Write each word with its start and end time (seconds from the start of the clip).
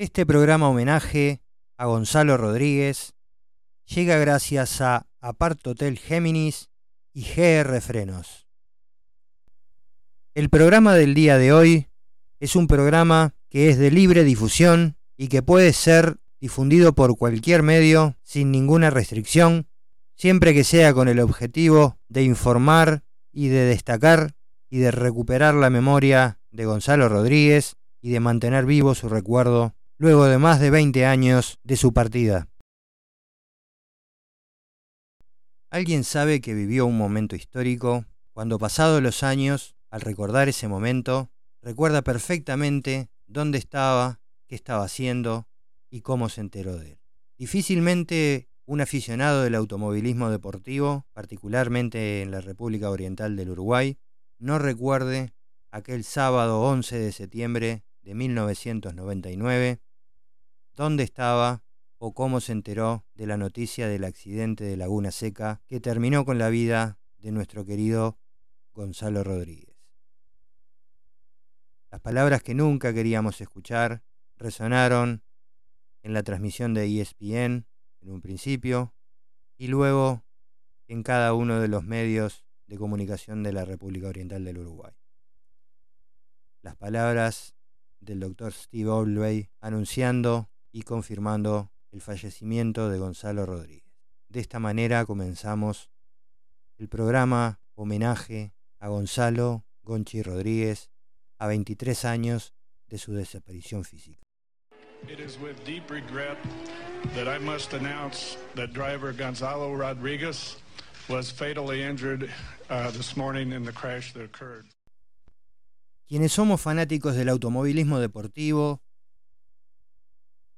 Este 0.00 0.24
programa 0.24 0.70
homenaje 0.70 1.42
a 1.76 1.84
Gonzalo 1.84 2.38
Rodríguez 2.38 3.12
llega 3.84 4.16
gracias 4.16 4.80
a 4.80 5.06
Apart 5.20 5.66
Hotel 5.66 5.98
Géminis 5.98 6.70
y 7.12 7.20
GR 7.20 7.78
Frenos. 7.82 8.46
El 10.32 10.48
programa 10.48 10.94
del 10.94 11.12
día 11.12 11.36
de 11.36 11.52
hoy 11.52 11.88
es 12.38 12.56
un 12.56 12.66
programa 12.66 13.34
que 13.50 13.68
es 13.68 13.76
de 13.76 13.90
libre 13.90 14.24
difusión 14.24 14.96
y 15.18 15.28
que 15.28 15.42
puede 15.42 15.74
ser 15.74 16.16
difundido 16.40 16.94
por 16.94 17.18
cualquier 17.18 17.62
medio 17.62 18.16
sin 18.22 18.50
ninguna 18.50 18.88
restricción, 18.88 19.68
siempre 20.16 20.54
que 20.54 20.64
sea 20.64 20.94
con 20.94 21.08
el 21.08 21.20
objetivo 21.20 21.98
de 22.08 22.22
informar 22.22 23.02
y 23.32 23.48
de 23.48 23.66
destacar 23.66 24.34
y 24.70 24.78
de 24.78 24.92
recuperar 24.92 25.52
la 25.52 25.68
memoria 25.68 26.38
de 26.52 26.64
Gonzalo 26.64 27.10
Rodríguez 27.10 27.76
y 28.00 28.12
de 28.12 28.20
mantener 28.20 28.64
vivo 28.64 28.94
su 28.94 29.10
recuerdo 29.10 29.74
luego 30.00 30.24
de 30.24 30.38
más 30.38 30.58
de 30.60 30.70
20 30.70 31.04
años 31.04 31.58
de 31.62 31.76
su 31.76 31.92
partida. 31.92 32.48
Alguien 35.68 36.04
sabe 36.04 36.40
que 36.40 36.54
vivió 36.54 36.86
un 36.86 36.96
momento 36.96 37.36
histórico 37.36 38.06
cuando 38.32 38.58
pasados 38.58 39.02
los 39.02 39.22
años, 39.22 39.76
al 39.90 40.00
recordar 40.00 40.48
ese 40.48 40.68
momento, 40.68 41.30
recuerda 41.60 42.00
perfectamente 42.00 43.10
dónde 43.26 43.58
estaba, 43.58 44.22
qué 44.46 44.54
estaba 44.54 44.84
haciendo 44.84 45.46
y 45.90 46.00
cómo 46.00 46.30
se 46.30 46.40
enteró 46.40 46.78
de 46.78 46.92
él. 46.92 47.00
Difícilmente 47.36 48.48
un 48.64 48.80
aficionado 48.80 49.42
del 49.42 49.54
automovilismo 49.54 50.30
deportivo, 50.30 51.04
particularmente 51.12 52.22
en 52.22 52.30
la 52.30 52.40
República 52.40 52.88
Oriental 52.88 53.36
del 53.36 53.50
Uruguay, 53.50 53.98
no 54.38 54.58
recuerde 54.58 55.34
aquel 55.70 56.04
sábado 56.04 56.62
11 56.62 56.98
de 56.98 57.12
septiembre 57.12 57.84
de 58.00 58.14
1999 58.14 59.80
dónde 60.80 61.02
estaba 61.02 61.62
o 61.98 62.14
cómo 62.14 62.40
se 62.40 62.52
enteró 62.52 63.04
de 63.14 63.26
la 63.26 63.36
noticia 63.36 63.86
del 63.86 64.02
accidente 64.02 64.64
de 64.64 64.78
Laguna 64.78 65.10
Seca 65.10 65.60
que 65.66 65.78
terminó 65.78 66.24
con 66.24 66.38
la 66.38 66.48
vida 66.48 66.98
de 67.18 67.32
nuestro 67.32 67.66
querido 67.66 68.18
Gonzalo 68.72 69.22
Rodríguez. 69.22 69.76
Las 71.90 72.00
palabras 72.00 72.42
que 72.42 72.54
nunca 72.54 72.94
queríamos 72.94 73.42
escuchar 73.42 74.02
resonaron 74.38 75.22
en 76.02 76.14
la 76.14 76.22
transmisión 76.22 76.72
de 76.72 76.86
ESPN 76.86 77.66
en 78.00 78.10
un 78.10 78.22
principio 78.22 78.94
y 79.58 79.66
luego 79.66 80.24
en 80.88 81.02
cada 81.02 81.34
uno 81.34 81.60
de 81.60 81.68
los 81.68 81.84
medios 81.84 82.46
de 82.68 82.78
comunicación 82.78 83.42
de 83.42 83.52
la 83.52 83.66
República 83.66 84.08
Oriental 84.08 84.46
del 84.46 84.56
Uruguay. 84.56 84.94
Las 86.62 86.74
palabras 86.76 87.54
del 88.00 88.20
doctor 88.20 88.54
Steve 88.54 88.88
Olway 88.88 89.50
anunciando 89.60 90.48
y 90.72 90.82
confirmando 90.82 91.70
el 91.92 92.00
fallecimiento 92.00 92.88
de 92.88 92.98
Gonzalo 92.98 93.46
Rodríguez. 93.46 93.92
De 94.28 94.40
esta 94.40 94.58
manera 94.58 95.04
comenzamos 95.04 95.90
el 96.78 96.88
programa 96.88 97.60
homenaje 97.74 98.54
a 98.78 98.88
Gonzalo 98.88 99.64
Gonchi 99.82 100.22
Rodríguez 100.22 100.90
a 101.38 101.46
23 101.46 102.04
años 102.04 102.54
de 102.88 102.98
su 102.98 103.12
desaparición 103.12 103.84
física. 103.84 104.20
It 105.08 105.18
is 105.18 105.38
with 105.38 105.56
deep 105.64 105.90
regret 105.90 106.36
that 107.14 107.26
I 107.26 107.38
must 107.38 107.72
announce 107.72 108.36
that 108.54 108.72
driver 108.72 109.12
Gonzalo 109.12 109.74
Rodriguez 109.74 110.56
was 111.08 111.30
fatally 111.30 111.82
injured 111.82 112.30
uh, 112.68 112.90
this 112.90 113.16
morning 113.16 113.52
in 113.52 113.64
the 113.64 113.72
crash 113.72 114.12
that 114.12 114.22
occurred. 114.22 114.66
Quienes 116.06 116.32
somos 116.32 116.60
fanáticos 116.60 117.14
del 117.14 117.28
automovilismo 117.28 117.98
deportivo 118.00 118.82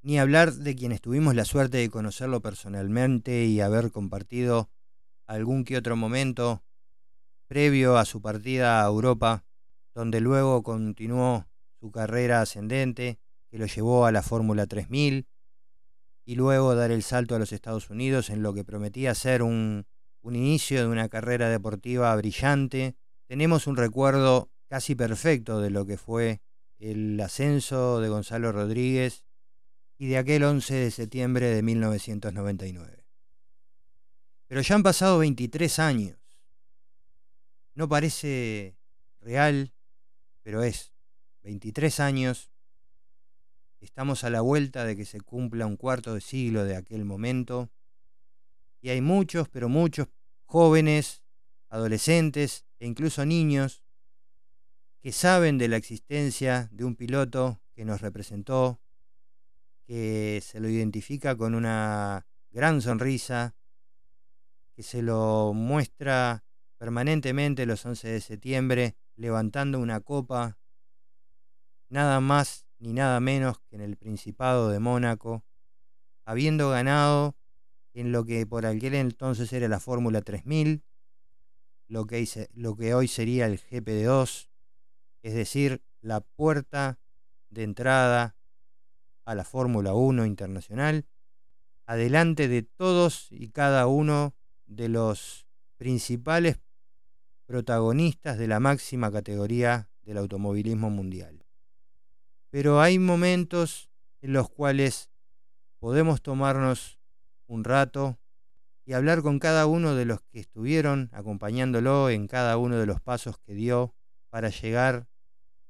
ni 0.02 0.18
hablar 0.18 0.52
de 0.52 0.74
quienes 0.74 1.00
tuvimos 1.00 1.34
la 1.34 1.44
suerte 1.44 1.78
de 1.78 1.88
conocerlo 1.88 2.40
personalmente 2.40 3.44
y 3.44 3.60
haber 3.60 3.92
compartido 3.92 4.68
algún 5.26 5.64
que 5.64 5.76
otro 5.76 5.96
momento 5.96 6.64
previo 7.46 7.96
a 7.96 8.04
su 8.04 8.20
partida 8.20 8.82
a 8.82 8.88
Europa, 8.88 9.44
donde 9.94 10.20
luego 10.20 10.62
continuó 10.62 11.46
su 11.78 11.92
carrera 11.92 12.40
ascendente, 12.40 13.20
que 13.48 13.58
lo 13.58 13.66
llevó 13.66 14.06
a 14.06 14.12
la 14.12 14.22
Fórmula 14.22 14.66
3000, 14.66 15.26
y 16.24 16.34
luego 16.34 16.74
dar 16.74 16.90
el 16.90 17.02
salto 17.02 17.36
a 17.36 17.38
los 17.38 17.52
Estados 17.52 17.90
Unidos 17.90 18.30
en 18.30 18.42
lo 18.42 18.54
que 18.54 18.64
prometía 18.64 19.14
ser 19.14 19.42
un, 19.42 19.86
un 20.20 20.36
inicio 20.36 20.80
de 20.80 20.88
una 20.88 21.08
carrera 21.08 21.48
deportiva 21.48 22.14
brillante. 22.16 22.96
Tenemos 23.26 23.66
un 23.66 23.76
recuerdo 23.76 24.50
casi 24.68 24.94
perfecto 24.94 25.60
de 25.60 25.70
lo 25.70 25.84
que 25.84 25.96
fue 25.96 26.40
el 26.78 27.20
ascenso 27.20 28.00
de 28.00 28.08
Gonzalo 28.08 28.50
Rodríguez 28.50 29.24
y 30.02 30.08
de 30.08 30.18
aquel 30.18 30.42
11 30.42 30.74
de 30.74 30.90
septiembre 30.90 31.46
de 31.46 31.62
1999. 31.62 33.04
Pero 34.48 34.60
ya 34.60 34.74
han 34.74 34.82
pasado 34.82 35.18
23 35.18 35.78
años. 35.78 36.18
No 37.76 37.88
parece 37.88 38.76
real, 39.20 39.72
pero 40.42 40.64
es 40.64 40.92
23 41.44 42.00
años. 42.00 42.50
Estamos 43.78 44.24
a 44.24 44.30
la 44.30 44.40
vuelta 44.40 44.84
de 44.84 44.96
que 44.96 45.04
se 45.04 45.20
cumpla 45.20 45.66
un 45.66 45.76
cuarto 45.76 46.14
de 46.14 46.20
siglo 46.20 46.64
de 46.64 46.74
aquel 46.74 47.04
momento. 47.04 47.70
Y 48.80 48.88
hay 48.88 49.00
muchos, 49.00 49.48
pero 49.50 49.68
muchos 49.68 50.08
jóvenes, 50.46 51.22
adolescentes 51.68 52.66
e 52.80 52.88
incluso 52.88 53.24
niños 53.24 53.84
que 55.00 55.12
saben 55.12 55.58
de 55.58 55.68
la 55.68 55.76
existencia 55.76 56.68
de 56.72 56.82
un 56.82 56.96
piloto 56.96 57.62
que 57.72 57.84
nos 57.84 58.00
representó, 58.00 58.80
que 59.86 60.42
se 60.42 60.60
lo 60.60 60.68
identifica 60.68 61.36
con 61.36 61.54
una 61.54 62.26
gran 62.50 62.80
sonrisa, 62.80 63.54
que 64.74 64.82
se 64.82 65.02
lo 65.02 65.52
muestra 65.54 66.44
permanentemente 66.78 67.66
los 67.66 67.84
11 67.84 68.08
de 68.08 68.20
septiembre 68.20 68.96
levantando 69.16 69.78
una 69.78 70.00
copa, 70.00 70.58
nada 71.88 72.20
más 72.20 72.66
ni 72.78 72.92
nada 72.92 73.20
menos 73.20 73.60
que 73.60 73.76
en 73.76 73.82
el 73.82 73.96
Principado 73.96 74.70
de 74.70 74.80
Mónaco, 74.80 75.44
habiendo 76.24 76.70
ganado 76.70 77.36
en 77.94 78.10
lo 78.10 78.24
que 78.24 78.46
por 78.46 78.66
aquel 78.66 78.94
entonces 78.94 79.52
era 79.52 79.68
la 79.68 79.78
Fórmula 79.78 80.22
3000, 80.22 80.82
lo 81.88 82.06
que, 82.06 82.48
lo 82.54 82.74
que 82.74 82.94
hoy 82.94 83.06
sería 83.06 83.46
el 83.46 83.60
GP2, 83.60 84.48
es 85.22 85.34
decir, 85.34 85.82
la 86.00 86.20
puerta 86.20 86.98
de 87.50 87.62
entrada 87.62 88.34
a 89.24 89.34
la 89.34 89.44
Fórmula 89.44 89.94
1 89.94 90.26
internacional, 90.26 91.06
adelante 91.86 92.48
de 92.48 92.62
todos 92.62 93.28
y 93.30 93.48
cada 93.48 93.86
uno 93.86 94.34
de 94.66 94.88
los 94.88 95.46
principales 95.76 96.60
protagonistas 97.46 98.38
de 98.38 98.48
la 98.48 98.60
máxima 98.60 99.10
categoría 99.10 99.88
del 100.02 100.18
automovilismo 100.18 100.90
mundial. 100.90 101.44
Pero 102.50 102.80
hay 102.80 102.98
momentos 102.98 103.90
en 104.20 104.32
los 104.32 104.48
cuales 104.48 105.10
podemos 105.78 106.22
tomarnos 106.22 106.98
un 107.46 107.64
rato 107.64 108.18
y 108.84 108.94
hablar 108.94 109.22
con 109.22 109.38
cada 109.38 109.66
uno 109.66 109.94
de 109.94 110.04
los 110.04 110.22
que 110.22 110.40
estuvieron 110.40 111.10
acompañándolo 111.12 112.10
en 112.10 112.26
cada 112.26 112.56
uno 112.56 112.78
de 112.78 112.86
los 112.86 113.00
pasos 113.00 113.38
que 113.38 113.54
dio 113.54 113.94
para 114.30 114.48
llegar 114.48 115.08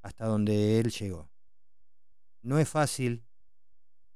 hasta 0.02 0.26
donde 0.26 0.78
él 0.78 0.90
llegó. 0.90 1.30
No 2.42 2.58
es 2.58 2.68
fácil 2.68 3.24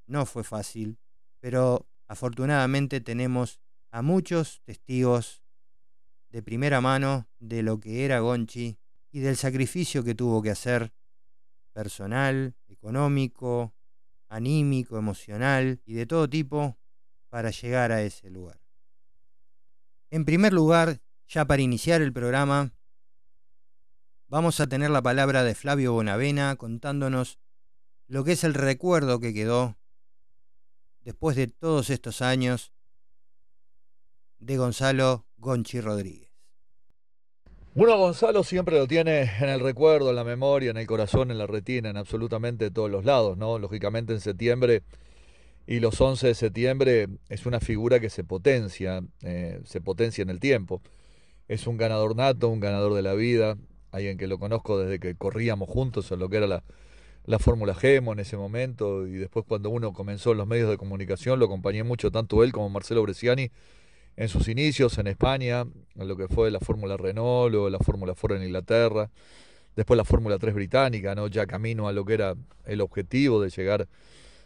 no 0.07 0.27
fue 0.27 0.45
fácil, 0.45 0.99
pero 1.41 1.87
afortunadamente 2.09 3.01
tenemos 3.01 3.61
a 3.91 4.03
muchos 4.03 4.61
testigos 4.65 5.43
de 6.31 6.43
primera 6.43 6.81
mano 6.81 7.29
de 7.39 7.63
lo 7.63 7.81
que 7.81 8.05
era 8.05 8.21
Gonchi 8.21 8.79
y 9.11 9.21
del 9.21 9.37
sacrificio 9.37 10.05
que 10.05 10.15
tuvo 10.15 10.43
que 10.43 10.51
hacer 10.51 10.93
personal, 11.73 12.55
económico, 12.69 13.75
anímico, 14.29 14.99
emocional 14.99 15.81
y 15.85 15.95
de 15.95 16.07
todo 16.07 16.29
tipo 16.29 16.77
para 17.29 17.51
llegar 17.51 17.93
a 17.93 18.03
ese 18.03 18.31
lugar. 18.31 18.61
En 20.11 20.25
primer 20.25 20.53
lugar, 20.53 21.01
ya 21.27 21.45
para 21.45 21.63
iniciar 21.63 22.03
el 22.03 22.13
programa, 22.13 22.73
vamos 24.29 24.61
a 24.61 24.67
tener 24.67 24.91
la 24.91 25.03
palabra 25.03 25.45
de 25.45 25.55
Flavio 25.55 25.93
Bonavena 25.93 26.57
contándonos 26.57 27.39
lo 28.09 28.25
que 28.25 28.33
es 28.33 28.45
el 28.45 28.55
recuerdo 28.55 29.21
que 29.21 29.35
quedó 29.35 29.77
después 31.07 31.37
de 31.37 31.47
todos 31.47 31.89
estos 31.89 32.21
años 32.21 32.73
de 34.41 34.57
Gonzalo 34.57 35.25
Gonchi 35.39 35.81
Rodríguez. 35.81 36.33
Bueno, 37.77 37.97
Gonzalo 37.97 38.43
siempre 38.43 38.77
lo 38.77 38.89
tiene 38.89 39.23
en 39.41 39.49
el 39.49 39.61
recuerdo, 39.61 40.11
en 40.11 40.17
la 40.17 40.25
memoria, 40.25 40.73
en 40.73 40.79
el 40.79 40.87
corazón, 40.87 41.31
en 41.31 41.39
la 41.39 41.47
retina, 41.47 41.91
en 41.91 41.97
absolutamente 41.97 42.73
todos 42.73 42.91
los 42.91 43.05
lados, 43.05 43.39
¿no? 43.39 43.61
Lógicamente 43.61 44.15
en 44.15 44.21
septiembre 44.21 44.83
y 45.65 45.79
los 45.79 46.01
11 46.01 46.27
de 46.27 46.35
septiembre 46.35 47.07
es 47.29 47.47
una 47.47 47.61
figura 47.61 48.01
que 48.01 48.11
se 48.11 48.25
potencia, 48.25 49.01
eh, 49.23 49.61
se 49.65 49.81
potencia 49.81 50.23
en 50.23 50.31
el 50.31 50.41
tiempo. 50.41 50.83
Es 51.47 51.69
un 51.69 51.77
ganador 51.77 52.17
nato, 52.17 52.49
un 52.49 52.59
ganador 52.59 52.95
de 52.95 53.03
la 53.03 53.15
vida, 53.15 53.57
alguien 53.93 54.19
que 54.19 54.27
lo 54.27 54.41
conozco 54.41 54.77
desde 54.81 54.99
que 54.99 55.15
corríamos 55.15 55.69
juntos 55.69 56.11
en 56.11 56.19
lo 56.19 56.29
que 56.29 56.39
era 56.39 56.49
la, 56.49 56.65
la 57.27 57.39
Fórmula 57.39 57.75
Gemo 57.75 58.13
en 58.13 58.21
ese 58.21 58.37
momento 58.37 59.07
y 59.07 59.13
después 59.13 59.45
cuando 59.47 59.71
uno 59.71 59.93
comenzó 59.93 60.33
en 60.33 60.39
los 60.39 60.47
medios 60.47 60.71
de 60.71 60.77
comunicación 60.77 61.39
lo 61.39 61.47
acompañé 61.47 61.83
mucho 61.83 62.11
tanto 62.11 62.45
él 62.45 62.53
como 62.53 62.71
Marcelo 62.71 63.03
Bresciani 63.03 63.51
en 64.17 64.29
sus 64.29 64.49
inicios 64.49 64.97
en 64.99 65.09
España, 65.09 65.67
en 65.97 66.09
lo 66.09 66.17
que 66.17 66.29
fue 66.29 66.51
la 66.51 66.61
Fórmula 66.61 66.97
Renault 66.97 67.55
o 67.55 67.69
la 67.69 67.79
Fórmula 67.79 68.15
Ford 68.15 68.37
en 68.37 68.45
Inglaterra, 68.45 69.11
después 69.75 69.97
la 69.97 70.05
Fórmula 70.05 70.39
3 70.39 70.55
británica, 70.55 71.15
¿no? 71.15 71.27
ya 71.27 71.47
camino 71.47 71.87
a 71.87 71.93
lo 71.93 72.05
que 72.05 72.15
era 72.15 72.35
el 72.65 72.81
objetivo 72.81 73.43
de 73.43 73.51
llegar 73.51 73.89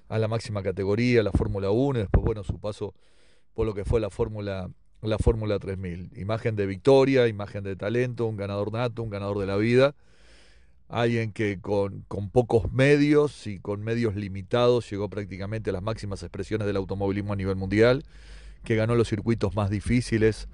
a 0.09 0.19
la 0.19 0.27
máxima 0.27 0.63
categoría, 0.63 1.23
la 1.23 1.31
Fórmula 1.31 1.71
1, 1.71 2.01
y 2.01 2.03
después 2.03 2.25
bueno, 2.25 2.43
su 2.43 2.59
paso 2.59 2.95
por 3.55 3.67
lo 3.67 3.75
que 3.75 3.85
fue 3.85 4.01
la 4.01 4.11
Fórmula 4.11 4.71
la 5.03 5.19
Fórmula 5.19 5.59
3000. 5.59 6.11
Imagen 6.17 6.57
de 6.57 6.67
victoria, 6.67 7.27
imagen 7.27 7.65
de 7.65 7.77
talento, 7.77 8.27
un 8.27 8.37
ganador 8.37 8.73
nato, 8.73 9.03
un 9.03 9.11
ganador 9.11 9.39
de 9.39 9.47
la 9.47 9.57
vida. 9.57 9.95
Alguien 10.91 11.31
que 11.33 11.61
con, 11.61 12.05
pocos 12.33 12.73
medios 12.73 13.47
y 13.47 13.61
con 13.61 13.83
medios 13.83 14.17
limitados 14.17 14.91
llegó 14.91 15.09
prácticamente 15.09 15.71
a 15.71 15.73
las 15.73 15.83
máximas 15.83 16.23
expresiones 16.25 16.67
del 16.67 16.77
automovilismo 16.77 17.33
a 17.33 17.37
nivel 17.37 17.55
mundial 17.55 18.05
que 18.65 18.75
ganó 18.75 18.97
los 18.97 19.09
circuitos 19.09 19.55
más 19.55 19.71
difíciles, 19.71 20.49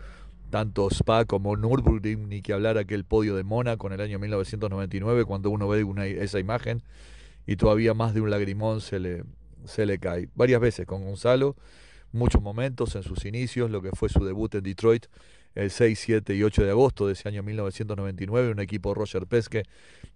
tanto 0.50 0.88
Spa 0.90 1.24
como 1.24 1.56
Nürburgring, 1.56 2.28
ni 2.28 2.42
que 2.42 2.52
hablar 2.52 2.76
aquel 2.76 3.04
podio 3.04 3.34
de 3.34 3.44
Mónaco 3.44 3.86
en 3.86 3.94
el 3.94 4.00
año 4.02 4.18
1999, 4.18 5.24
cuando 5.24 5.50
uno 5.50 5.68
ve 5.68 5.82
una, 5.84 6.06
esa 6.06 6.38
imagen 6.38 6.82
y 7.46 7.56
todavía 7.56 7.94
más 7.94 8.12
de 8.12 8.20
un 8.20 8.30
lagrimón 8.30 8.82
se 8.82 9.00
le 9.00 9.98
cae. 9.98 10.28
Varias 10.34 10.60
veces 10.60 10.86
con 10.86 11.02
Gonzalo, 11.02 11.56
muchos 12.12 12.42
momentos 12.42 12.94
en 12.94 13.02
sus 13.02 13.24
inicios, 13.24 13.70
lo 13.70 13.80
que 13.80 13.90
fue 13.90 14.08
su 14.08 14.24
debut 14.24 14.54
en 14.54 14.62
Detroit 14.62 15.06
el 15.56 15.70
6, 15.70 15.98
7 15.98 16.34
y 16.34 16.42
8 16.42 16.64
de 16.64 16.70
agosto 16.70 17.06
de 17.06 17.14
ese 17.14 17.28
año 17.28 17.42
1999, 17.42 18.52
un 18.52 18.60
equipo 18.60 18.94
Roger 18.94 19.26
Pesque 19.26 19.64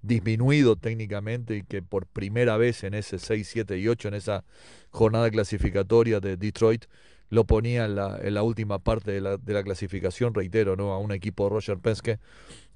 disminuido 0.03 0.77
técnicamente 0.77 1.57
y 1.57 1.63
que 1.63 1.83
por 1.83 2.07
primera 2.07 2.57
vez 2.57 2.85
en 2.85 2.95
ese 2.95 3.19
6, 3.19 3.49
7 3.49 3.79
y 3.79 3.89
8, 3.89 4.09
en 4.09 4.15
esa 4.15 4.45
jornada 4.91 5.31
clasificatoria 5.31 6.21
de 6.21 6.37
Detroit, 6.37 6.85
lo 7.31 7.45
ponía 7.45 7.85
en 7.85 7.95
la, 7.95 8.43
última 8.43 8.81
parte 8.81 9.13
de 9.13 9.21
la, 9.21 9.37
de 9.37 9.53
la, 9.55 9.63
clasificación, 9.63 10.35
reitero, 10.35 10.75
¿no? 10.75 10.93
a 10.93 10.99
un 10.99 11.13
equipo 11.13 11.49
Roger 11.49 11.79
Penske 11.79 12.19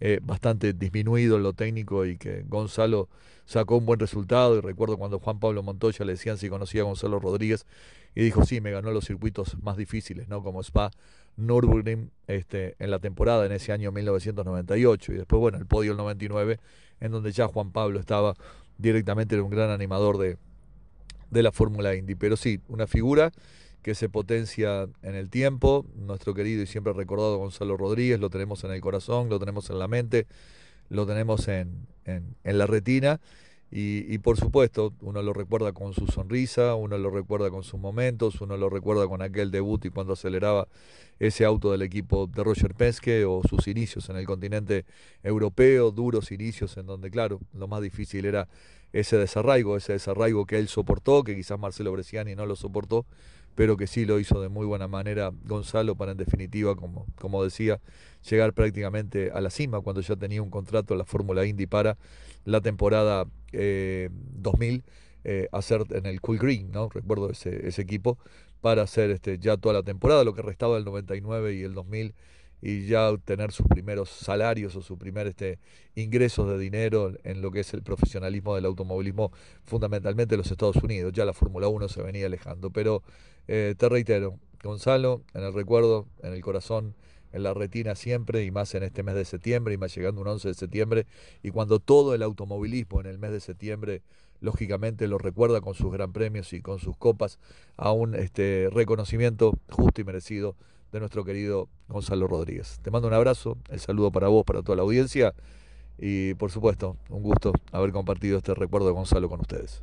eh, 0.00 0.20
bastante 0.22 0.72
disminuido 0.72 1.36
en 1.36 1.42
lo 1.42 1.52
técnico 1.52 2.06
y 2.06 2.16
que 2.16 2.44
Gonzalo 2.46 3.08
sacó 3.46 3.76
un 3.76 3.84
buen 3.84 3.98
resultado. 3.98 4.56
Y 4.56 4.60
recuerdo 4.60 4.96
cuando 4.96 5.18
Juan 5.18 5.40
Pablo 5.40 5.64
Montoya 5.64 6.04
le 6.04 6.12
decían 6.12 6.38
si 6.38 6.48
conocía 6.48 6.82
a 6.82 6.84
Gonzalo 6.84 7.18
Rodríguez 7.18 7.66
y 8.14 8.22
dijo, 8.22 8.44
sí, 8.44 8.60
me 8.60 8.70
ganó 8.70 8.92
los 8.92 9.06
circuitos 9.06 9.56
más 9.60 9.76
difíciles, 9.76 10.28
¿no? 10.28 10.42
como 10.42 10.62
Spa, 10.62 10.92
Nürburgring 11.36 12.10
este, 12.26 12.76
en 12.78 12.90
la 12.90 12.98
temporada 12.98 13.46
en 13.46 13.52
ese 13.52 13.72
año 13.72 13.92
1998. 13.92 15.12
Y 15.12 15.16
después, 15.16 15.40
bueno, 15.40 15.58
el 15.58 15.66
podio 15.66 15.92
el 15.92 15.96
99, 15.96 16.58
en 17.00 17.12
donde 17.12 17.32
ya 17.32 17.48
Juan 17.48 17.70
Pablo 17.70 18.00
estaba 18.00 18.34
directamente, 18.78 19.40
un 19.40 19.50
gran 19.50 19.70
animador 19.70 20.18
de, 20.18 20.38
de 21.30 21.42
la 21.42 21.52
Fórmula 21.52 21.94
Indy. 21.94 22.14
Pero 22.14 22.36
sí, 22.36 22.60
una 22.68 22.86
figura 22.86 23.32
que 23.84 23.94
se 23.94 24.08
potencia 24.08 24.88
en 25.02 25.14
el 25.14 25.28
tiempo. 25.28 25.84
Nuestro 25.94 26.32
querido 26.32 26.62
y 26.62 26.66
siempre 26.66 26.94
recordado 26.94 27.36
Gonzalo 27.36 27.76
Rodríguez, 27.76 28.18
lo 28.18 28.30
tenemos 28.30 28.64
en 28.64 28.72
el 28.72 28.80
corazón, 28.80 29.28
lo 29.28 29.38
tenemos 29.38 29.68
en 29.68 29.78
la 29.78 29.88
mente, 29.88 30.26
lo 30.88 31.06
tenemos 31.06 31.46
en, 31.48 31.86
la 32.44 32.66
retina. 32.66 33.20
Y, 33.70 34.18
por 34.18 34.38
supuesto, 34.38 34.92
uno 35.00 35.20
lo 35.20 35.32
recuerda 35.32 35.72
con 35.72 35.94
su 35.94 36.06
sonrisa, 36.06 36.76
uno 36.76 36.96
lo 36.96 37.10
recuerda 37.10 37.50
con 37.50 37.64
sus 37.64 37.80
momentos, 37.80 38.40
uno 38.40 38.56
lo 38.56 38.70
recuerda 38.70 39.08
con 39.08 39.20
aquel 39.20 39.50
debut 39.50 39.84
y 39.84 39.90
cuando 39.90 40.12
aceleraba 40.12 40.68
ese 41.18 41.44
auto 41.44 41.72
del 41.72 41.82
equipo 41.82 42.28
de 42.28 42.44
Roger 42.44 42.74
Penske 42.74 43.24
o 43.24 43.42
sus 43.48 43.66
inicios 43.66 44.08
en 44.10 44.16
el 44.16 44.26
continente 44.26 44.84
europeo, 45.24 45.90
duros 45.90 46.30
inicios 46.30 46.76
en 46.76 46.86
donde, 46.86 47.10
claro, 47.10 47.40
lo 47.52 47.66
más 47.66 47.82
difícil 47.82 48.26
era 48.26 48.48
ese 48.92 49.16
desarraigo, 49.16 49.76
ese 49.76 49.94
desarraigo 49.94 50.46
que 50.46 50.58
él 50.58 50.68
soportó, 50.68 51.24
que 51.24 51.34
quizás 51.34 51.58
Marcelo 51.58 51.90
Bresciani 51.90 52.36
no 52.36 52.46
lo 52.46 52.54
soportó, 52.54 53.06
pero 53.54 53.76
que 53.76 53.86
sí 53.86 54.04
lo 54.04 54.18
hizo 54.18 54.40
de 54.40 54.48
muy 54.48 54.66
buena 54.66 54.88
manera 54.88 55.32
Gonzalo 55.44 55.94
para 55.96 56.12
en 56.12 56.18
definitiva, 56.18 56.74
como, 56.76 57.06
como 57.16 57.44
decía, 57.44 57.80
llegar 58.28 58.52
prácticamente 58.52 59.30
a 59.32 59.40
la 59.40 59.50
cima 59.50 59.80
cuando 59.80 60.00
ya 60.00 60.16
tenía 60.16 60.42
un 60.42 60.50
contrato 60.50 60.94
la 60.94 61.04
Fórmula 61.04 61.44
Indy 61.44 61.66
para 61.66 61.96
la 62.44 62.60
temporada 62.60 63.26
2000 63.52 64.74
eh, 64.74 64.82
eh, 65.26 65.48
hacer 65.52 65.84
en 65.90 66.06
el 66.06 66.20
Cool 66.20 66.38
Green, 66.38 66.70
¿no? 66.70 66.88
Recuerdo 66.90 67.30
ese, 67.30 67.66
ese 67.66 67.80
equipo, 67.80 68.18
para 68.60 68.82
hacer 68.82 69.10
este, 69.10 69.38
ya 69.38 69.56
toda 69.56 69.74
la 69.74 69.82
temporada, 69.82 70.24
lo 70.24 70.34
que 70.34 70.42
restaba 70.42 70.76
del 70.76 70.84
99 70.84 71.54
y 71.54 71.62
el 71.62 71.74
2000 71.74 72.14
y 72.66 72.86
ya 72.86 73.10
obtener 73.10 73.52
sus 73.52 73.66
primeros 73.68 74.08
salarios 74.08 74.74
o 74.74 74.80
sus 74.80 74.96
primeros 74.96 75.32
este, 75.32 75.58
ingresos 75.96 76.48
de 76.48 76.58
dinero 76.58 77.12
en 77.22 77.42
lo 77.42 77.50
que 77.50 77.60
es 77.60 77.74
el 77.74 77.82
profesionalismo 77.82 78.54
del 78.54 78.64
automovilismo, 78.64 79.32
fundamentalmente 79.64 80.34
en 80.34 80.38
los 80.38 80.50
Estados 80.50 80.76
Unidos. 80.76 81.12
Ya 81.12 81.26
la 81.26 81.34
Fórmula 81.34 81.68
1 81.68 81.88
se 81.88 82.02
venía 82.02 82.24
alejando. 82.24 82.70
Pero 82.70 83.02
eh, 83.48 83.74
te 83.76 83.86
reitero, 83.90 84.38
Gonzalo, 84.62 85.20
en 85.34 85.44
el 85.44 85.52
recuerdo, 85.52 86.06
en 86.22 86.32
el 86.32 86.40
corazón, 86.40 86.94
en 87.32 87.42
la 87.42 87.52
retina 87.52 87.96
siempre, 87.96 88.44
y 88.44 88.50
más 88.50 88.74
en 88.74 88.82
este 88.82 89.02
mes 89.02 89.14
de 89.14 89.26
septiembre, 89.26 89.74
y 89.74 89.76
más 89.76 89.94
llegando 89.94 90.22
un 90.22 90.28
11 90.28 90.48
de 90.48 90.54
septiembre, 90.54 91.06
y 91.42 91.50
cuando 91.50 91.80
todo 91.80 92.14
el 92.14 92.22
automovilismo 92.22 92.98
en 92.98 93.08
el 93.08 93.18
mes 93.18 93.32
de 93.32 93.40
septiembre 93.40 94.00
lógicamente 94.40 95.06
lo 95.06 95.18
recuerda 95.18 95.60
con 95.60 95.74
sus 95.74 95.92
gran 95.92 96.12
premios 96.12 96.52
y 96.54 96.62
con 96.62 96.78
sus 96.78 96.96
copas 96.96 97.38
a 97.76 97.92
un 97.92 98.14
este, 98.14 98.68
reconocimiento 98.72 99.58
justo 99.70 100.00
y 100.00 100.04
merecido 100.04 100.56
de 100.94 101.00
nuestro 101.00 101.24
querido 101.24 101.68
Gonzalo 101.88 102.28
Rodríguez. 102.28 102.78
Te 102.80 102.88
mando 102.92 103.08
un 103.08 103.14
abrazo, 103.14 103.58
el 103.68 103.80
saludo 103.80 104.12
para 104.12 104.28
vos, 104.28 104.44
para 104.44 104.62
toda 104.62 104.76
la 104.76 104.82
audiencia 104.82 105.34
y 105.98 106.34
por 106.34 106.52
supuesto, 106.52 106.96
un 107.08 107.20
gusto 107.20 107.52
haber 107.72 107.90
compartido 107.90 108.38
este 108.38 108.54
recuerdo 108.54 108.86
de 108.86 108.92
Gonzalo 108.92 109.28
con 109.28 109.40
ustedes. 109.40 109.82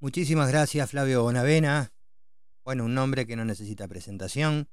Muchísimas 0.00 0.48
gracias 0.48 0.90
Flavio 0.90 1.22
Bonavena. 1.22 1.92
Bueno, 2.64 2.86
un 2.86 2.94
nombre 2.94 3.26
que 3.26 3.36
no 3.36 3.44
necesita 3.44 3.86
presentación. 3.86 4.66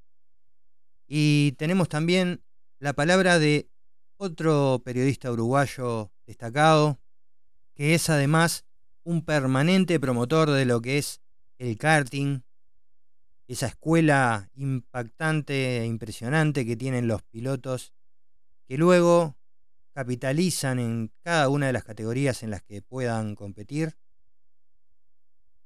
Y 1.05 1.51
tenemos 1.57 1.89
también 1.89 2.41
la 2.79 2.93
palabra 2.93 3.39
de 3.39 3.67
otro 4.15 4.81
periodista 4.85 5.29
uruguayo 5.33 6.13
destacado, 6.27 6.97
que 7.73 7.93
es 7.93 8.09
además 8.09 8.63
un 9.03 9.25
permanente 9.25 9.99
promotor 9.99 10.49
de 10.51 10.63
lo 10.63 10.79
que 10.79 10.97
es 10.97 11.19
el 11.57 11.77
karting, 11.77 12.39
esa 13.49 13.65
escuela 13.65 14.51
impactante 14.53 15.79
e 15.79 15.85
impresionante 15.85 16.67
que 16.67 16.77
tienen 16.77 17.07
los 17.07 17.23
pilotos, 17.23 17.93
que 18.67 18.77
luego 18.77 19.37
capitalizan 19.91 20.77
en 20.77 21.11
cada 21.23 21.49
una 21.49 21.65
de 21.65 21.73
las 21.73 21.83
categorías 21.83 22.43
en 22.43 22.51
las 22.51 22.61
que 22.61 22.83
puedan 22.83 23.33
competir, 23.33 23.97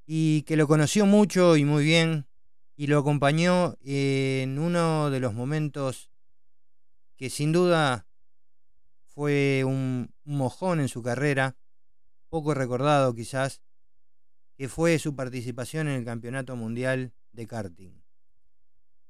y 0.06 0.44
que 0.44 0.56
lo 0.56 0.66
conoció 0.66 1.06
mucho 1.06 1.58
y 1.58 1.66
muy 1.66 1.84
bien, 1.84 2.26
y 2.78 2.88
lo 2.88 3.00
acompañó 3.00 3.76
en 3.84 4.60
uno 4.60 5.10
de 5.10 5.20
los 5.20 5.34
momentos 5.34 6.10
que 7.18 7.30
sin 7.30 7.52
duda 7.52 8.08
fue 9.08 9.66
un, 9.66 10.14
mojón 10.24 10.80
en 10.80 10.88
su 10.88 11.04
carrera, 11.04 11.58
poco 12.30 12.54
recordado 12.54 13.14
quizás, 13.14 13.62
que 14.56 14.70
fue 14.70 15.00
su 15.00 15.18
participación 15.18 15.90
en 15.90 15.96
el 15.96 16.06
Campeonato 16.06 16.56
Mundial 16.56 17.14
de 17.34 17.48
karting. 17.48 18.02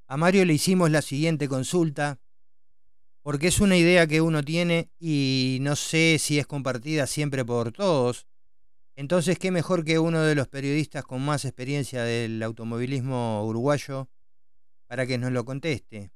A 0.07 0.17
Mario 0.17 0.45
le 0.45 0.53
hicimos 0.53 0.89
la 0.91 1.01
siguiente 1.01 1.47
consulta, 1.47 2.19
porque 3.21 3.47
es 3.47 3.61
una 3.61 3.77
idea 3.77 4.05
que 4.07 4.21
uno 4.21 4.43
tiene 4.43 4.89
y 4.99 5.59
no 5.61 5.75
sé 5.75 6.17
si 6.19 6.39
es 6.39 6.47
compartida 6.47 7.07
siempre 7.07 7.45
por 7.45 7.71
todos. 7.71 8.27
Entonces, 8.95 9.39
¿qué 9.39 9.49
mejor 9.49 9.83
que 9.83 9.97
uno 9.97 10.21
de 10.21 10.35
los 10.35 10.47
periodistas 10.47 11.03
con 11.03 11.23
más 11.23 11.45
experiencia 11.45 12.03
del 12.03 12.43
automovilismo 12.43 13.43
uruguayo 13.45 14.09
para 14.87 15.07
que 15.07 15.17
nos 15.17 15.31
lo 15.31 15.45
conteste? 15.45 16.11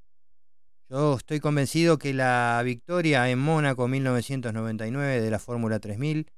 Yo 0.89 1.15
estoy 1.15 1.39
convencido 1.39 1.97
que 1.97 2.13
la 2.13 2.61
victoria 2.63 3.29
en 3.29 3.39
Mónaco 3.39 3.87
1999 3.87 5.21
de 5.21 5.31
la 5.31 5.39
Fórmula 5.39 5.79
3000 5.79 6.31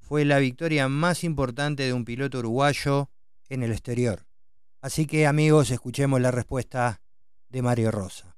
fue 0.00 0.24
la 0.24 0.38
victoria 0.38 0.88
más 0.88 1.22
importante 1.22 1.84
de 1.84 1.92
un 1.92 2.04
piloto 2.04 2.40
uruguayo 2.40 3.10
en 3.48 3.62
el 3.62 3.72
exterior. 3.72 4.27
Así 4.80 5.06
que 5.06 5.26
amigos, 5.26 5.72
escuchemos 5.72 6.20
la 6.20 6.30
respuesta 6.30 7.00
de 7.48 7.62
Mario 7.62 7.90
Rosa. 7.90 8.36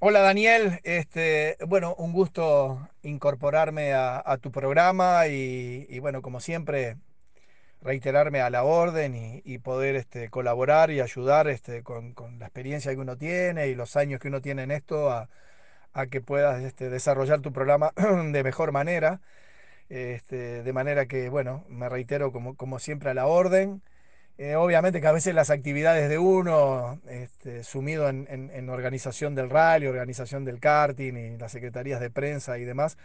Hola 0.00 0.20
Daniel, 0.20 0.80
este, 0.82 1.58
bueno, 1.68 1.94
un 1.96 2.12
gusto 2.12 2.88
incorporarme 3.02 3.92
a, 3.92 4.38
tu 4.40 4.50
programa 4.50 5.28
y, 5.28 5.98
bueno, 6.00 6.22
como 6.22 6.40
siempre, 6.40 6.96
reiterarme 7.82 8.40
a 8.40 8.50
la 8.50 8.64
orden 8.64 9.42
y, 9.44 9.58
poder 9.58 9.94
este, 9.94 10.28
colaborar 10.28 10.90
y 10.90 11.00
ayudar 11.00 11.48
este, 11.48 11.84
con, 11.84 12.14
la 12.38 12.46
experiencia 12.46 12.92
que 12.92 12.98
uno 12.98 13.16
tiene 13.16 13.68
y 13.68 13.76
los 13.76 13.94
años 13.94 14.20
que 14.20 14.28
uno 14.28 14.40
tiene 14.40 14.64
en 14.64 14.70
esto 14.72 15.10
a, 15.10 15.28
que 16.10 16.20
puedas 16.20 16.62
este, 16.64 16.90
desarrollar 16.90 17.40
tu 17.42 17.52
programa 17.52 17.92
de 18.32 18.42
mejor 18.42 18.72
manera. 18.72 19.20
Este, 19.90 20.64
de 20.64 20.74
manera 20.74 21.06
que, 21.06 21.30
bueno, 21.30 21.66
me 21.70 21.88
reitero 21.90 22.32
como, 22.32 22.56
como 22.56 22.80
siempre 22.80 23.10
a 23.10 23.14
la 23.14 23.28
orden. 23.28 23.82
Eh, 24.38 24.56
obviamente 24.56 25.00
que 25.00 25.06
a 25.06 25.12
veces 25.12 25.34
las 25.34 25.50
actividades 25.50 26.08
de 26.10 26.18
uno, 26.18 27.00
este, 27.08 27.64
sumido 27.64 28.08
en, 28.08 28.26
en- 28.30 28.70
organización 28.70 29.34
del 29.36 29.50
rally, 29.50 29.86
organización 29.86 30.44
del 30.44 30.60
karting 30.60 31.14
y 31.16 31.38
las 31.38 31.52
secretarías 31.52 32.00
de 32.00 32.10
prensa 32.10 32.58
y 32.58 32.64
demás, 32.64 32.98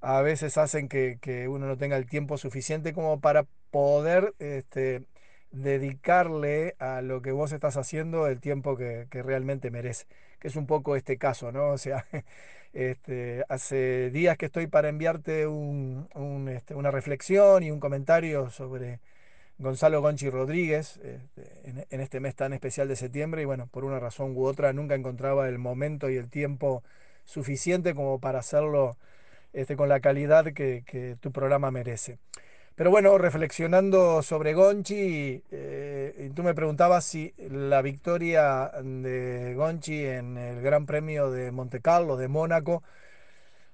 a 0.00 0.20
veces 0.22 0.58
hacen 0.58 0.88
que, 0.88 1.18
que 1.20 1.48
uno 1.48 1.66
no 1.66 1.76
tenga 1.78 1.96
el 1.96 2.06
tiempo 2.06 2.38
suficiente 2.38 2.92
como 2.92 3.20
para 3.20 3.46
poder 3.70 4.34
este, 4.38 5.06
dedicarle 5.50 6.76
a 6.78 7.00
lo 7.02 7.22
que 7.22 7.32
vos 7.32 7.52
estás 7.52 7.76
haciendo 7.76 8.26
el 8.26 8.40
tiempo 8.40 8.76
que, 8.76 9.06
que 9.10 9.22
realmente 9.22 9.70
merece, 9.70 10.06
que 10.40 10.48
es 10.48 10.56
un 10.56 10.66
poco 10.66 10.96
este 10.96 11.16
caso, 11.18 11.52
¿no? 11.52 11.70
O 11.70 11.78
sea, 11.78 12.06
este, 12.74 13.44
hace 13.48 14.10
días 14.10 14.36
que 14.36 14.46
estoy 14.46 14.66
para 14.66 14.88
enviarte 14.88 15.46
un- 15.46 16.08
este, 16.48 16.74
una 16.74 16.90
reflexión 16.90 17.62
y 17.62 17.70
un 17.70 17.80
comentario 17.80 18.50
sobre 18.50 19.00
Gonzalo 19.58 20.00
Gonchi 20.02 20.30
Rodríguez 20.30 20.98
este, 20.98 21.86
en, 21.90 22.00
este 22.00 22.20
mes 22.20 22.34
tan 22.36 22.52
especial 22.52 22.88
de 22.88 22.96
septiembre 22.96 23.42
y 23.42 23.44
bueno, 23.46 23.68
por 23.68 23.84
una 23.84 24.00
razón 24.00 24.36
u 24.36 24.44
otra 24.46 24.72
nunca 24.72 24.94
encontraba 24.96 25.48
el 25.48 25.58
momento 25.58 26.10
y 26.10 26.16
el 26.16 26.28
tiempo 26.30 26.82
suficiente 27.24 27.94
como 27.94 28.20
para 28.20 28.40
hacerlo 28.40 28.96
este, 29.52 29.76
con 29.76 29.88
la 29.88 30.00
calidad 30.00 30.52
que 30.54 31.16
tu 31.20 31.32
programa 31.32 31.70
merece. 31.70 32.18
Pero 32.76 32.90
bueno, 32.90 33.16
reflexionando 33.18 34.20
sobre 34.22 34.52
Gonchi, 34.52 35.42
eh, 35.52 36.32
tú 36.34 36.42
me 36.42 36.54
preguntabas 36.54 37.04
si 37.04 37.32
la 37.38 37.82
victoria 37.82 38.72
de 38.82 39.54
Gonchi 39.54 40.04
en 40.04 40.36
el 40.36 40.60
Gran 40.60 40.84
Premio 40.84 41.30
de 41.30 41.52
Monte 41.52 41.80
Carlo, 41.80 42.16
de 42.16 42.26
Mónaco, 42.26 42.82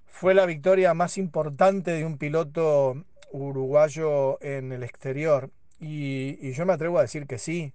fue 0.07 0.35
la 0.35 0.45
victoria 0.45 0.93
más 0.93 1.17
importante 1.17 1.93
de 1.93 2.05
un 2.05 2.19
piloto 2.19 3.05
uruguayo 3.33 4.43
en 4.43 4.71
el 4.73 4.83
exterior. 4.83 5.51
Y, 5.79 6.37
y 6.47 6.53
yo 6.53 6.67
me 6.67 6.75
atrevo 6.75 6.99
a 6.99 7.03
decir 7.03 7.27
que 7.27 7.39
sí. 7.39 7.73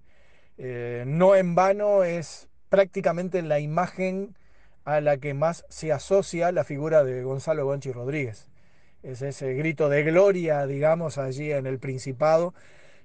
Eh, 0.60 1.05
no 1.08 1.36
en 1.36 1.55
vano 1.55 2.03
es 2.03 2.50
prácticamente 2.70 3.41
la 3.41 3.60
imagen 3.60 4.38
a 4.84 5.01
la 5.01 5.17
que 5.17 5.34
más 5.34 5.65
se 5.70 5.91
asocia 5.91 6.51
la 6.51 6.63
figura 6.63 7.03
de 7.03 7.24
Gonzalo 7.24 7.65
Gonchi 7.65 7.91
Rodríguez. 7.91 8.48
Es 9.05 9.21
ese 9.21 9.53
grito 9.53 9.88
de 9.89 10.03
gloria, 10.03 10.65
digamos, 10.65 11.17
allí 11.17 11.51
en 11.51 11.67
el 11.67 11.79
Principado, 11.79 12.53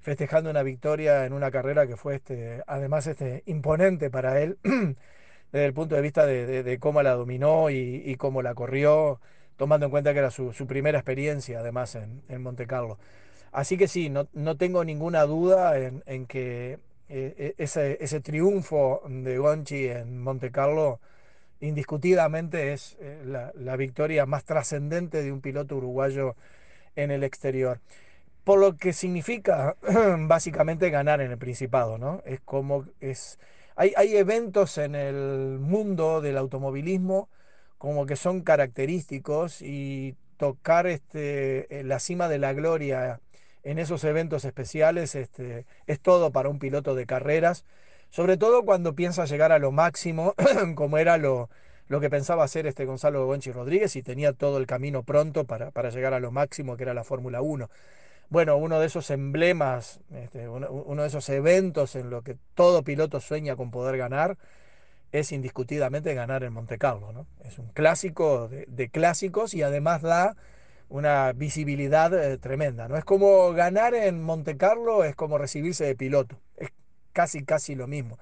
festejando 0.01 0.51
una 0.51 0.63
victoria 0.63 1.27
en 1.27 1.33
una 1.35 1.51
carrera 1.51 1.87
que 1.87 1.97
fue 1.97 2.17
este, 2.17 2.63
además 2.67 3.07
este, 3.07 3.43
imponente 3.47 4.11
para 4.11 4.41
él, 4.41 4.59
desde 5.53 5.67
el 5.67 5.75
punto 5.75 5.95
de 5.97 6.01
vista 6.03 6.27
de, 6.27 6.63
de- 6.63 6.79
cómo 6.79 7.03
la 7.03 7.15
dominó 7.15 7.71
y, 7.71 8.03
y 8.07 8.17
cómo 8.17 8.43
la 8.43 8.55
corrió, 8.55 9.21
tomando 9.57 9.87
en 9.87 9.91
cuenta 9.91 10.13
que 10.15 10.21
era 10.21 10.31
su, 10.31 10.53
su 10.53 10.67
primera 10.67 10.99
experiencia, 10.99 11.61
además, 11.61 11.95
en, 11.97 12.23
en 12.29 12.43
Monte 12.43 12.67
Carlo. 12.67 12.99
Así 13.53 13.77
que 13.79 13.89
sí, 13.89 14.11
no, 14.11 14.29
no 14.33 14.57
tengo 14.57 14.85
ninguna 14.85 15.25
duda 15.25 15.79
en, 15.79 16.03
en 16.07 16.27
que 16.27 16.75
eh, 16.75 17.35
eh, 17.39 17.55
ese, 17.59 17.99
ese 18.03 18.21
triunfo 18.21 19.03
de 19.09 19.39
Gonchi 19.39 19.89
en 19.89 20.23
Monte 20.23 20.51
Carlo 20.53 21.01
indiscutidamente 21.61 22.73
es 22.73 22.97
eh, 23.01 23.23
la, 23.25 23.53
la 23.55 23.77
victoria 23.77 24.27
más 24.27 24.45
trascendente 24.45 25.23
de 25.23 25.33
un 25.33 25.41
piloto 25.41 25.77
uruguayo 25.77 26.37
en 26.97 27.11
el 27.11 27.25
exterior. 27.25 27.81
Por 28.45 28.59
lo 28.59 28.77
que 28.77 28.93
significa 28.93 29.77
básicamente 30.19 30.91
ganar 30.91 31.21
en 31.21 31.31
el 31.31 31.39
Principado, 31.39 31.99
¿no? 31.99 32.23
Es 32.25 32.41
como 32.41 32.87
es. 33.01 33.39
Hay, 33.77 33.93
hay 33.97 34.17
eventos 34.17 34.79
en 34.79 34.95
el 34.95 35.59
mundo 35.61 36.21
del 36.21 36.37
automovilismo 36.37 37.29
como 37.79 38.05
que 38.05 38.17
son 38.17 38.43
característicos 38.43 39.63
y 39.63 40.15
tocar 40.37 40.87
este, 40.87 41.81
eh, 41.81 41.83
la 41.83 41.99
cima 41.99 42.29
de 42.29 42.39
la 42.39 42.53
gloria 42.53 43.21
en 43.63 43.79
esos 43.79 44.05
eventos 44.05 44.45
especiales 44.45 45.15
este, 45.15 45.65
es 45.87 46.01
todo 46.01 46.31
para 46.31 46.51
un 46.51 46.59
piloto 46.59 46.95
de 46.95 47.07
carreras, 47.07 47.65
sobre 48.11 48.37
todo 48.37 48.65
cuando 48.65 48.95
piensa 48.95 49.25
llegar 49.25 49.53
a 49.53 49.59
lo 49.59 49.73
máximo, 49.73 50.35
como 50.75 50.99
era 50.99 51.17
lo, 51.17 51.49
lo 51.89 52.01
que 52.01 52.11
pensaba 52.11 52.45
hacer 52.45 52.67
este 52.67 52.85
Gonzalo 52.85 53.27
Gonchi 53.27 53.53
Rodríguez 53.53 53.97
y 53.97 54.03
tenía 54.03 54.33
todo 54.33 54.59
el 54.59 54.67
camino 54.67 55.03
pronto 55.03 55.45
para, 55.45 55.71
para 55.71 55.91
llegar 55.91 56.15
a 56.15 56.21
lo 56.21 56.31
máximo 56.31 56.77
que 56.77 56.85
era 56.85 56.95
la 56.95 57.05
Fórmula 57.05 57.41
Uno 57.41 57.71
bueno, 58.31 58.57
uno 58.57 58.79
de 58.79 58.87
esos 58.87 59.11
emblemas, 59.11 60.01
este, 60.15 60.49
uno, 60.49 60.71
uno 60.71 61.03
de 61.03 61.09
esos 61.09 61.29
eventos 61.29 61.97
en 61.97 62.11
lo 62.11 62.23
que 62.23 62.37
todo 62.55 62.85
piloto 62.85 63.21
sueña 63.21 63.57
con 63.57 63.73
poder 63.73 63.99
ganar, 63.99 64.39
es 65.13 65.33
indiscutidamente 65.33 66.15
ganar 66.15 66.45
en 66.45 66.53
Monte 66.53 66.79
Carlo, 66.79 67.13
¿no? 67.13 67.27
Es 67.45 67.59
un 67.59 67.69
clásico 67.69 68.49
de, 68.49 68.67
de 68.69 68.89
clásicos 68.89 69.55
y 69.55 69.63
además 69.63 70.03
da 70.03 70.37
una 70.89 71.33
visibilidad 71.33 72.15
eh, 72.15 72.39
tremenda, 72.39 72.87
¿no? 72.89 72.97
Es 72.97 73.05
como 73.05 73.53
ganar 73.53 73.95
en 73.95 74.23
Monte 74.23 74.57
Carlo, 74.57 75.03
es 75.03 75.17
como 75.17 75.37
recibirse 75.37 75.85
de 75.85 75.97
piloto, 75.97 76.39
es 76.57 76.71
casi, 77.13 77.45
casi 77.45 77.75
lo 77.75 77.87
mismo 77.87 78.19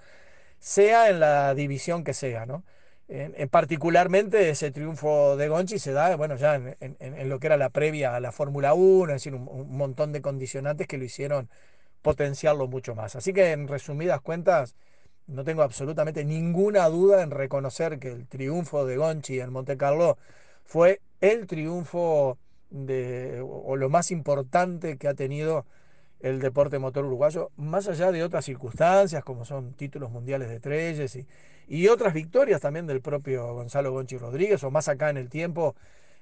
sea 0.59 1.09
en 1.11 1.21
la 1.21 1.55
división 1.55 2.05
que 2.05 2.15
sea, 2.15 2.47
¿no? 2.47 2.65
En, 3.09 3.35
en 3.39 3.49
particularmente 3.49 4.51
ese 4.51 4.71
triunfo 4.71 5.37
de 5.37 5.49
Gonchi 5.49 5.79
se 5.79 5.93
da, 5.93 6.15
bueno, 6.17 6.37
ya 6.37 6.57
en, 6.57 7.29
lo 7.29 7.39
que 7.39 7.47
era 7.47 7.57
la 7.57 7.71
previa 7.71 8.15
a 8.15 8.21
la 8.21 8.33
Fórmula 8.33 8.75
1, 8.75 9.15
es 9.15 9.23
decir, 9.23 9.35
un, 9.35 9.77
montón 9.77 10.13
de 10.13 10.21
condicionantes 10.21 10.87
que 10.87 10.99
lo 10.99 11.05
hicieron 11.05 11.49
potenciarlo 12.03 12.69
mucho 12.69 12.95
más. 12.95 13.17
Así 13.17 13.33
que 13.33 13.53
en 13.53 13.67
resumidas 13.67 14.21
cuentas, 14.21 14.75
no 15.27 15.45
tengo 15.45 15.63
absolutamente 15.63 16.25
ninguna 16.25 16.87
duda 16.89 17.23
en 17.23 17.31
reconocer 17.31 17.99
que 17.99 18.09
el 18.09 18.27
triunfo 18.27 18.85
de 18.87 18.97
Gonchi 18.99 19.41
en 19.41 19.53
Monte 19.53 19.77
Carlo 19.79 20.19
fue 20.65 21.01
el 21.21 21.47
triunfo 21.47 22.39
de, 22.71 23.43
o 23.43 23.77
lo 23.77 23.89
más 23.89 24.11
importante 24.11 24.99
que 24.99 25.09
ha 25.09 25.15
tenido 25.15 25.65
el 26.21 26.41
deporte 26.41 26.79
motor 26.79 27.05
uruguayo, 27.05 27.51
más 27.57 27.89
allá 27.89 28.11
de 28.13 28.23
otras 28.23 28.45
circunstancias, 28.45 29.23
como 29.25 29.45
son 29.45 29.75
títulos 29.75 30.11
mundiales 30.11 30.49
de 30.49 30.61
Treyes 30.61 31.17
y, 31.17 31.27
y 31.69 31.89
otras 31.89 32.15
victorias 32.15 32.61
también 32.61 32.87
del 32.87 33.01
propio 33.01 33.55
Gonzalo 33.55 33.93
Gonchi 33.93 34.17
Rodríguez, 34.17 34.63
o 34.65 34.71
más 34.71 34.89
acá 34.89 35.11
en 35.11 35.17
el 35.17 35.29
tiempo, 35.29 35.77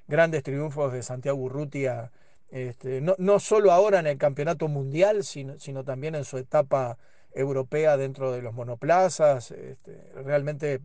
grandes 0.07 0.43
triunfos 0.43 0.93
de 0.93 1.03
Santiago 1.03 1.39
Urrutia, 1.39 2.11
este, 2.51 3.01
no, 3.01 3.15
no 3.19 3.41
solo 3.41 3.73
ahora 3.73 3.99
en 3.99 4.07
el 4.07 4.19
campeonato 4.19 4.69
mundial, 4.69 5.25
sino, 5.25 5.59
sino 5.59 5.85
también 5.85 6.15
en 6.15 6.25
su 6.25 6.39
etapa 6.39 6.99
europea 7.35 7.97
dentro 7.97 8.33
de 8.33 8.43
los 8.43 8.55
monoplazas. 8.55 9.51
Este, 9.51 10.13
realmente 10.15 10.81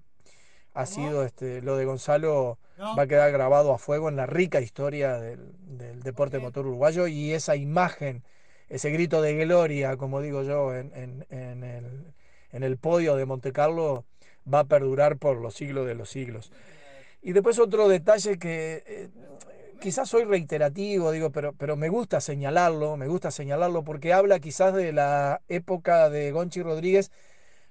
ha 0.73 0.85
sido 0.85 1.23
este, 1.23 1.61
lo 1.61 1.75
de 1.75 1.85
Gonzalo 1.85 2.57
va 2.79 3.03
a 3.03 3.07
quedar 3.07 3.31
grabado 3.31 3.73
a 3.73 3.77
fuego 3.77 4.09
en 4.09 4.15
la 4.15 4.25
rica 4.25 4.61
historia 4.61 5.19
del, 5.19 5.53
del 5.77 6.01
deporte 6.01 6.39
motor 6.39 6.65
uruguayo 6.65 7.07
y 7.07 7.33
esa 7.33 7.55
imagen, 7.55 8.23
ese 8.71 8.89
grito 8.89 9.21
de 9.21 9.35
gloria, 9.35 9.97
como 9.97 10.21
digo 10.21 10.43
yo, 10.43 10.73
en, 10.75 10.91
en- 10.95 11.25
en 11.29 11.63
el, 11.63 12.13
en 12.51 12.63
el 12.63 12.77
podio 12.77 13.15
de 13.15 13.25
Monte 13.25 13.51
Carlo 13.51 14.05
va 14.51 14.59
a 14.59 14.63
perdurar 14.63 15.17
por 15.17 15.37
los 15.37 15.53
siglos 15.55 15.85
de 15.85 15.95
los 15.95 16.09
siglos. 16.09 16.51
Y 17.21 17.33
después 17.33 17.59
otro 17.59 17.87
detalle 17.87 18.39
que 18.39 18.83
eh, 18.87 19.09
quizás 19.79 20.09
soy 20.09 20.23
reiterativo, 20.23 21.11
digo, 21.11 21.31
pero, 21.31 21.53
pero 21.53 21.75
me 21.75 21.89
gusta 21.89 22.21
señalarlo, 22.21 22.97
me 22.97 23.07
gusta 23.07 23.29
señalarlo 23.29 23.83
porque 23.83 24.13
habla 24.13 24.39
quizás 24.39 24.73
de 24.73 24.91
la 24.93 25.41
época 25.47 26.09
de 26.09 26.31
Gonchi 26.31 26.63
Rodríguez 26.63 27.11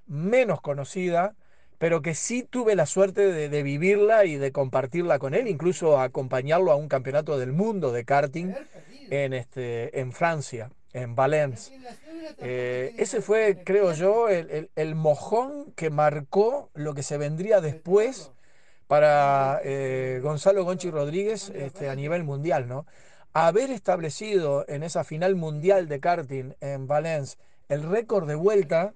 menos 0.07 0.61
conocida, 0.61 1.35
pero 1.79 2.03
que 2.03 2.15
sí 2.15 2.43
tuve 2.43 2.75
la 2.77 2.85
suerte 2.85 3.33
de, 3.33 3.49
de 3.49 3.63
vivirla 3.63 4.25
y 4.27 4.37
de 4.37 4.53
compartirla 4.53 5.19
con 5.19 5.35
él, 5.35 5.49
incluso 5.49 5.99
acompañarlo 5.99 6.73
a 6.73 6.77
un 6.77 6.89
campeonato 6.89 7.39
del 7.39 7.53
mundo 7.53 7.91
de 7.91 8.05
karting 8.05 8.53
en, 9.11 9.33
este, 9.33 9.99
en 9.99 10.13
Francia, 10.13 10.71
en 10.93 11.15
Valence. 11.15 11.73
Eh, 12.39 12.95
ese 12.99 13.21
fue, 13.21 13.63
creo 13.65 13.93
yo, 13.93 14.29
el, 14.29 14.71
el- 14.75 14.95
mojón 14.95 15.73
que 15.77 15.91
marcó 15.91 16.71
lo 16.75 16.95
que 16.95 17.03
se 17.03 17.19
vendría 17.19 17.61
después 17.61 18.33
para 18.87 19.61
eh, 19.65 20.21
Gonzalo 20.23 20.65
Gonchi 20.65 20.91
Rodríguez 20.91 21.51
este, 21.51 21.89
a 21.89 21.95
nivel 21.95 22.25
mundial, 22.25 22.67
¿no? 22.69 22.87
Haber 23.33 23.71
establecido 23.71 24.65
en 24.69 24.83
esa 24.83 25.05
final 25.05 25.37
mundial 25.37 25.87
de 25.89 26.01
karting 26.01 26.55
en 26.61 26.89
Valence 26.89 27.37
el 27.69 27.85
récord 27.85 28.27
de 28.27 28.35
vuelta 28.35 28.93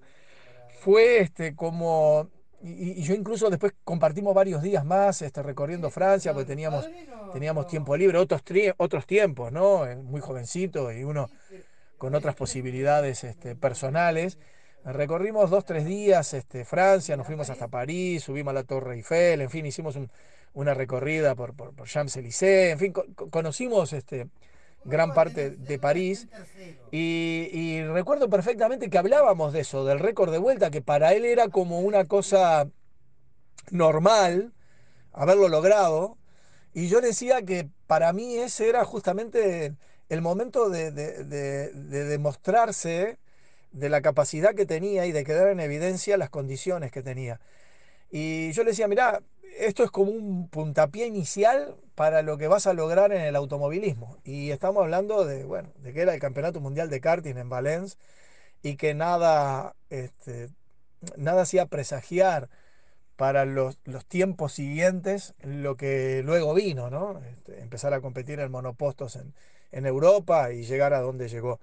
fue 0.80 1.20
este 1.20 1.54
como 1.54 2.28
y, 2.62 3.02
yo 3.02 3.14
incluso 3.14 3.50
después 3.50 3.74
compartimos 3.84 4.34
varios 4.34 4.62
días 4.62 4.84
más 4.84 5.22
este, 5.22 5.42
recorriendo 5.42 5.90
Francia 5.90 6.32
porque 6.32 6.46
teníamos 6.46 6.88
teníamos 7.32 7.66
tiempo 7.68 7.96
libre 7.96 8.18
otros 8.18 8.42
otros 8.78 9.06
tiempos 9.06 9.52
no 9.52 9.86
Eh, 9.86 9.96
muy 9.96 10.20
jovencito 10.20 10.90
y 10.90 11.04
uno 11.04 11.28
con 12.04 12.14
otras 12.14 12.34
posibilidades 12.34 13.24
este, 13.24 13.56
personales 13.56 14.36
recorrimos 14.84 15.48
dos 15.48 15.64
tres 15.64 15.86
días 15.86 16.34
este, 16.34 16.66
Francia 16.66 17.16
nos 17.16 17.26
fuimos 17.26 17.48
hasta 17.48 17.68
París 17.68 18.22
subimos 18.24 18.50
a 18.50 18.54
la 18.54 18.62
Torre 18.64 18.96
Eiffel 18.96 19.40
en 19.40 19.48
fin 19.48 19.64
hicimos 19.64 19.96
un- 19.96 20.10
una 20.52 20.74
recorrida 20.74 21.34
por, 21.34 21.54
por, 21.54 21.74
por 21.74 21.88
Champs-Élysées 21.88 22.72
en 22.72 22.78
fin 22.78 22.92
co- 22.92 23.06
co- 23.14 23.30
conocimos 23.30 23.94
este 23.94 24.28
gran 24.84 25.14
parte 25.14 25.52
de 25.52 25.78
París 25.78 26.28
y 26.92 27.82
recuerdo 27.84 28.28
perfectamente 28.28 28.90
que 28.90 28.98
hablábamos 28.98 29.54
de 29.54 29.60
eso, 29.60 29.86
del 29.86 29.98
récord 29.98 30.30
de 30.30 30.36
vuelta, 30.38 30.70
que 30.70 30.82
para 30.82 31.14
él 31.14 31.24
era 31.24 31.48
como 31.48 31.80
una 31.80 32.04
cosa 32.04 32.68
normal 33.70 34.52
haberlo 35.12 35.48
logrado. 35.48 36.18
Y 36.74 36.88
yo 36.88 37.00
decía 37.00 37.42
que 37.42 37.68
para 37.86 38.12
mí 38.12 38.36
ese 38.36 38.68
era 38.68 38.84
justamente 38.84 39.74
el 40.14 40.22
momento 40.22 40.70
de, 40.70 40.90
de- 40.92 41.24
de- 41.24 41.70
de 41.72 42.04
demostrarse 42.04 43.18
de 43.72 43.88
la 43.90 44.02
capacidad 44.02 44.54
que 44.54 44.66
tenía 44.66 45.06
y 45.06 45.12
de 45.12 45.24
quedar 45.24 45.48
en 45.48 45.60
evidencia 45.60 46.16
las 46.16 46.30
condiciones 46.30 46.92
que 46.92 47.02
tenía. 47.02 47.40
Y 48.10 48.52
yo 48.52 48.64
le 48.64 48.70
decía, 48.70 48.88
mirá, 48.88 49.22
esto 49.58 49.84
es 49.84 49.90
como 49.90 50.12
un 50.12 50.48
puntapié 50.48 51.06
inicial 51.06 51.76
para 51.94 52.22
lo 52.22 52.38
que 52.38 52.48
vas 52.48 52.66
a 52.66 52.74
lograr 52.74 53.12
en 53.12 53.22
el 53.22 53.36
automovilismo. 53.36 54.18
Y 54.24 54.50
estamos 54.50 54.82
hablando 54.84 55.24
de, 55.24 55.44
bueno, 55.44 55.70
de 55.78 55.92
que 55.92 56.02
era 56.02 56.14
el 56.14 56.20
Campeonato 56.20 56.60
Mundial 56.60 56.90
de 56.90 57.00
Karting 57.00 57.36
en 57.38 57.48
Valencia 57.48 57.98
y 58.62 58.76
que 58.76 58.94
nada, 58.94 59.74
este, 59.90 60.50
nada 61.16 61.42
hacía 61.42 61.66
presagiar 61.66 62.48
para 63.16 63.44
los, 63.44 63.78
tiempos 64.08 64.52
siguientes 64.52 65.34
lo 65.42 65.76
que 65.76 66.22
luego 66.24 66.54
vino, 66.54 66.90
¿no? 66.90 67.20
Este, 67.20 67.60
empezar 67.60 67.94
a 67.94 68.00
competir 68.00 68.40
en 68.40 68.50
monopostos 68.50 69.16
en, 69.16 69.34
en 69.72 69.86
Europa 69.86 70.52
y 70.52 70.64
llegar 70.64 70.94
a 70.94 71.00
donde 71.00 71.28
llegó. 71.28 71.60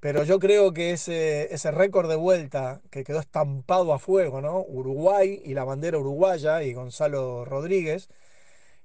Pero 0.00 0.24
yo 0.24 0.38
creo 0.38 0.72
que 0.72 0.92
ese, 0.92 1.52
ese 1.54 1.70
récord 1.70 2.08
de 2.08 2.16
vuelta 2.16 2.80
que 2.90 3.04
quedó 3.04 3.20
estampado 3.20 3.92
a 3.92 3.98
fuego, 3.98 4.40
¿no? 4.40 4.64
Uruguay 4.66 5.42
y 5.44 5.54
la 5.54 5.64
bandera 5.64 5.98
uruguaya 5.98 6.62
y 6.62 6.72
Gonzalo 6.72 7.44
Rodríguez, 7.44 8.08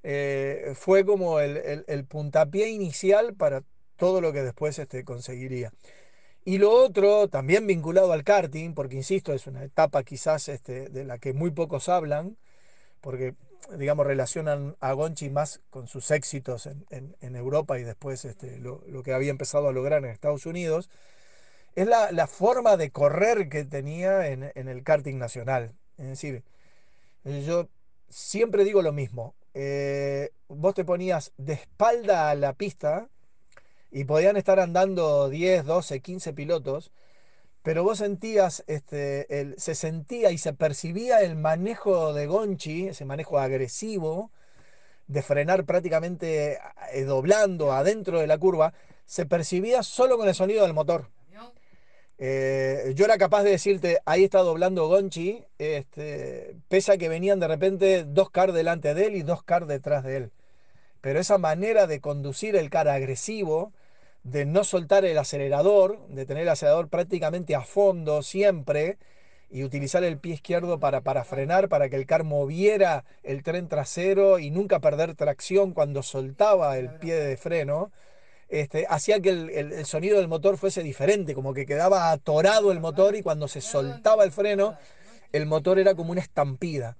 eh, 0.07 0.73
fue 0.75 1.03
como 1.05 1.39
el, 1.39 2.05
puntapié 2.07 2.69
inicial 2.69 3.33
para 3.33 3.63
todo 3.95 4.21
lo 4.21 4.33
que 4.33 4.43
después 4.43 4.77
este, 4.77 5.03
conseguiría. 5.03 5.71
Y 6.45 6.59
lo 6.59 6.71
otro, 6.71 7.27
también 7.29 7.65
vinculado 7.65 8.11
al 8.13 8.23
karting, 8.23 8.75
porque 8.75 8.97
insisto, 8.97 9.33
es 9.33 9.47
una 9.47 9.63
etapa 9.63 10.03
quizás 10.03 10.47
este, 10.49 10.89
de 10.89 11.05
la 11.05 11.17
que 11.17 11.33
muy 11.33 11.51
pocos 11.51 11.89
hablan, 11.89 12.37
porque 13.01 13.33
digamos, 13.77 14.05
relacionan 14.05 14.75
a 14.79 14.93
Gonchi 14.93 15.29
más 15.29 15.61
con 15.69 15.87
sus 15.87 16.11
éxitos 16.11 16.67
en, 16.67 17.35
Europa 17.35 17.79
y 17.79 17.83
después 17.83 18.25
este, 18.25 18.57
lo, 18.59 18.81
que 19.03 19.13
había 19.13 19.31
empezado 19.31 19.67
a 19.67 19.71
lograr 19.71 20.03
en 20.03 20.11
Estados 20.11 20.45
Unidos, 20.45 20.89
es 21.75 21.87
la, 21.87 22.27
forma 22.27 22.77
de 22.77 22.91
correr 22.91 23.49
que 23.49 23.65
tenía 23.65 24.27
en, 24.27 24.43
el 24.55 24.83
karting 24.83 25.17
nacional. 25.17 25.73
Es 25.97 26.07
decir, 26.07 26.43
yo 27.23 27.67
siempre 28.09 28.63
digo 28.63 28.81
lo 28.81 28.93
mismo. 28.93 29.35
Eh, 29.53 30.31
vos 30.47 30.73
te 30.73 30.85
ponías 30.85 31.33
de 31.37 31.53
espalda 31.53 32.29
a 32.29 32.35
la 32.35 32.53
pista 32.53 33.09
y 33.91 34.03
podían 34.03 34.37
estar 34.37 34.59
andando 34.59 35.29
10, 35.29 35.65
12, 35.65 36.01
15 36.01 36.33
pilotos 36.33 36.91
pero 37.65 37.83
vos 37.83 37.97
sentías, 37.97 38.63
este, 38.67 39.55
se 39.57 39.73
sentía 39.73 40.29
y 40.29 40.37
se 40.37 40.53
percibía 40.53 41.21
el 41.21 41.35
manejo 41.35 42.13
de 42.13 42.27
Gonchi, 42.27 42.89
ese 42.89 43.05
manejo 43.05 43.39
agresivo, 43.39 44.29
de 45.07 45.23
frenar 45.23 45.65
prácticamente 45.65 46.59
eh, 46.93 47.03
doblando 47.05 47.71
adentro 47.71 48.19
de 48.19 48.27
la 48.27 48.37
curva, 48.37 48.75
se 49.07 49.25
percibía 49.25 49.81
solo 49.81 50.15
con 50.15 50.27
el 50.27 50.35
sonido 50.35 50.61
del 50.61 50.75
motor. 50.75 51.09
Eh, 52.19 52.93
yo 52.95 53.05
era 53.05 53.17
capaz 53.17 53.41
de 53.41 53.49
decirte, 53.49 53.99
ahí 54.05 54.23
está 54.23 54.39
doblando 54.39 54.87
Gonchi, 54.87 55.43
este, 55.57 56.55
pese 56.67 56.91
a 56.91 56.97
que 56.99 57.09
venían 57.09 57.39
de 57.39 57.47
repente 57.47 58.05
dos 58.05 58.29
cars 58.29 58.53
delante 58.53 58.93
de 58.93 59.07
él 59.07 59.15
y 59.15 59.23
dos 59.23 59.41
cars 59.41 59.67
detrás 59.67 60.03
de 60.03 60.17
él. 60.17 60.31
Pero 61.01 61.19
esa 61.19 61.39
manera 61.39 61.87
de 61.87 61.99
conducir 61.99 62.55
el 62.55 62.69
car 62.69 62.87
agresivo, 62.87 63.73
de 64.25 64.43
no 64.43 64.63
soltar 64.63 65.05
el 65.05 65.17
acelerador, 65.19 66.05
de 66.07 66.25
tener 66.25 66.43
el 66.43 66.49
acelerador 66.49 66.89
prácticamente 66.89 67.55
a 67.55 67.61
fondo 67.61 68.23
siempre 68.23 68.97
y 69.51 69.63
utilizar 69.63 70.03
el 70.03 70.17
pie 70.17 70.33
izquierdo 70.33 70.79
para, 70.79 71.01
para 71.01 71.23
frenar, 71.23 71.69
para 71.69 71.89
que 71.89 71.95
el 71.95 72.07
car 72.07 72.23
moviera 72.23 73.05
el 73.21 73.43
tren 73.43 73.69
trasero 73.69 74.39
y 74.39 74.49
nunca 74.49 74.79
perder 74.79 75.13
tracción 75.13 75.73
cuando 75.73 76.01
soltaba 76.01 76.77
el 76.79 76.89
pie 76.95 77.13
de 77.13 77.37
freno, 77.37 77.91
este, 78.49 78.87
hacía 78.89 79.19
que 79.19 79.29
el, 79.29 79.85
sonido 79.85 80.17
del 80.17 80.27
motor 80.27 80.57
fuese 80.57 80.81
diferente, 80.81 81.35
como 81.35 81.53
que 81.53 81.67
quedaba 81.67 82.11
atorado 82.11 82.71
el 82.71 82.79
motor 82.79 83.15
y 83.15 83.21
cuando 83.21 83.47
se 83.47 83.61
soltaba 83.61 84.23
el 84.23 84.31
freno, 84.31 84.75
el 85.33 85.45
motor 85.45 85.77
era 85.77 85.93
como 85.93 86.11
una 86.11 86.21
estampida. 86.21 86.97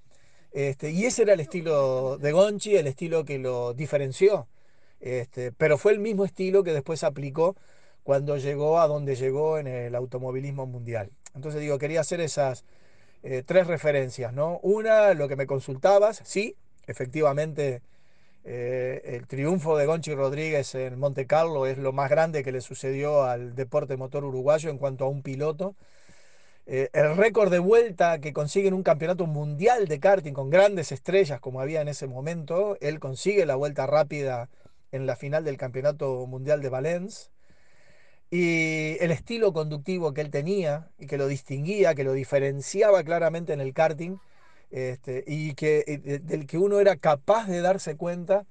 Este, 0.52 0.92
y 0.92 1.06
ese 1.06 1.24
era 1.24 1.34
el 1.34 1.40
estilo 1.40 2.20
de 2.20 2.32
Gonchi, 2.32 2.76
el 2.76 2.86
estilo 2.86 3.26
que 3.26 3.40
lo 3.40 3.74
diferenció. 3.74 4.48
Este, 5.00 5.52
pero 5.52 5.78
fue 5.78 5.92
el 5.92 6.00
mismo 6.00 6.26
estilo 6.26 6.64
que 6.64 6.74
después 6.74 7.04
aplicó 7.04 7.56
cuando 8.04 8.38
llegó 8.38 8.80
a 8.80 8.88
donde 8.88 9.16
llegó 9.16 9.58
en 9.58 9.68
el 9.68 9.96
automovilismo 9.96 10.66
mundial. 10.66 11.12
Entonces 11.36 11.62
digo, 11.62 11.78
quería 11.80 12.02
hacer 12.02 12.22
esas 12.22 12.66
eh, 13.24 13.44
tres 13.46 13.68
referencias, 13.68 14.34
¿no? 14.34 14.60
Una, 14.62 15.14
lo 15.14 15.28
que 15.28 15.36
me 15.36 15.48
consultabas, 15.48 16.22
sí, 16.24 16.56
efectivamente 16.88 17.82
eh, 18.48 19.02
el 19.06 19.26
triunfo 19.26 19.76
de 19.76 19.88
Gonchi 19.88 20.14
Rodríguez 20.14 20.76
en 20.76 21.00
Monte 21.00 21.26
Carlo 21.26 21.66
es 21.66 21.80
lo 21.80 21.92
más 21.94 22.12
grande 22.12 22.44
que 22.44 22.52
le 22.52 22.62
sucedió 22.62 23.24
al 23.24 23.56
deporte 23.56 23.98
motor 23.98 24.24
uruguayo 24.24 24.70
en 24.70 24.78
cuanto 24.78 25.06
a 25.06 25.10
un 25.10 25.24
piloto. 25.24 25.76
Eh, 26.68 26.90
el 26.94 27.18
récord 27.18 27.52
de 27.52 27.60
vuelta 27.60 28.20
que 28.20 28.34
consigue 28.34 28.68
en 28.68 28.76
un 28.76 28.84
campeonato 28.84 29.26
mundial 29.28 29.88
de 29.88 30.00
karting 30.00 30.34
con 30.34 30.50
grandes 30.52 30.92
estrellas 30.92 31.40
como 31.40 31.62
había 31.62 31.82
en 31.82 31.88
ese 31.88 32.08
momento, 32.08 32.78
él 32.82 33.00
consigue 33.00 33.46
la 33.48 33.56
vuelta 33.56 33.88
rápida 33.88 34.50
en 34.96 35.06
la 35.06 35.16
final 35.16 35.44
del 35.44 35.58
Campeonato 35.58 36.26
Mundial 36.26 36.62
de 36.62 36.70
Valencia. 36.70 37.30
Y 38.32 38.98
el 39.00 39.12
estilo 39.12 39.54
conductivo 39.54 40.14
que 40.14 40.22
él 40.22 40.32
tenía 40.32 40.90
y 40.98 41.08
que 41.08 41.18
lo 41.18 41.28
distinguía, 41.28 41.96
que 41.96 42.04
lo 42.04 42.14
diferenciaba 42.14 43.04
claramente 43.04 43.54
en 43.54 43.62
el 43.62 43.74
karting, 43.74 44.18
este, 44.72 45.24
y 45.28 45.54
que, 45.54 46.22
del 46.24 46.48
que 46.48 46.58
uno 46.58 46.80
era 46.80 46.96
capaz 46.96 47.48
de 47.48 47.62
darse 47.62 47.96
cuenta 47.96 48.46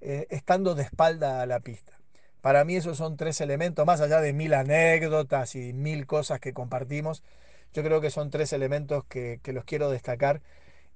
eh, 0.00 0.26
estando 0.30 0.74
de 0.74 0.84
espalda 0.84 1.42
a 1.42 1.46
la 1.46 1.60
pista. 1.60 1.98
Para 2.40 2.64
mí 2.64 2.76
esos 2.76 2.96
son 2.96 3.16
tres 3.16 3.40
elementos, 3.40 3.84
más 3.84 4.00
allá 4.00 4.20
de 4.20 4.32
mil 4.32 4.54
anécdotas 4.54 5.54
y 5.56 5.72
mil 5.72 6.06
cosas 6.06 6.40
que 6.40 6.54
compartimos, 6.54 7.22
yo 7.74 7.82
creo 7.82 8.00
que 8.00 8.10
son 8.10 8.30
tres 8.30 8.52
elementos 8.52 9.04
que, 9.04 9.40
que 9.42 9.52
los 9.52 9.64
quiero 9.64 9.90
destacar 9.90 10.40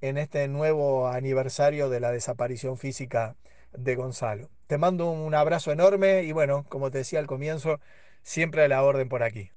en 0.01 0.19
este 0.19 0.49
nuevo 0.49 1.09
aniversario 1.09 1.89
de 1.91 2.01
la 2.01 2.11
desaparición 2.13 2.79
física 2.79 3.37
de 3.77 3.97
Gonzalo. 3.97 4.51
Te 4.67 4.79
mando 4.79 5.11
un 5.11 5.35
abrazo 5.35 5.73
enorme 5.73 6.23
y 6.25 6.33
bueno, 6.33 6.65
como 6.69 6.91
te 6.91 6.99
decía 6.99 7.19
al 7.19 7.27
comienzo, 7.27 7.81
siempre 8.23 8.65
a 8.65 8.69
la 8.69 8.83
orden 8.83 9.09
por 9.09 9.23
aquí. 9.23 9.51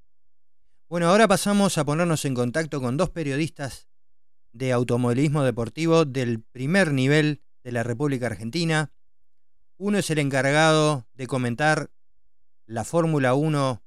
Bueno, 0.89 1.09
ahora 1.09 1.27
pasamos 1.27 1.77
a 1.77 1.85
ponernos 1.85 2.25
en 2.25 2.33
contacto 2.33 2.81
con 2.81 2.97
dos 2.97 3.09
periodistas 3.09 3.87
de 4.51 4.71
automovilismo 4.71 5.43
deportivo 5.43 6.05
del 6.05 6.41
primer 6.41 6.91
nivel 6.93 7.41
de 7.63 7.71
la 7.71 7.83
República 7.83 8.27
Argentina. 8.27 8.91
Uno 9.77 9.97
es 9.97 10.09
el 10.09 10.19
encargado 10.19 11.07
de 11.13 11.27
comentar 11.27 11.89
la 12.65 12.83
Fórmula 12.83 13.33
1 13.33 13.83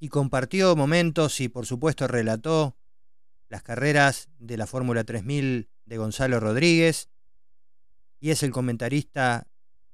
y 0.00 0.08
compartió 0.08 0.76
momentos 0.76 1.40
y 1.40 1.48
por 1.48 1.66
supuesto 1.66 2.06
relató 2.06 2.76
las 3.48 3.62
carreras 3.62 4.28
de 4.38 4.56
la 4.56 4.66
Fórmula 4.66 5.04
3000 5.04 5.68
de 5.84 5.96
Gonzalo 5.96 6.38
Rodríguez 6.38 7.08
y 8.20 8.30
es 8.30 8.42
el 8.42 8.50
comentarista 8.50 9.46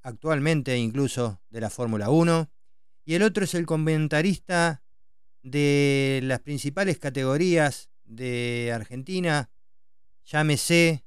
actualmente 0.03 0.77
incluso 0.77 1.41
de 1.51 1.61
la 1.61 1.71
Fórmula 1.71 2.11
1, 2.11 2.51
y 3.05 3.15
el 3.15 3.23
otro 3.23 3.45
es 3.45 3.55
el 3.55 3.67
comentarista 3.67 4.83
de 5.43 6.21
las 6.23 6.41
principales 6.41 6.99
categorías 6.99 7.91
de 8.05 8.73
Argentina, 8.75 9.51
llámese 10.25 11.05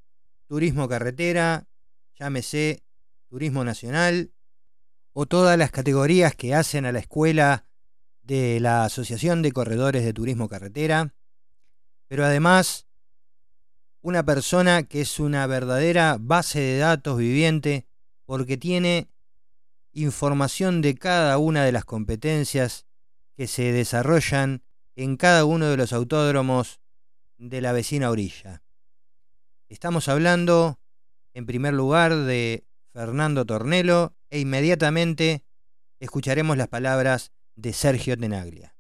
turismo 0.48 0.88
carretera, 0.88 1.68
llámese 2.20 2.84
turismo 3.28 3.64
nacional, 3.64 4.32
o 5.14 5.26
todas 5.26 5.58
las 5.58 5.72
categorías 5.72 6.36
que 6.36 6.54
hacen 6.54 6.86
a 6.86 6.92
la 6.92 7.00
escuela 7.00 7.66
de 8.22 8.60
la 8.60 8.86
Asociación 8.86 9.42
de 9.42 9.52
Corredores 9.52 10.06
de 10.06 10.14
Turismo 10.14 10.48
Carretera, 10.48 11.16
pero 12.08 12.26
además 12.26 12.87
una 14.02 14.24
persona 14.24 14.84
que 14.84 15.02
es 15.02 15.20
una 15.20 15.46
verdadera 15.48 16.18
base 16.20 16.60
de 16.60 16.78
datos 16.78 17.18
viviente 17.18 17.86
porque 18.26 18.58
tiene 18.58 19.10
información 19.94 20.82
de 20.82 20.96
cada 20.96 21.38
una 21.38 21.64
de 21.66 21.72
las 21.72 21.86
competencias 21.86 22.86
que 23.36 23.48
se 23.48 23.72
desarrollan 23.72 24.64
en 24.96 25.18
cada 25.18 25.46
uno 25.46 25.68
de 25.68 25.78
los 25.78 25.94
autódromos 25.94 26.80
de 27.38 27.62
la 27.62 27.72
vecina 27.72 28.10
orilla. 28.10 28.64
Estamos 29.70 30.08
hablando, 30.08 30.80
en 31.34 31.46
primer 31.46 31.74
lugar, 31.74 32.16
de 32.16 32.66
Fernando 32.94 33.46
Tornelo 33.46 34.16
e 34.30 34.40
inmediatamente 34.40 35.44
escucharemos 36.00 36.58
las 36.58 36.68
palabras 36.68 37.32
de 37.56 37.74
Sergio 37.74 38.18
Tenaglia. 38.18 38.77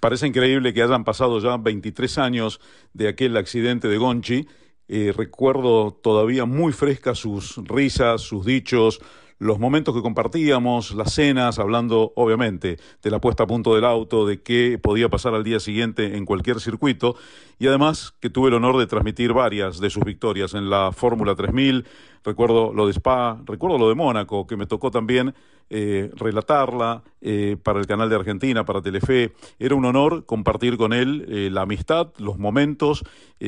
Parece 0.00 0.26
increíble 0.26 0.72
que 0.72 0.82
hayan 0.82 1.04
pasado 1.04 1.38
ya 1.40 1.58
23 1.58 2.18
años 2.18 2.60
de 2.94 3.08
aquel 3.08 3.36
accidente 3.36 3.86
de 3.86 3.98
Gonchi. 3.98 4.48
Eh, 4.88 5.12
recuerdo 5.14 5.92
todavía 5.92 6.46
muy 6.46 6.72
frescas 6.72 7.18
sus 7.18 7.58
risas, 7.68 8.22
sus 8.22 8.44
dichos, 8.46 9.00
los 9.40 9.58
momentos 9.58 9.94
que 9.94 10.02
compartíamos, 10.02 10.94
las 10.94 11.14
cenas, 11.14 11.58
hablando 11.58 12.12
obviamente 12.14 12.76
de 13.02 13.10
la 13.10 13.22
puesta 13.22 13.44
a 13.44 13.46
punto 13.46 13.74
del 13.74 13.86
auto, 13.86 14.26
de 14.26 14.42
qué 14.42 14.78
podía 14.80 15.08
pasar 15.08 15.34
al 15.34 15.44
día 15.44 15.58
siguiente 15.60 16.18
en 16.18 16.26
cualquier 16.26 16.60
circuito, 16.60 17.16
y 17.58 17.66
además 17.66 18.14
que 18.20 18.28
tuve 18.28 18.48
el 18.48 18.54
honor 18.54 18.76
de 18.76 18.86
transmitir 18.86 19.32
varias 19.32 19.80
de 19.80 19.88
sus 19.88 20.04
victorias 20.04 20.52
en 20.52 20.68
la 20.68 20.92
Fórmula 20.92 21.34
3000, 21.34 21.86
recuerdo 22.22 22.74
lo 22.74 22.86
de 22.86 22.92
Spa, 22.92 23.40
recuerdo 23.46 23.78
lo 23.78 23.88
de 23.88 23.94
Mónaco, 23.94 24.46
que 24.46 24.58
me 24.58 24.66
tocó 24.66 24.90
también 24.90 25.34
eh, 25.70 26.10
relatarla 26.16 27.02
eh, 27.22 27.56
para 27.62 27.80
el 27.80 27.86
canal 27.86 28.10
de 28.10 28.16
Argentina, 28.16 28.66
para 28.66 28.82
Telefe. 28.82 29.32
Era 29.58 29.74
un 29.74 29.86
honor 29.86 30.26
compartir 30.26 30.76
con 30.76 30.92
él 30.92 31.24
eh, 31.28 31.48
la 31.50 31.62
amistad, 31.62 32.08
los 32.18 32.38
momentos, 32.38 33.04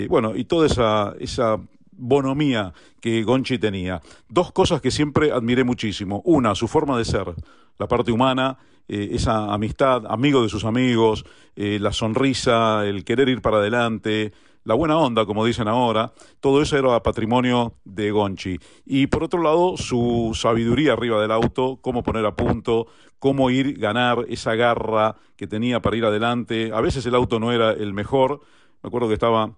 bueno, 0.09 0.35
y 0.35 0.45
toda 0.45 0.67
esa, 0.69 1.15
esa 1.21 1.61
bonomía 2.03 2.73
que 3.01 3.23
Gonchi 3.23 3.59
tenía. 3.59 4.01
Dos 4.29 4.53
cosas 4.53 4.81
que 4.81 4.91
siempre 4.91 5.31
admiré 5.31 5.65
muchísimo. 5.65 6.21
Una, 6.25 6.55
su 6.55 6.69
forma 6.69 6.99
de 6.99 7.05
ser, 7.05 7.35
la 7.79 7.89
parte 7.89 8.13
humana, 8.13 8.59
eh, 8.89 9.11
esa 9.13 9.53
amistad, 9.55 10.05
amigo 10.09 10.43
de 10.43 10.49
sus 10.49 10.65
amigos, 10.65 11.25
eh, 11.55 11.79
la 11.81 11.93
sonrisa, 11.93 12.87
el 12.87 13.05
querer 13.05 13.29
ir 13.29 13.41
para 13.41 13.59
adelante, 13.59 14.33
la 14.65 14.75
buena 14.75 14.97
onda, 14.97 15.27
como 15.27 15.45
dicen 15.45 15.67
ahora, 15.69 16.13
todo 16.41 16.63
eso 16.63 16.77
era 16.77 17.03
patrimonio 17.03 17.75
de 17.85 18.11
Gonchi. 18.11 18.59
Y 18.85 19.07
por 19.07 19.25
otro 19.25 19.43
lado, 19.43 19.77
su 19.77 20.33
sabiduría 20.35 20.93
arriba 20.93 21.21
del 21.21 21.33
auto, 21.33 21.79
cómo 21.81 22.03
poner 22.03 22.27
a 22.27 22.37
punto, 22.37 22.87
cómo 23.19 23.51
ir, 23.51 23.79
ganar 23.79 24.25
esa 24.29 24.55
garra 24.55 25.17
que 25.37 25.47
tenía 25.47 25.81
para 25.81 25.97
ir 25.97 26.05
adelante. 26.05 26.71
A 26.75 26.81
veces 26.81 27.07
el 27.07 27.15
auto 27.15 27.41
no 27.41 27.53
era 27.53 27.73
el 27.73 27.93
mejor. 27.93 28.41
Me 28.83 28.89
acuerdo 28.89 29.09
que 29.09 29.15
estaba 29.15 29.53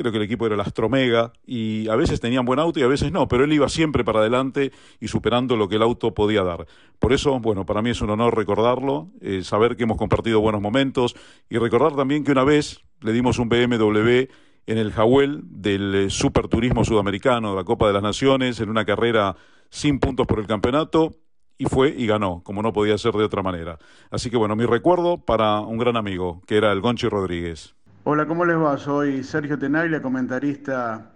creo 0.00 0.12
que 0.12 0.18
el 0.18 0.24
equipo 0.24 0.46
era 0.46 0.54
el 0.54 0.60
Astromega 0.62 1.32
y 1.46 1.88
a 1.88 1.96
veces 1.96 2.20
tenían 2.20 2.46
buen 2.46 2.58
auto 2.58 2.80
y 2.80 2.82
a 2.82 2.86
veces 2.86 3.12
no, 3.12 3.28
pero 3.28 3.44
él 3.44 3.52
iba 3.52 3.68
siempre 3.68 4.02
para 4.02 4.20
adelante 4.20 4.72
y 4.98 5.08
superando 5.08 5.56
lo 5.56 5.68
que 5.68 5.76
el 5.76 5.82
auto 5.82 6.14
podía 6.14 6.42
dar. 6.42 6.66
Por 6.98 7.12
eso, 7.12 7.38
bueno, 7.38 7.66
para 7.66 7.82
mí 7.82 7.90
es 7.90 8.00
un 8.00 8.10
honor 8.10 8.36
recordarlo, 8.36 9.08
eh, 9.20 9.42
saber 9.42 9.76
que 9.76 9.82
hemos 9.82 9.98
compartido 9.98 10.40
buenos 10.40 10.62
momentos 10.62 11.14
y 11.50 11.58
recordar 11.58 11.94
también 11.94 12.24
que 12.24 12.32
una 12.32 12.44
vez 12.44 12.80
le 13.00 13.12
dimos 13.12 13.38
un 13.38 13.50
BMW 13.50 14.28
en 14.66 14.78
el 14.78 14.92
Jawel 14.92 15.42
del 15.44 15.94
eh, 15.94 16.10
Superturismo 16.10 16.84
Sudamericano, 16.84 17.50
de 17.50 17.56
la 17.56 17.64
Copa 17.64 17.86
de 17.86 17.92
las 17.92 18.02
Naciones, 18.02 18.60
en 18.60 18.70
una 18.70 18.84
carrera 18.84 19.36
sin 19.68 19.98
puntos 20.00 20.26
por 20.26 20.38
el 20.38 20.46
campeonato 20.46 21.12
y 21.60 21.66
fue 21.66 21.94
y 21.94 22.06
ganó, 22.06 22.42
como 22.42 22.62
no 22.62 22.72
podía 22.72 22.96
ser 22.96 23.12
de 23.12 23.24
otra 23.24 23.42
manera. 23.42 23.78
Así 24.10 24.30
que 24.30 24.38
bueno, 24.38 24.56
mi 24.56 24.64
recuerdo 24.64 25.18
para 25.18 25.60
un 25.60 25.76
gran 25.76 25.96
amigo, 25.98 26.40
que 26.46 26.56
era 26.56 26.72
el 26.72 26.80
Gonchi 26.80 27.06
Rodríguez. 27.06 27.74
Hola, 28.02 28.26
¿cómo 28.26 28.46
les 28.46 28.56
va? 28.56 28.78
Soy 28.78 29.22
Sergio 29.22 29.58
Tenaglia, 29.58 30.00
comentarista 30.00 31.12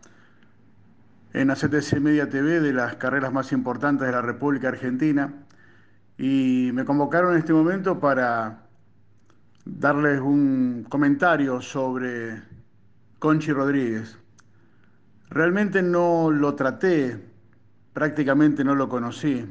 en 1.32 1.50
ACTC 1.50 1.94
Media 1.98 2.28
TV 2.28 2.60
de 2.60 2.74
las 2.74 2.96
carreras 2.96 3.32
más 3.32 3.52
importantes 3.52 4.06
de 4.06 4.12
la 4.12 4.20
República 4.20 4.68
Argentina. 4.68 5.32
Y 6.18 6.72
me 6.74 6.84
convocaron 6.84 7.32
en 7.32 7.38
este 7.38 7.54
momento 7.54 7.98
para 7.98 8.66
darles 9.64 10.20
un 10.20 10.84
comentario 10.86 11.62
sobre 11.62 12.42
Conchi 13.18 13.50
Rodríguez. 13.50 14.18
Realmente 15.30 15.82
no 15.82 16.30
lo 16.30 16.54
traté, 16.54 17.18
prácticamente 17.94 18.62
no 18.62 18.74
lo 18.74 18.90
conocí. 18.90 19.46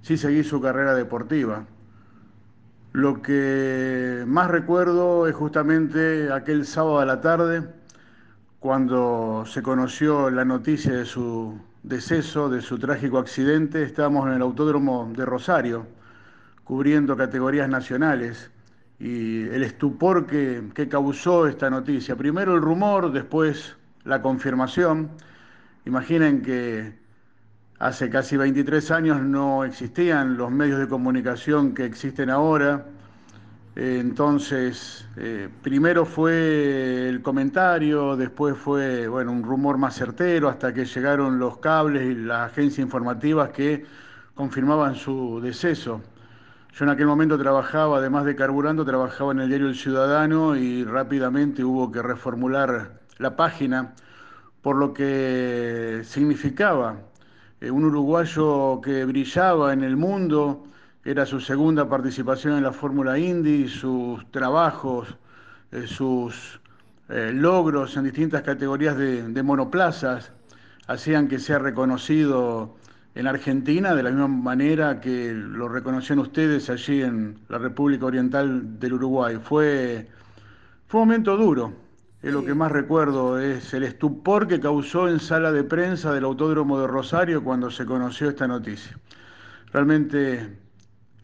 Sí 0.00 0.16
seguí 0.16 0.42
su 0.42 0.60
carrera 0.60 0.96
deportiva. 0.96 1.64
Lo 2.92 3.22
que 3.22 4.22
más 4.26 4.50
recuerdo 4.50 5.26
es 5.26 5.34
justamente 5.34 6.30
aquel 6.30 6.66
sábado 6.66 6.98
a 6.98 7.06
la 7.06 7.22
tarde, 7.22 7.62
cuando 8.60 9.44
se 9.46 9.62
conoció 9.62 10.28
la 10.28 10.44
noticia 10.44 10.92
de 10.92 11.06
su 11.06 11.58
deceso, 11.82 12.50
de 12.50 12.60
su 12.60 12.78
trágico 12.78 13.16
accidente. 13.16 13.82
Estábamos 13.82 14.26
en 14.26 14.34
el 14.34 14.42
autódromo 14.42 15.10
de 15.16 15.24
Rosario, 15.24 15.86
cubriendo 16.64 17.16
categorías 17.16 17.66
nacionales, 17.66 18.50
y 18.98 19.44
el 19.48 19.62
estupor 19.62 20.26
que, 20.26 20.62
que 20.74 20.86
causó 20.86 21.46
esta 21.46 21.70
noticia. 21.70 22.14
Primero 22.14 22.54
el 22.54 22.60
rumor, 22.60 23.10
después 23.10 23.74
la 24.04 24.20
confirmación. 24.20 25.10
Imaginen 25.86 26.42
que 26.42 27.01
Hace 27.82 28.10
casi 28.10 28.36
23 28.36 28.92
años 28.92 29.20
no 29.20 29.64
existían 29.64 30.36
los 30.36 30.52
medios 30.52 30.78
de 30.78 30.86
comunicación 30.86 31.74
que 31.74 31.84
existen 31.84 32.30
ahora. 32.30 32.86
Entonces, 33.74 35.04
eh, 35.16 35.48
primero 35.62 36.06
fue 36.06 37.08
el 37.08 37.22
comentario, 37.22 38.16
después 38.16 38.56
fue 38.56 39.08
bueno, 39.08 39.32
un 39.32 39.42
rumor 39.42 39.78
más 39.78 39.96
certero, 39.96 40.48
hasta 40.48 40.72
que 40.72 40.84
llegaron 40.84 41.40
los 41.40 41.58
cables 41.58 42.04
y 42.04 42.14
las 42.14 42.52
agencias 42.52 42.78
informativas 42.78 43.50
que 43.50 43.84
confirmaban 44.36 44.94
su 44.94 45.40
deceso. 45.40 46.00
Yo 46.74 46.84
en 46.84 46.90
aquel 46.92 47.06
momento 47.06 47.36
trabajaba, 47.36 47.98
además 47.98 48.24
de 48.26 48.36
carburando, 48.36 48.84
trabajaba 48.84 49.32
en 49.32 49.40
el 49.40 49.48
diario 49.48 49.66
El 49.66 49.74
Ciudadano 49.74 50.54
y 50.54 50.84
rápidamente 50.84 51.64
hubo 51.64 51.90
que 51.90 52.00
reformular 52.00 53.00
la 53.18 53.34
página 53.34 53.92
por 54.60 54.76
lo 54.76 54.94
que 54.94 56.02
significaba 56.04 57.10
eh, 57.62 57.70
un 57.70 57.84
uruguayo 57.84 58.80
que 58.82 59.04
brillaba 59.04 59.72
en 59.72 59.84
el 59.84 59.96
mundo, 59.96 60.66
era 61.04 61.24
su 61.24 61.40
segunda 61.40 61.88
participación 61.88 62.56
en 62.56 62.64
la 62.64 62.72
Fórmula 62.72 63.16
Indy, 63.18 63.68
sus 63.68 64.28
trabajos, 64.32 65.16
eh, 65.70 65.86
sus 65.86 66.60
eh, 67.08 67.30
logros 67.32 67.96
en 67.96 68.04
distintas 68.04 68.42
categorías 68.42 68.96
de, 68.96 69.42
monoplazas 69.44 70.32
hacían 70.88 71.28
que 71.28 71.38
sea 71.38 71.60
reconocido 71.60 72.74
en 73.14 73.28
Argentina 73.28 73.94
de 73.94 74.02
la 74.02 74.10
misma 74.10 74.26
manera 74.26 75.00
que 75.00 75.32
lo 75.32 75.68
reconocían 75.68 76.18
ustedes 76.18 76.68
allí 76.68 77.02
en 77.02 77.38
la 77.48 77.58
República 77.58 78.06
Oriental 78.06 78.80
del 78.80 78.94
Uruguay. 78.94 79.38
Fue, 79.40 80.08
fue 80.88 81.00
un 81.00 81.06
momento 81.06 81.36
duro, 81.36 81.72
es 82.22 82.32
lo 82.32 82.44
que 82.44 82.54
más 82.54 82.70
recuerdo, 82.70 83.40
es 83.40 83.74
el 83.74 83.82
estupor 83.82 84.46
que 84.46 84.60
causó 84.60 85.08
en 85.08 85.18
sala 85.18 85.50
de 85.50 85.64
prensa 85.64 86.12
del 86.12 86.24
Autódromo 86.24 86.80
de 86.80 86.86
Rosario 86.86 87.42
cuando 87.42 87.70
se 87.70 87.84
conoció 87.84 88.28
esta 88.28 88.46
noticia. 88.46 88.96
Realmente 89.72 90.56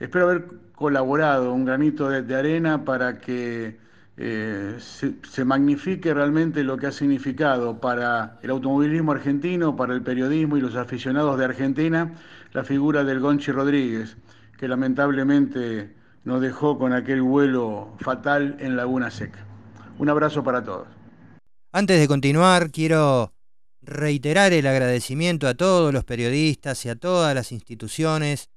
espero 0.01 0.29
haber 0.29 0.47
colaborado 0.75 1.53
un 1.53 1.65
granito 1.65 2.09
de, 2.09 2.35
arena 2.35 2.85
para 2.85 3.19
que 3.19 3.79
eh, 4.17 4.77
se, 4.79 5.45
magnifique 5.45 6.13
realmente 6.13 6.65
lo 6.65 6.77
que 6.77 6.89
ha 6.89 6.93
significado 6.93 7.81
para 7.81 8.39
el 8.43 8.51
automovilismo 8.51 9.13
argentino, 9.13 9.77
para 9.77 9.95
el 9.95 10.03
periodismo 10.03 10.57
y 10.57 10.61
los 10.61 10.75
aficionados 10.75 11.39
de 11.39 11.45
Argentina, 11.45 12.13
la 12.53 12.65
figura 12.65 13.05
del 13.05 13.21
Gonchi 13.21 13.53
Rodríguez, 13.53 14.17
que 14.57 14.67
lamentablemente 14.67 15.95
nos 16.25 16.41
dejó 16.41 16.77
con 16.77 16.93
aquel 16.93 17.23
vuelo 17.23 17.95
fatal 18.01 18.57
en 18.59 18.77
Laguna 18.77 19.13
Seca. 19.13 19.48
Un 19.99 20.09
abrazo 20.09 20.45
para 20.45 20.63
todos. 20.63 20.87
Antes 21.73 22.01
de 22.01 22.09
continuar, 22.09 22.71
quiero 22.71 23.33
reiterar 23.83 24.53
el 24.53 24.67
agradecimiento 24.67 25.49
a 25.49 25.55
todos 25.55 25.93
los 25.93 26.05
periodistas 26.05 26.85
y 26.85 26.89
a 26.89 26.97
todas 26.97 27.35
las 27.35 27.53
instituciones 27.53 28.51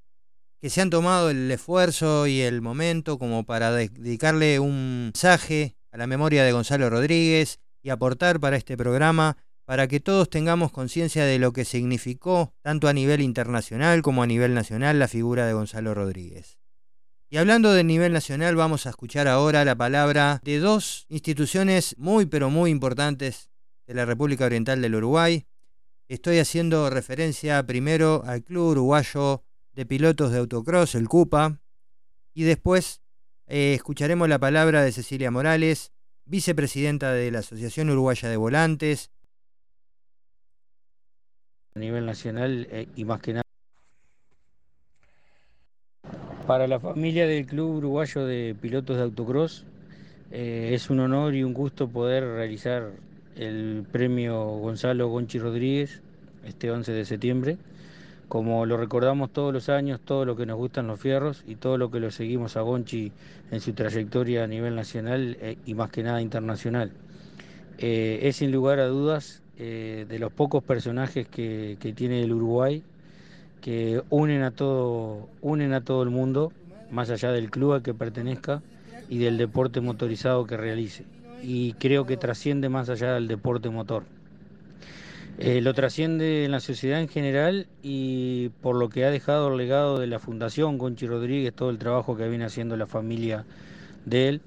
que 0.62 0.70
se 0.70 0.82
han 0.82 0.90
tomado 0.90 1.30
el 1.30 1.50
esfuerzo 1.50 2.28
y 2.28 2.42
el 2.42 2.62
momento 2.62 3.18
como 3.18 3.44
para 3.44 3.72
dedicarle 3.72 4.60
un 4.60 5.06
mensaje 5.06 5.76
a 5.92 5.98
la 5.98 6.08
memoria 6.08 6.44
de 6.44 6.52
Gonzalo 6.52 6.90
Rodríguez 6.90 7.60
y 7.82 7.90
aportar 7.90 8.40
para 8.40 8.58
este 8.58 8.78
programa 8.78 9.38
para 9.66 9.88
que 9.88 10.00
todos 10.00 10.30
tengamos 10.30 10.72
conciencia 10.72 11.26
de 11.26 11.40
lo 11.40 11.54
que 11.54 11.66
significó 11.66 12.54
tanto 12.62 12.88
a 12.88 12.94
nivel 12.94 13.22
internacional 13.22 14.02
como 14.02 14.22
a 14.22 14.28
nivel 14.28 14.54
nacional 14.54 15.00
la 15.00 15.08
figura 15.08 15.48
de 15.48 15.54
Gonzalo 15.54 15.94
Rodríguez. 15.94 16.61
Y 17.34 17.38
hablando 17.38 17.72
del 17.72 17.88
nivel 17.88 18.12
nacional, 18.12 18.58
vamos 18.58 18.86
a 18.86 18.90
escuchar 18.90 19.30
ahora 19.30 19.64
la 19.64 19.74
palabra 19.78 20.42
de 20.44 20.60
dos 20.60 21.06
instituciones 21.08 21.96
muy 21.98 22.26
pero 22.26 22.50
muy 22.50 22.72
importantes 22.72 23.50
de 23.88 23.94
la 23.94 24.04
República 24.04 24.44
Oriental 24.44 24.82
del 24.82 24.96
Uruguay. 24.96 25.46
Estoy 26.10 26.40
haciendo 26.40 26.90
referencia 26.90 27.66
primero 27.66 28.22
al 28.26 28.44
Club 28.44 28.72
Uruguayo 28.72 29.46
de 29.72 29.86
Pilotos 29.86 30.34
de 30.34 30.40
Autocross, 30.40 30.94
el 30.96 31.08
CUPA, 31.08 31.62
y 32.34 32.44
después 32.44 33.02
eh, 33.48 33.76
escucharemos 33.76 34.28
la 34.28 34.38
palabra 34.38 34.84
de 34.84 34.92
Cecilia 34.92 35.32
Morales, 35.32 35.94
vicepresidenta 36.26 37.14
de 37.14 37.32
la 37.32 37.40
Asociación 37.40 37.90
Uruguaya 37.92 38.28
de 38.28 38.36
Volantes. 38.36 39.10
A 41.76 41.80
nivel 41.80 42.06
nacional 42.06 42.68
eh, 42.72 42.90
y 42.94 43.06
más 43.06 43.22
que 43.22 43.32
nada 43.32 43.51
para 46.52 46.68
la 46.68 46.82
familia 46.82 47.28
del 47.28 47.46
Club 47.46 47.78
Uruguayo 47.78 48.26
de 48.26 48.54
Pilotos 48.60 48.98
de 48.98 49.04
Autocross 49.04 49.64
eh, 50.32 50.72
es 50.74 50.90
un 50.90 51.00
honor 51.00 51.34
y 51.34 51.46
un 51.46 51.54
gusto 51.54 51.88
poder 51.88 52.26
realizar 52.26 52.92
el 53.38 53.86
premio 53.90 54.44
Gonzalo 54.58 55.08
Gonchi 55.08 55.40
Rodríguez 55.40 56.02
este 56.46 56.70
11 56.70 56.92
de 56.92 57.06
septiembre. 57.06 57.58
Como 58.28 58.66
lo 58.66 58.76
recordamos 58.76 59.32
todos 59.32 59.54
los 59.54 59.70
años, 59.70 60.02
todo 60.04 60.26
lo 60.26 60.36
que 60.36 60.46
nos 60.46 60.58
gustan 60.58 60.88
los 60.88 61.00
fierros 61.00 61.42
y 61.48 61.56
todo 61.56 61.78
lo 61.78 61.90
que 61.90 62.02
lo 62.02 62.12
seguimos 62.12 62.58
a 62.58 62.62
Gonchi 62.64 63.14
en 63.50 63.62
su 63.62 63.72
trayectoria 63.72 64.44
a 64.44 64.48
nivel 64.48 64.76
nacional 64.76 65.38
eh, 65.40 65.56
y 65.66 65.74
más 65.74 65.90
que 65.90 66.04
nada 66.04 66.22
internacional. 66.22 66.92
Eh, 67.78 68.20
es 68.24 68.36
sin 68.36 68.52
lugar 68.52 68.80
a 68.80 68.88
dudas 68.88 69.42
de 69.58 70.18
los 70.20 70.34
pocos 70.34 70.64
personajes 70.64 71.28
que 71.28 71.94
tiene 71.96 72.24
el 72.24 72.34
Uruguay 72.34 72.84
que 73.62 74.02
unen 74.10 74.44
a 74.44 74.52
todo, 74.52 75.30
unen 75.42 75.74
a 75.74 75.82
todo 75.82 76.04
el 76.04 76.10
mundo, 76.10 76.52
más 76.90 77.10
allá 77.10 77.32
del 77.32 77.50
club 77.50 77.74
al 77.74 77.84
que 77.84 77.94
pertenezca 77.94 78.62
y 79.10 79.20
del 79.20 79.38
deporte 79.38 79.82
motorizado 79.82 80.46
que 80.46 80.58
realice. 80.58 81.06
Y 81.42 81.74
creo 81.74 82.06
que 82.06 82.18
trasciende 82.18 82.70
más 82.70 82.90
allá 82.90 83.14
del 83.14 83.28
deporte 83.28 83.70
motor. 83.70 84.04
Eh, 85.38 85.62
lo 85.62 85.74
trasciende 85.74 86.46
en 86.46 86.52
la 86.52 86.60
sociedad 86.60 87.00
en 87.00 87.08
general 87.08 87.68
y 87.82 88.50
por 88.62 88.76
lo 88.76 88.90
que 88.90 89.06
ha 89.06 89.10
dejado 89.10 89.50
el 89.50 89.58
legado 89.58 89.98
de 89.98 90.08
la 90.08 90.20
Fundación 90.20 90.78
Conchi 90.78 91.08
Rodríguez, 91.08 91.54
todo 91.54 91.70
el 91.70 91.78
trabajo 91.78 92.16
que 92.16 92.28
viene 92.28 92.46
haciendo 92.46 92.78
la 92.78 92.86
familia 92.86 93.46
de 94.06 94.28
él, 94.28 94.42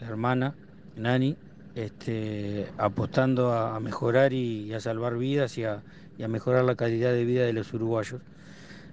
la 0.00 0.08
hermana, 0.08 0.54
Nani, 0.96 1.36
este, 1.74 2.66
apostando 2.78 3.52
a, 3.52 3.78
mejorar 3.80 4.32
y, 4.32 4.72
a 4.74 4.80
salvar 4.80 5.16
vidas 5.16 5.56
y 5.56 5.64
a, 5.64 5.82
mejorar 6.28 6.64
la 6.64 6.74
calidad 6.74 7.12
de 7.12 7.24
vida 7.24 7.44
de 7.44 7.52
los 7.52 7.72
uruguayos. 7.72 8.20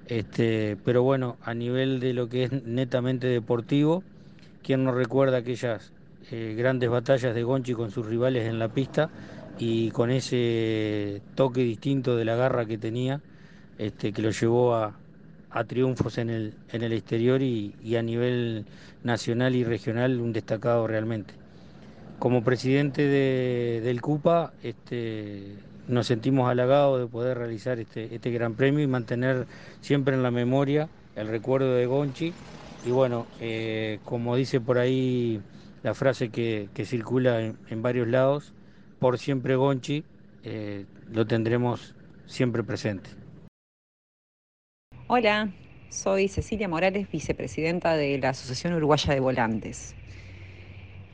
Este, 0.07 0.77
pero 0.83 1.03
bueno, 1.03 1.37
a 1.43 1.53
nivel 1.53 1.99
de 1.99 2.13
lo 2.13 2.27
que 2.27 2.43
es 2.43 2.51
netamente 2.51 3.27
deportivo, 3.27 4.03
¿quién 4.63 4.83
no 4.83 4.91
recuerda 4.91 5.37
aquellas 5.37 5.91
eh, 6.31 6.55
grandes 6.57 6.89
batallas 6.89 7.33
de 7.33 7.43
Gonchi 7.43 7.73
con 7.73 7.91
sus 7.91 8.05
rivales 8.05 8.47
en 8.47 8.59
la 8.59 8.69
pista 8.69 9.09
y 9.57 9.91
con 9.91 10.11
ese 10.11 11.21
toque 11.35 11.61
distinto 11.61 12.15
de 12.15 12.25
la 12.25 12.35
garra 12.35 12.65
que 12.65 12.77
tenía, 12.77 13.21
este, 13.77 14.11
que 14.11 14.21
lo 14.21 14.31
llevó 14.31 14.75
a, 14.75 14.97
triunfos 15.67 16.17
en 16.17 16.29
el, 16.29 16.53
en 16.71 16.83
el 16.83 16.93
exterior 16.93 17.41
y, 17.41 17.73
a 17.97 18.01
nivel 18.01 18.65
nacional 19.03 19.55
y 19.55 19.63
regional 19.63 20.21
un 20.21 20.31
destacado 20.31 20.87
realmente. 20.87 21.33
Como 22.19 22.43
presidente 22.43 23.07
del 23.07 24.01
CUPA, 24.01 24.53
este, 24.63 25.55
nos 25.91 26.08
sentimos 26.08 26.49
halagados 26.49 26.99
de 26.99 27.08
poder 27.08 27.38
realizar 27.38 27.80
este, 27.80 28.15
este 28.15 28.32
gran 28.32 28.56
premio 28.56 28.84
y 28.84 28.88
mantener 28.88 29.45
siempre 29.82 30.15
en 30.15 30.23
la 30.23 30.32
memoria 30.32 30.89
el 31.15 31.27
recuerdo 31.27 31.75
de 31.75 31.86
Gonchi. 31.86 32.34
Y 32.86 32.91
bueno, 32.91 33.27
eh, 33.39 33.99
como 34.06 34.36
dice 34.36 34.60
por 34.60 34.80
ahí 34.80 35.41
la 35.84 35.93
frase 35.93 36.30
que, 36.30 36.69
circula 36.86 37.39
en 37.41 37.82
varios 37.82 38.08
lados, 38.08 38.54
por 38.99 39.19
siempre 39.19 39.56
Gonchi, 39.56 40.04
eh, 40.43 40.86
lo 41.12 41.25
tendremos 41.27 41.95
siempre 42.25 42.63
presente. 42.63 43.10
Hola, 45.08 45.51
soy 45.89 46.27
Cecilia 46.30 46.69
Morales, 46.69 47.12
vicepresidenta 47.12 47.97
de 47.97 48.17
la 48.17 48.30
Asociación 48.30 48.73
Uruguaya 48.75 49.13
de 49.13 49.19
Volantes. 49.19 49.95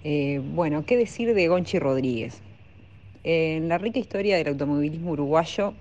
Eh, 0.04 0.40
bueno, 0.54 0.86
¿qué 0.86 0.96
decir 0.96 1.34
de 1.34 1.48
Gonchi 1.48 1.80
Rodríguez? 1.80 2.44
En 3.24 3.68
la 3.68 3.78
rica 3.78 4.00
historia 4.00 4.38
del 4.38 4.48
automovilismo 4.48 5.12
uruguayo, 5.12 5.74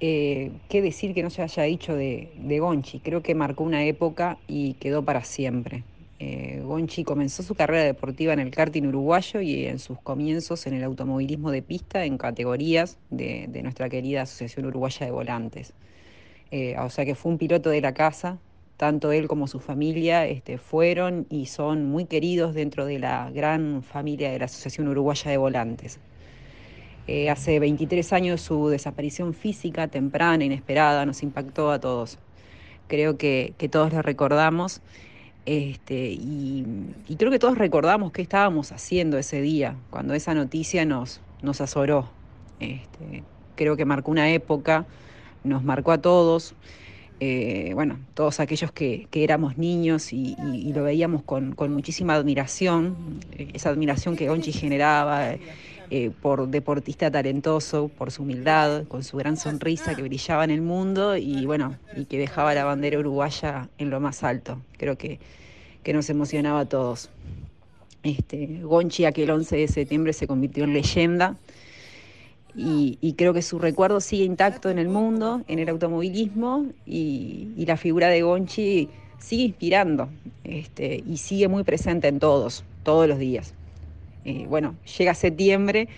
eh, 0.00 0.52
¿qué 0.68 0.80
decir 0.80 1.12
que 1.12 1.22
no 1.22 1.30
se 1.30 1.42
haya 1.42 1.64
dicho 1.64 1.96
de, 1.96 2.58
Gonchi? 2.60 3.00
Creo 3.00 3.22
que 3.22 3.34
marcó 3.34 3.64
una 3.64 3.84
época 3.84 4.38
y 4.46 4.74
quedó 4.74 5.04
para 5.04 5.24
siempre. 5.24 5.82
Eh, 6.20 6.62
Gonchi 6.64 7.04
comenzó 7.04 7.42
su 7.42 7.54
carrera 7.54 7.84
deportiva 7.84 8.32
en 8.32 8.40
el 8.40 8.50
karting 8.50 8.84
uruguayo 8.86 9.40
y 9.40 9.66
en 9.66 9.78
sus 9.78 10.00
comienzos 10.00 10.66
en 10.66 10.74
el 10.74 10.84
automovilismo 10.84 11.50
de 11.50 11.62
pista 11.62 12.04
en 12.04 12.18
categorías 12.18 12.98
de, 13.10 13.48
nuestra 13.62 13.88
querida 13.88 14.22
Asociación 14.22 14.66
Uruguaya 14.66 15.06
de 15.06 15.12
Volantes. 15.12 15.72
Eh, 16.50 16.76
o 16.78 16.90
sea 16.90 17.04
que 17.04 17.14
fue 17.14 17.32
un 17.32 17.38
piloto 17.38 17.70
de 17.70 17.80
la 17.80 17.94
casa, 17.94 18.38
tanto 18.76 19.12
él 19.12 19.28
como 19.28 19.48
su 19.48 19.60
familia 19.60 20.26
este, 20.26 20.58
fueron 20.58 21.26
y 21.30 21.46
son 21.46 21.86
muy 21.86 22.06
queridos 22.06 22.54
dentro 22.54 22.86
de 22.86 22.98
la 22.98 23.30
gran 23.30 23.82
familia 23.82 24.30
de 24.30 24.38
la 24.38 24.46
Asociación 24.46 24.88
Uruguaya 24.88 25.30
de 25.30 25.36
Volantes. 25.36 26.00
Eh, 27.08 27.30
hace 27.30 27.58
23 27.58 28.12
años 28.12 28.40
su 28.40 28.68
desaparición 28.68 29.34
física 29.34 29.88
temprana, 29.88 30.44
inesperada, 30.44 31.04
nos 31.06 31.22
impactó 31.22 31.70
a 31.72 31.80
todos. 31.80 32.18
Creo 32.86 33.18
que, 33.18 33.54
que 33.58 33.68
todos 33.68 33.92
lo 33.92 34.02
recordamos 34.02 34.82
este, 35.48 36.10
y, 36.10 36.62
creo 37.16 37.30
que 37.30 37.38
todos 37.38 37.56
recordamos 37.56 38.12
qué 38.12 38.20
estábamos 38.20 38.70
haciendo 38.70 39.16
ese 39.16 39.40
día, 39.40 39.76
cuando 39.88 40.12
esa 40.12 40.34
noticia 40.34 40.84
nos, 40.84 41.22
nos 41.40 41.62
azoró. 41.62 42.10
Este, 42.60 43.22
creo 43.56 43.74
que 43.74 43.86
marcó 43.86 44.10
una 44.10 44.30
época, 44.30 44.84
nos 45.44 45.64
marcó 45.64 45.92
a 45.92 46.02
todos, 46.02 46.54
eh, 47.20 47.70
bueno, 47.72 47.98
todos 48.12 48.40
aquellos 48.40 48.72
que, 48.72 49.08
éramos 49.10 49.56
niños 49.56 50.12
y, 50.12 50.36
lo 50.74 50.82
veíamos 50.82 51.22
con, 51.22 51.54
con, 51.54 51.72
muchísima 51.72 52.12
admiración, 52.12 53.20
esa 53.54 53.70
admiración 53.70 54.16
que 54.16 54.28
Onchi 54.28 54.52
generaba. 54.52 55.32
Eh, 55.32 55.40
por 56.20 56.48
deportista 56.48 57.10
talentoso, 57.10 57.88
por 57.88 58.10
su 58.10 58.22
humildad, 58.22 58.84
con 58.88 59.04
su 59.04 59.16
gran 59.16 59.36
sonrisa 59.36 59.94
que 59.94 60.02
brillaba 60.02 60.44
en 60.44 60.50
el 60.50 60.60
mundo 60.60 61.16
y 61.16 61.46
bueno, 61.46 61.76
y 61.96 62.04
que 62.04 62.18
dejaba 62.18 62.54
la 62.54 62.64
bandera 62.64 62.98
uruguaya 62.98 63.68
en 63.78 63.90
lo 63.90 64.00
más 64.00 64.22
alto. 64.22 64.60
Creo 64.76 64.98
que, 64.98 65.18
que 65.82 65.92
nos 65.92 66.10
emocionaba 66.10 66.60
a 66.60 66.66
todos. 66.66 67.10
Este, 68.02 68.60
Gonchi 68.62 69.04
aquel 69.04 69.30
11 69.30 69.56
de 69.56 69.68
septiembre 69.68 70.12
se 70.12 70.26
convirtió 70.26 70.64
en 70.64 70.72
leyenda 70.72 71.36
y, 72.54 73.14
creo 73.16 73.32
que 73.32 73.42
su 73.42 73.58
recuerdo 73.58 74.00
sigue 74.00 74.24
intacto 74.24 74.68
en 74.68 74.78
el 74.78 74.88
mundo, 74.88 75.42
en 75.46 75.60
el 75.60 75.68
automovilismo 75.68 76.66
y, 76.86 77.64
la 77.66 77.76
figura 77.76 78.08
de 78.08 78.22
Gonchi 78.22 78.88
sigue 79.18 79.44
inspirando 79.44 80.08
este, 80.44 81.02
y 81.06 81.18
sigue 81.18 81.48
muy 81.48 81.62
presente 81.62 82.08
en 82.08 82.18
todos, 82.18 82.64
todos 82.82 83.08
los 83.08 83.18
días. 83.18 83.54
Bueno, 84.48 84.76
llega 84.98 85.14
septiembre 85.14 85.88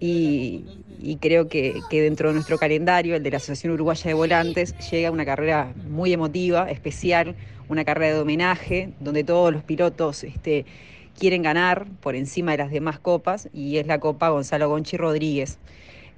y, 0.00 0.64
creo 1.20 1.48
que, 1.48 1.80
dentro 1.90 2.28
de 2.28 2.34
nuestro 2.34 2.58
calendario, 2.58 3.16
el 3.16 3.22
de 3.22 3.30
la 3.30 3.38
Asociación 3.38 3.72
Uruguaya 3.72 4.04
de 4.04 4.14
Volantes, 4.14 4.74
llega 4.90 5.10
una 5.10 5.24
carrera 5.24 5.72
muy 5.88 6.12
emotiva, 6.12 6.70
especial, 6.70 7.34
una 7.68 7.84
carrera 7.84 8.14
de 8.14 8.20
homenaje, 8.20 8.90
donde 9.00 9.24
todos 9.24 9.52
los 9.52 9.62
pilotos 9.62 10.24
este, 10.24 10.66
quieren 11.18 11.42
ganar 11.42 11.86
por 12.00 12.14
encima 12.16 12.52
de 12.52 12.58
las 12.58 12.70
demás 12.70 12.98
copas, 12.98 13.48
y 13.52 13.78
es 13.78 13.86
la 13.86 13.98
Copa 13.98 14.28
Gonzalo 14.28 14.68
Gonchi 14.68 14.96
Rodríguez. 14.96 15.58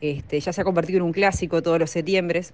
Este, 0.01 0.41
ya 0.41 0.53
se 0.53 0.61
ha 0.61 0.65
convertido 0.65 0.99
en 0.99 1.05
un 1.05 1.13
clásico 1.13 1.63
todos 1.63 1.79
los 1.79 1.91
septiembres. 1.91 2.53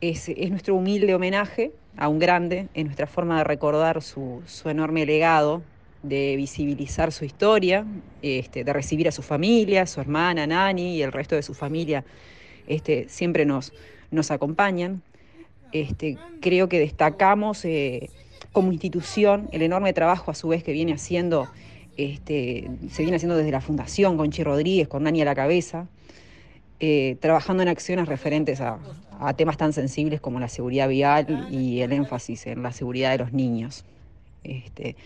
Es, 0.00 0.30
nuestro 0.50 0.74
humilde 0.74 1.14
homenaje 1.14 1.72
a 1.96 2.08
un 2.08 2.18
grande, 2.18 2.68
en 2.74 2.86
nuestra 2.86 3.06
forma 3.06 3.38
de 3.38 3.44
recordar 3.44 4.02
su 4.02 4.42
enorme 4.64 5.06
legado 5.06 5.62
de 6.02 6.34
visibilizar 6.36 7.12
su 7.12 7.24
historia, 7.24 7.86
este, 8.22 8.64
de 8.64 8.72
recibir 8.72 9.08
a 9.08 9.12
su 9.12 9.22
familia, 9.22 9.86
su 9.86 10.00
hermana 10.00 10.46
Nani 10.46 10.96
y 10.96 11.02
el 11.02 11.12
resto 11.12 11.36
de 11.36 11.42
su 11.42 11.54
familia 11.54 12.04
este, 12.66 13.08
siempre 13.08 13.44
nos, 13.44 13.72
acompañan. 14.30 15.02
Este, 15.72 16.18
creo 16.40 16.68
que 16.68 16.78
destacamos 16.78 17.64
eh, 17.64 18.10
como 18.52 18.72
institución 18.72 19.48
el 19.52 19.62
enorme 19.62 19.92
trabajo 19.92 20.30
a 20.30 20.34
su 20.34 20.48
vez 20.48 20.62
que 20.62 20.72
viene 20.72 20.92
haciendo, 20.92 21.48
este, 21.96 22.68
se 22.90 23.02
viene 23.02 23.16
haciendo 23.16 23.36
desde 23.36 23.50
la 23.50 23.60
Fundación 23.60 24.16
Conchi 24.16 24.42
Rodríguez, 24.42 24.88
con 24.88 25.04
Nani 25.04 25.22
a 25.22 25.24
la 25.24 25.34
cabeza, 25.34 25.86
eh, 26.80 27.16
trabajando 27.20 27.62
en 27.62 27.68
acciones 27.68 28.08
referentes 28.08 28.60
a, 28.60 28.78
a 29.20 29.34
temas 29.34 29.56
tan 29.56 29.72
sensibles 29.72 30.20
como 30.20 30.40
la 30.40 30.48
seguridad 30.48 30.88
vial 30.88 31.48
y 31.50 31.80
el 31.80 31.92
énfasis 31.92 32.46
en 32.48 32.62
la 32.62 32.72
seguridad 32.72 33.12
de 33.12 33.18
los 33.18 33.32
niños. 33.32 33.84
Este, 34.44 34.96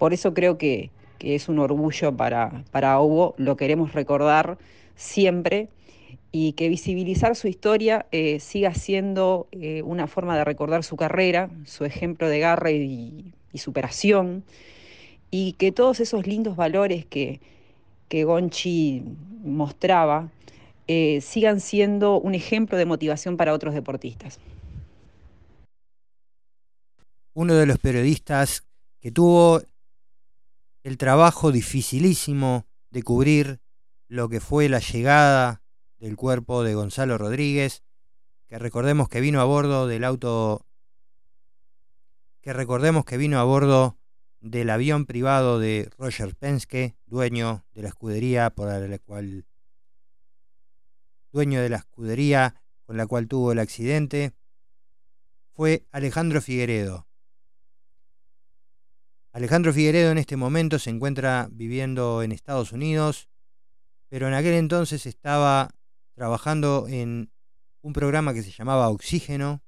por 0.00 0.14
eso 0.14 0.32
creo 0.32 0.56
que, 0.56 0.90
es 1.20 1.50
un 1.50 1.58
orgullo 1.58 2.16
para, 2.16 2.64
para 2.70 2.98
Hugo, 2.98 3.34
lo 3.36 3.58
queremos 3.58 3.92
recordar 3.92 4.56
siempre 4.96 5.68
y 6.32 6.52
que 6.52 6.70
visibilizar 6.70 7.36
su 7.36 7.48
historia 7.48 8.06
eh, 8.10 8.40
siga 8.40 8.72
siendo 8.72 9.46
eh, 9.52 9.82
una 9.82 10.06
forma 10.06 10.38
de 10.38 10.44
recordar 10.44 10.84
su 10.84 10.96
carrera, 10.96 11.50
su 11.66 11.84
ejemplo 11.84 12.30
de 12.30 12.38
garra 12.38 12.70
y, 12.70 13.34
superación, 13.52 14.42
y 15.30 15.52
que 15.58 15.70
todos 15.70 16.00
esos 16.00 16.26
lindos 16.26 16.56
valores 16.56 17.04
que, 17.04 17.42
que 18.08 18.24
Gonchi 18.24 19.02
mostraba 19.44 20.30
eh, 20.88 21.20
sigan 21.20 21.60
siendo 21.60 22.18
un 22.18 22.34
ejemplo 22.34 22.78
de 22.78 22.86
motivación 22.86 23.36
para 23.36 23.52
otros 23.52 23.74
deportistas. 23.74 24.40
Uno 27.34 27.54
de 27.56 27.66
los 27.66 27.76
periodistas 27.76 28.64
que 29.00 29.10
tuvo 29.10 29.60
el 30.82 30.96
trabajo 30.96 31.52
dificilísimo 31.52 32.66
de 32.90 33.02
cubrir 33.02 33.60
lo 34.08 34.28
que 34.28 34.40
fue 34.40 34.68
la 34.68 34.80
llegada 34.80 35.62
del 35.98 36.16
cuerpo 36.16 36.62
de 36.62 36.74
Gonzalo 36.74 37.18
Rodríguez, 37.18 37.82
que 38.48 38.58
recordemos 38.58 39.08
que 39.08 39.20
vino 39.20 39.40
a 39.40 39.44
bordo 39.44 39.86
del 39.86 40.04
auto, 40.04 40.66
que 42.40 42.52
recordemos 42.52 43.04
que 43.04 43.16
vino 43.16 43.38
a 43.38 43.44
bordo 43.44 43.98
del 44.40 44.70
avión 44.70 45.04
privado 45.04 45.58
de 45.58 45.90
Roger 45.98 46.34
Penske, 46.34 46.96
dueño 47.06 47.64
de 47.74 47.82
la 47.82 47.88
escudería 47.88 48.50
por 48.50 48.68
la 48.68 48.98
cual 48.98 49.44
dueño 51.32 51.60
de 51.60 51.68
la 51.68 51.76
escudería 51.76 52.60
con 52.86 52.96
la 52.96 53.06
cual 53.06 53.28
tuvo 53.28 53.52
el 53.52 53.60
accidente, 53.60 54.32
fue 55.52 55.86
Alejandro 55.92 56.40
Figueredo, 56.40 57.06
Alejandro 59.32 59.72
Figueredo 59.72 60.10
en 60.10 60.18
este 60.18 60.36
momento 60.36 60.78
se 60.78 60.90
encuentra 60.90 61.48
viviendo 61.52 62.22
en 62.22 62.32
Estados 62.32 62.72
Unidos, 62.72 63.28
pero 64.08 64.26
en 64.26 64.34
aquel 64.34 64.54
entonces 64.54 65.06
estaba 65.06 65.70
trabajando 66.14 66.86
en 66.88 67.30
un 67.82 67.92
programa 67.92 68.34
que 68.34 68.42
se 68.42 68.50
llamaba 68.50 68.88
Oxígeno, 68.88 69.62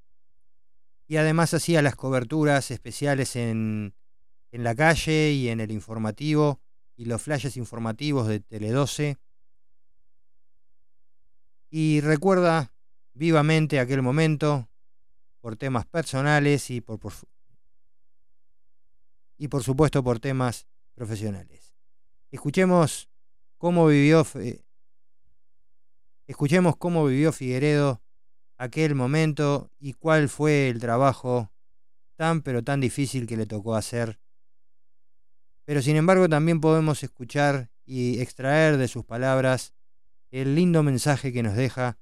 y 1.07 1.17
además 1.17 1.55
hacía 1.55 1.83
las 1.83 1.95
coberturas 1.95 2.71
especiales 2.71 3.37
en, 3.37 3.95
en 4.51 4.65
la 4.65 4.75
calle 4.75 5.33
y 5.33 5.49
en 5.49 5.61
el 5.61 5.71
informativo 5.71 6.61
y 6.97 7.05
los 7.05 7.23
flashes 7.23 7.57
informativos 7.57 8.27
de 8.27 8.41
Tele 8.41 8.71
12. 8.71 9.19
Y 11.71 12.01
recuerda 12.01 12.73
vivamente 13.15 13.79
aquel 13.79 14.03
momento 14.03 14.69
por 15.41 15.57
temas 15.57 15.87
personales 15.87 16.71
y 16.71 16.81
por, 16.81 16.99
por, 16.99 17.13
y 19.43 19.49
por 19.49 19.65
supuesto 19.65 20.05
por 20.05 20.21
temas 20.21 20.69
profesionales. 20.95 21.75
Escuchemos 22.31 23.09
cómo 23.59 23.89
vivió 23.89 24.25
escuchemos 26.29 26.77
cómo 26.77 27.05
vivió 27.07 27.33
Figueredo 27.33 28.01
aquel 28.57 28.95
momento 28.95 29.69
y 29.81 29.95
cuál 29.95 30.29
fue 30.29 30.69
el 30.69 30.79
trabajo 30.79 31.51
tan 32.15 32.43
pero 32.43 32.63
tan 32.63 32.79
difícil 32.81 33.27
que 33.27 33.37
le 33.37 33.47
tocó 33.47 33.75
hacer. 33.75 34.21
Pero 35.65 35.83
sin 35.83 35.97
embargo 35.97 36.29
también 36.29 36.61
podemos 36.61 37.03
escuchar 37.03 37.69
y 37.85 38.21
extraer 38.21 38.77
de 38.77 38.87
sus 38.87 39.05
palabras 39.05 39.75
el 40.31 40.55
lindo 40.55 40.85
mensaje 40.85 41.33
que 41.33 41.43
nos 41.43 41.57
deja, 41.57 41.99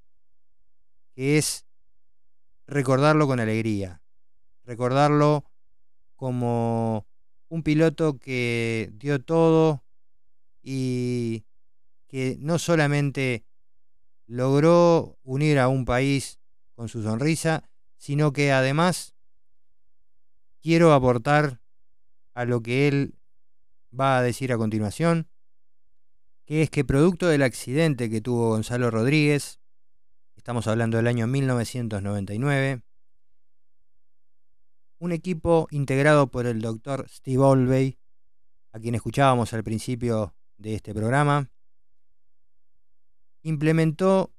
que 1.15 1.39
es 1.39 1.65
recordarlo 2.67 3.27
con 3.27 3.41
alegría, 3.41 4.03
recordarlo 4.67 5.47
como 6.17 7.07
un 7.51 7.63
piloto 7.63 8.19
que 8.19 8.91
dio 8.95 9.21
todo 9.21 9.85
y 10.63 11.45
que 12.09 12.37
no 12.39 12.59
solamente 12.59 13.45
logró 14.27 15.19
unir 15.25 15.59
a 15.59 15.69
un 15.69 15.85
país 15.85 16.39
con 16.75 16.89
su 16.89 17.03
sonrisa, 17.03 17.69
sino 17.99 18.33
que 18.33 18.53
además 18.53 19.15
quiero 20.63 20.93
aportar 20.93 21.61
a 22.35 22.45
lo 22.45 22.63
que 22.63 22.87
él 22.89 23.15
va 23.99 24.19
a 24.19 24.23
decir 24.23 24.53
a 24.53 24.57
continuación, 24.57 25.29
que 26.47 26.63
es 26.63 26.71
que 26.71 26.85
producto 26.85 27.27
del 27.27 27.43
accidente 27.43 28.09
que 28.09 28.21
tuvo 28.21 28.51
Gonzalo 28.51 28.91
Rodríguez, 28.93 29.59
estamos 30.37 30.69
hablando 30.69 30.99
del 30.99 31.09
año 31.09 31.27
1999, 31.27 32.83
un 35.01 35.13
equipo 35.13 35.67
integrado 35.71 36.29
por 36.29 36.47
el 36.47 36.61
doctor 36.61 37.07
Steve 37.09 37.39
Olvey, 37.43 37.99
a 38.73 38.79
quien 38.79 38.95
escuchábamos 38.95 39.53
al 39.53 39.65
principio 39.65 40.35
de 40.59 40.75
este 40.75 40.95
programa, 40.95 41.51
implementó 43.43 44.31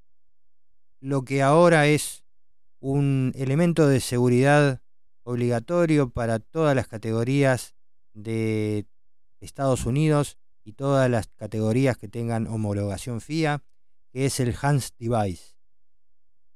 lo 1.00 1.24
que 1.24 1.42
ahora 1.42 1.88
es 1.88 2.24
un 2.80 3.34
elemento 3.36 3.88
de 3.88 4.00
seguridad 4.00 4.82
obligatorio 5.24 6.10
para 6.12 6.40
todas 6.40 6.76
las 6.76 6.88
categorías 6.88 7.74
de 8.14 8.86
Estados 9.40 9.88
Unidos 9.88 10.38
y 10.64 10.74
todas 10.74 11.10
las 11.10 11.28
categorías 11.28 11.98
que 11.98 12.08
tengan 12.08 12.46
homologación 12.46 13.20
FIA, 13.20 13.64
que 14.12 14.26
es 14.26 14.40
el 14.40 14.56
Hans 14.62 14.94
Device. 15.00 15.56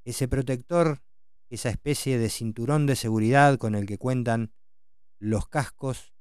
Ese 0.04 0.28
protector, 0.28 1.00
esa 1.48 1.70
especie 1.70 2.18
de 2.18 2.28
cinturón 2.28 2.86
de 2.86 2.96
seguridad 2.96 3.58
con 3.58 3.74
el 3.74 3.86
que 3.86 3.98
cuentan 3.98 4.52
los 5.18 5.48
cascos 5.48 6.12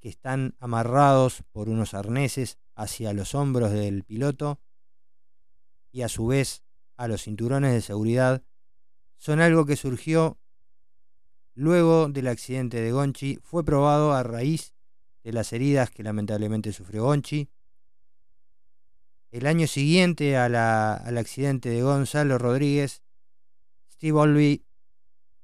que 0.00 0.08
están 0.08 0.54
amarrados 0.58 1.44
por 1.52 1.68
unos 1.68 1.94
arneses 1.94 2.58
hacia 2.74 3.12
los 3.12 3.34
hombros 3.34 3.70
del 3.70 4.04
piloto 4.04 4.60
y 5.92 6.02
a 6.02 6.08
su 6.08 6.26
vez 6.26 6.64
a 6.96 7.08
los 7.08 7.22
cinturones 7.22 7.72
de 7.72 7.80
seguridad 7.80 8.42
son 9.16 9.40
algo 9.40 9.64
que 9.64 9.76
surgió 9.76 10.38
luego 11.54 12.08
del 12.08 12.26
accidente 12.26 12.80
de 12.80 12.92
Gonchi, 12.92 13.38
fue 13.42 13.64
probado 13.64 14.12
a 14.12 14.22
raíz 14.22 14.74
de 15.22 15.32
las 15.32 15.52
heridas 15.52 15.90
que 15.90 16.02
lamentablemente 16.02 16.72
sufrió 16.72 17.04
Gonchi. 17.04 17.48
El 19.30 19.46
año 19.46 19.66
siguiente 19.66 20.36
al 20.36 20.54
accidente 21.16 21.70
de 21.70 21.82
Gonzalo 21.82 22.38
Rodríguez, 22.38 23.03
Steve 23.94 24.18
Olby 24.18 24.64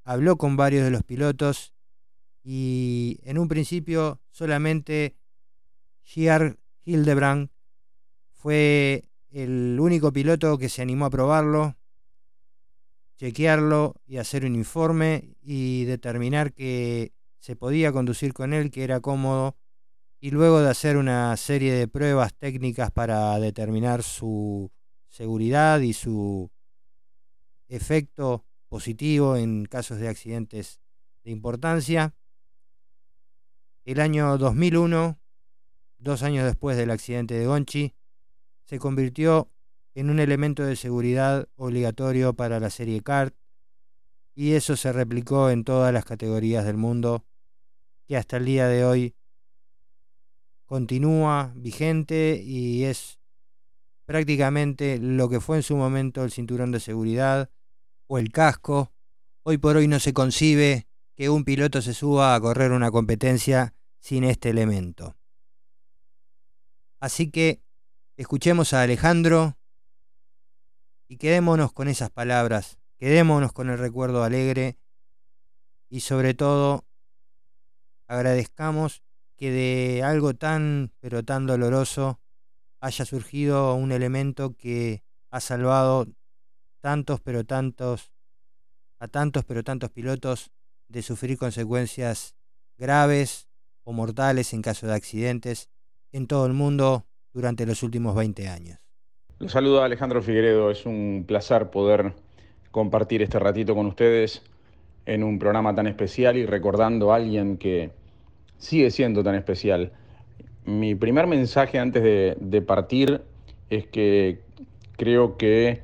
habló 0.04 0.36
con 0.36 0.56
varios 0.56 0.84
de 0.84 0.90
los 0.90 1.02
pilotos 1.02 1.72
y 2.42 3.18
en 3.24 3.38
un 3.38 3.48
principio 3.48 4.20
solamente 4.30 5.16
Giar 6.02 6.58
Hildebrand 6.84 7.50
fue 8.32 9.04
el 9.30 9.78
único 9.80 10.12
piloto 10.12 10.58
que 10.58 10.68
se 10.68 10.82
animó 10.82 11.06
a 11.06 11.10
probarlo 11.10 11.76
chequearlo 13.20 13.96
y 14.06 14.16
hacer 14.16 14.46
un 14.46 14.54
informe 14.54 15.36
y 15.42 15.84
determinar 15.84 16.54
que 16.54 17.12
se 17.38 17.54
podía 17.54 17.92
conducir 17.92 18.32
con 18.32 18.54
él, 18.54 18.70
que 18.70 18.82
era 18.82 19.00
cómodo, 19.00 19.58
y 20.20 20.30
luego 20.30 20.62
de 20.62 20.70
hacer 20.70 20.96
una 20.96 21.36
serie 21.36 21.74
de 21.74 21.86
pruebas 21.86 22.32
técnicas 22.32 22.90
para 22.90 23.38
determinar 23.38 24.02
su 24.02 24.70
seguridad 25.08 25.80
y 25.80 25.92
su 25.92 26.50
efecto 27.70 28.44
positivo 28.68 29.36
en 29.36 29.64
casos 29.64 29.98
de 29.98 30.08
accidentes 30.08 30.80
de 31.24 31.30
importancia. 31.30 32.14
El 33.84 34.00
año 34.00 34.36
2001, 34.36 35.18
dos 35.98 36.22
años 36.22 36.44
después 36.44 36.76
del 36.76 36.90
accidente 36.90 37.34
de 37.34 37.46
Gonchi, 37.46 37.94
se 38.64 38.78
convirtió 38.78 39.50
en 39.94 40.10
un 40.10 40.20
elemento 40.20 40.64
de 40.64 40.76
seguridad 40.76 41.48
obligatorio 41.56 42.34
para 42.34 42.60
la 42.60 42.70
serie 42.70 43.00
CART 43.00 43.34
y 44.34 44.52
eso 44.52 44.76
se 44.76 44.92
replicó 44.92 45.50
en 45.50 45.64
todas 45.64 45.92
las 45.92 46.04
categorías 46.04 46.64
del 46.64 46.76
mundo 46.76 47.24
que 48.06 48.16
hasta 48.16 48.36
el 48.36 48.44
día 48.44 48.68
de 48.68 48.84
hoy 48.84 49.14
continúa 50.66 51.52
vigente 51.56 52.40
y 52.44 52.84
es 52.84 53.18
prácticamente 54.04 54.98
lo 54.98 55.28
que 55.28 55.40
fue 55.40 55.56
en 55.56 55.62
su 55.62 55.76
momento 55.76 56.22
el 56.22 56.30
cinturón 56.30 56.70
de 56.70 56.80
seguridad 56.80 57.50
o 58.10 58.18
el 58.18 58.32
casco. 58.32 58.92
Hoy 59.44 59.56
por 59.58 59.76
hoy 59.76 59.86
no 59.86 60.00
se 60.00 60.12
concibe 60.12 60.88
que 61.14 61.30
un 61.30 61.44
piloto 61.44 61.80
se 61.80 61.94
suba 61.94 62.34
a 62.34 62.40
correr 62.40 62.72
una 62.72 62.90
competencia 62.90 63.72
sin 64.00 64.24
este 64.24 64.50
elemento. 64.50 65.14
Así 66.98 67.30
que 67.30 67.62
escuchemos 68.16 68.72
a 68.72 68.82
Alejandro 68.82 69.56
y 71.06 71.18
quedémonos 71.18 71.72
con 71.72 71.86
esas 71.86 72.10
palabras, 72.10 72.80
quedémonos 72.98 73.52
con 73.52 73.70
el 73.70 73.78
recuerdo 73.78 74.24
alegre 74.24 74.76
y 75.88 76.00
sobre 76.00 76.34
todo 76.34 76.84
agradezcamos 78.08 79.04
que 79.36 79.52
de 79.52 80.02
algo 80.02 80.34
tan 80.34 80.92
pero 80.98 81.22
tan 81.22 81.46
doloroso 81.46 82.18
haya 82.80 83.04
surgido 83.04 83.72
un 83.74 83.92
elemento 83.92 84.56
que 84.56 85.04
ha 85.30 85.38
salvado 85.38 86.08
tantos 86.80 87.20
pero 87.20 87.44
tantos 87.44 88.12
a 88.98 89.08
tantos 89.08 89.44
pero 89.44 89.62
tantos 89.62 89.90
pilotos 89.90 90.50
de 90.88 91.02
sufrir 91.02 91.38
consecuencias 91.38 92.34
graves 92.76 93.48
o 93.84 93.92
mortales 93.92 94.52
en 94.52 94.62
caso 94.62 94.86
de 94.86 94.94
accidentes 94.94 95.70
en 96.12 96.26
todo 96.26 96.46
el 96.46 96.52
mundo 96.52 97.06
durante 97.32 97.66
los 97.66 97.82
últimos 97.82 98.14
20 98.14 98.48
años. 98.48 98.78
Los 99.38 99.52
saludo 99.52 99.82
a 99.82 99.86
Alejandro 99.86 100.22
Figueredo, 100.22 100.70
es 100.70 100.84
un 100.84 101.24
placer 101.26 101.70
poder 101.70 102.12
compartir 102.70 103.22
este 103.22 103.38
ratito 103.38 103.74
con 103.74 103.86
ustedes 103.86 104.42
en 105.06 105.24
un 105.24 105.38
programa 105.38 105.74
tan 105.74 105.86
especial 105.86 106.36
y 106.36 106.46
recordando 106.46 107.12
a 107.12 107.16
alguien 107.16 107.56
que 107.56 107.90
sigue 108.58 108.90
siendo 108.90 109.24
tan 109.24 109.34
especial. 109.34 109.92
Mi 110.64 110.94
primer 110.94 111.26
mensaje 111.26 111.78
antes 111.78 112.02
de, 112.02 112.62
partir 112.62 113.22
es 113.70 113.86
que 113.86 114.40
creo 114.96 115.36
que 115.36 115.80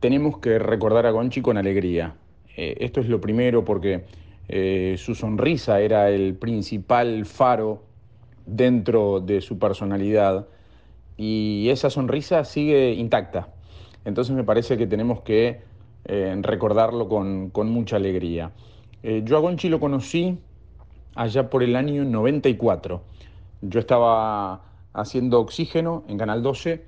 tenemos 0.00 0.38
que 0.38 0.58
recordar 0.58 1.06
a 1.06 1.10
Gonchi 1.10 1.42
con 1.42 1.58
alegría. 1.58 2.14
Eh, 2.56 2.76
esto 2.80 3.00
es 3.00 3.08
lo 3.08 3.20
primero 3.20 3.64
porque 3.64 4.04
eh, 4.48 4.96
su 4.98 5.14
sonrisa 5.14 5.80
era 5.80 6.08
el 6.10 6.34
principal 6.34 7.26
faro 7.26 7.82
dentro 8.46 9.20
de 9.20 9.42
su 9.42 9.58
personalidad 9.58 10.48
y 11.16 11.68
esa 11.68 11.90
sonrisa 11.90 12.44
sigue 12.44 12.94
intacta. 12.94 13.50
Entonces 14.06 14.34
me 14.34 14.42
parece 14.42 14.78
que 14.78 14.86
tenemos 14.86 15.20
que 15.20 15.60
eh, 16.06 16.36
recordarlo 16.40 17.08
con, 17.08 17.52
mucha 17.70 17.96
alegría. 17.96 18.52
Yo 19.02 19.38
a 19.38 19.40
Gonchi 19.40 19.70
lo 19.70 19.80
conocí 19.80 20.38
allá 21.14 21.48
por 21.48 21.62
el 21.62 21.74
año 21.74 22.04
94. 22.04 23.02
Yo 23.62 23.80
estaba 23.80 24.62
haciendo 24.92 25.40
oxígeno 25.40 26.04
en 26.08 26.18
Canal 26.18 26.42
12 26.42 26.84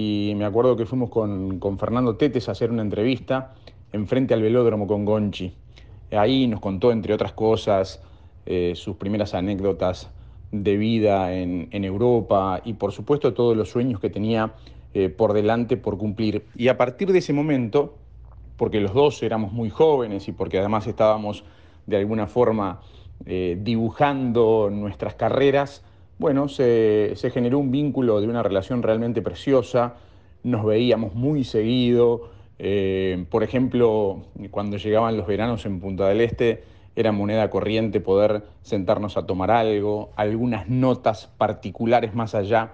y 0.00 0.32
me 0.36 0.44
acuerdo 0.44 0.76
que 0.76 0.86
fuimos 0.86 1.10
con, 1.10 1.76
Fernando 1.76 2.14
Tetes 2.14 2.48
a 2.48 2.52
hacer 2.52 2.70
una 2.70 2.82
entrevista 2.82 3.54
enfrente 3.92 4.32
al 4.32 4.42
velódromo 4.42 4.86
con 4.86 5.04
Gonchi. 5.04 5.52
Ahí 6.12 6.46
nos 6.46 6.60
contó, 6.60 6.92
entre 6.92 7.12
otras 7.14 7.32
cosas, 7.32 8.00
eh, 8.46 8.74
sus 8.76 8.94
primeras 8.94 9.34
anécdotas 9.34 10.08
de 10.52 10.76
vida 10.76 11.34
en, 11.34 11.84
Europa 11.84 12.62
y 12.64 12.74
por 12.74 12.92
supuesto 12.92 13.34
todos 13.34 13.56
los 13.56 13.70
sueños 13.70 13.98
que 13.98 14.08
tenía 14.08 14.52
eh, 14.94 15.08
por 15.08 15.32
delante 15.32 15.76
por 15.76 15.98
cumplir. 15.98 16.44
Y 16.54 16.68
a 16.68 16.76
partir 16.76 17.10
de 17.10 17.18
ese 17.18 17.32
momento 17.32 17.96
porque 18.56 18.80
los 18.80 18.94
dos 18.94 19.20
éramos 19.24 19.50
muy 19.50 19.68
jóvenes 19.68 20.28
y 20.28 20.32
porque 20.32 20.60
además 20.60 20.86
estábamos 20.86 21.42
de 21.86 21.96
alguna 21.96 22.28
forma 22.28 22.82
eh, 23.26 23.58
dibujando 23.60 24.70
nuestras 24.70 25.16
carreras, 25.16 25.82
bueno, 26.18 26.48
se, 26.48 27.14
generó 27.32 27.58
un 27.58 27.70
vínculo 27.70 28.20
de 28.20 28.28
una 28.28 28.42
relación 28.42 28.82
realmente 28.82 29.22
preciosa, 29.22 29.94
nos 30.42 30.64
veíamos 30.64 31.14
muy 31.14 31.44
seguido, 31.44 32.30
eh, 32.58 33.24
por 33.30 33.42
ejemplo, 33.42 34.22
cuando 34.50 34.76
llegaban 34.76 35.16
los 35.16 35.26
veranos 35.26 35.64
en 35.66 35.80
Punta 35.80 36.08
del 36.08 36.20
Este, 36.20 36.62
era 36.96 37.12
moneda 37.12 37.48
corriente 37.48 38.00
poder 38.00 38.42
sentarnos 38.62 39.16
a 39.16 39.24
tomar 39.24 39.52
algo, 39.52 40.10
algunas 40.16 40.68
notas 40.68 41.28
particulares 41.38 42.12
más 42.14 42.34
allá 42.34 42.72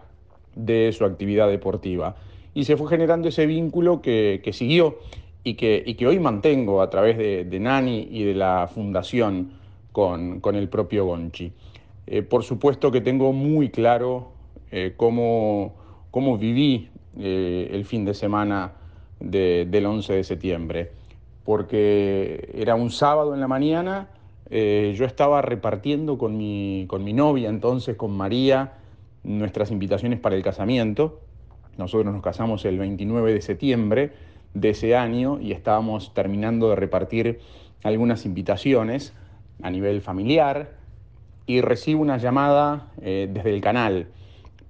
de 0.55 0.93
su 0.93 1.05
actividad 1.05 1.49
deportiva. 1.49 2.17
Y 2.55 2.65
se 2.65 2.77
fue 2.79 2.89
generando 2.89 3.29
ese 3.29 3.45
vínculo 3.47 4.01
que, 4.01 4.41
siguió 4.53 4.99
y 5.43 5.55
que, 5.55 5.95
que, 5.99 6.07
hoy 6.07 6.19
mantengo 6.21 6.81
a 6.81 6.89
través 6.89 7.19
de, 7.19 7.59
Nani 7.61 8.09
y 8.11 8.23
de 8.25 8.35
la 8.35 8.71
fundación 8.73 9.51
con, 9.93 10.41
el 10.55 10.69
propio 10.69 11.05
Gonchi. 11.05 11.53
Eh, 12.07 12.23
por 12.23 12.45
supuesto 12.45 12.91
que 12.91 13.01
tengo 13.01 13.33
muy 13.33 13.71
claro 13.71 14.33
eh, 14.71 14.95
cómo, 14.97 15.75
cómo, 16.11 16.37
viví 16.37 16.91
eh, 17.19 17.71
el 17.73 17.85
fin 17.85 18.05
de 18.05 18.13
semana 18.15 18.73
del 19.21 19.87
11 19.87 20.13
de 20.13 20.25
septiembre, 20.25 20.93
porque 21.45 22.51
era 22.55 22.75
un 22.75 22.91
sábado 22.91 23.33
en 23.33 23.41
la 23.41 23.49
mañana, 23.49 24.09
yo 24.51 25.05
estaba 25.05 25.41
repartiendo 25.41 26.19
con 26.19 26.37
mi, 26.37 26.85
con 26.89 27.03
mi 27.03 27.13
novia 27.13 27.49
entonces, 27.49 27.97
con 27.97 28.15
María, 28.15 28.75
nuestras 29.23 29.71
invitaciones 29.71 30.21
para 30.21 30.37
el 30.37 30.43
casamiento. 30.43 31.21
Nosotros 31.79 32.13
nos 32.13 32.23
casamos 32.23 32.65
el 32.67 32.79
29 32.79 33.33
de 33.33 33.41
septiembre 33.41 34.13
de 34.53 34.71
ese 34.71 34.95
año 34.95 35.41
y 35.41 35.53
estábamos 35.53 36.13
terminando 36.13 36.69
de 36.69 36.77
repartir 36.77 37.41
algunas 37.83 38.27
invitaciones 38.27 39.15
a 39.63 39.71
nivel 39.71 40.03
familiar 40.03 40.84
y 41.47 41.61
recibo 41.61 42.03
una 42.03 42.17
llamada 42.17 42.89
eh, 43.03 43.29
desde 43.31 43.55
el 43.55 43.61
canal. 43.61 44.09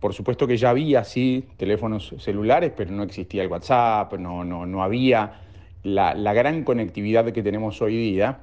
Por 0.01 0.13
supuesto 0.13 0.47
que 0.47 0.57
ya 0.57 0.71
había, 0.71 1.05
sí, 1.05 1.47
teléfonos 1.57 2.15
celulares, 2.19 2.73
pero 2.77 2.91
no 2.91 3.03
existía 3.03 3.43
el 3.43 3.49
WhatsApp, 3.49 4.13
no, 4.15 4.45
no, 4.45 4.67
no 4.67 4.83
había 4.83 5.41
la, 5.83 6.15
la 6.15 6.33
gran 6.35 6.65
conectividad 6.65 7.33
que 7.33 7.43
tenemos 7.43 7.81
hoy 7.81 7.97
día. 7.97 8.41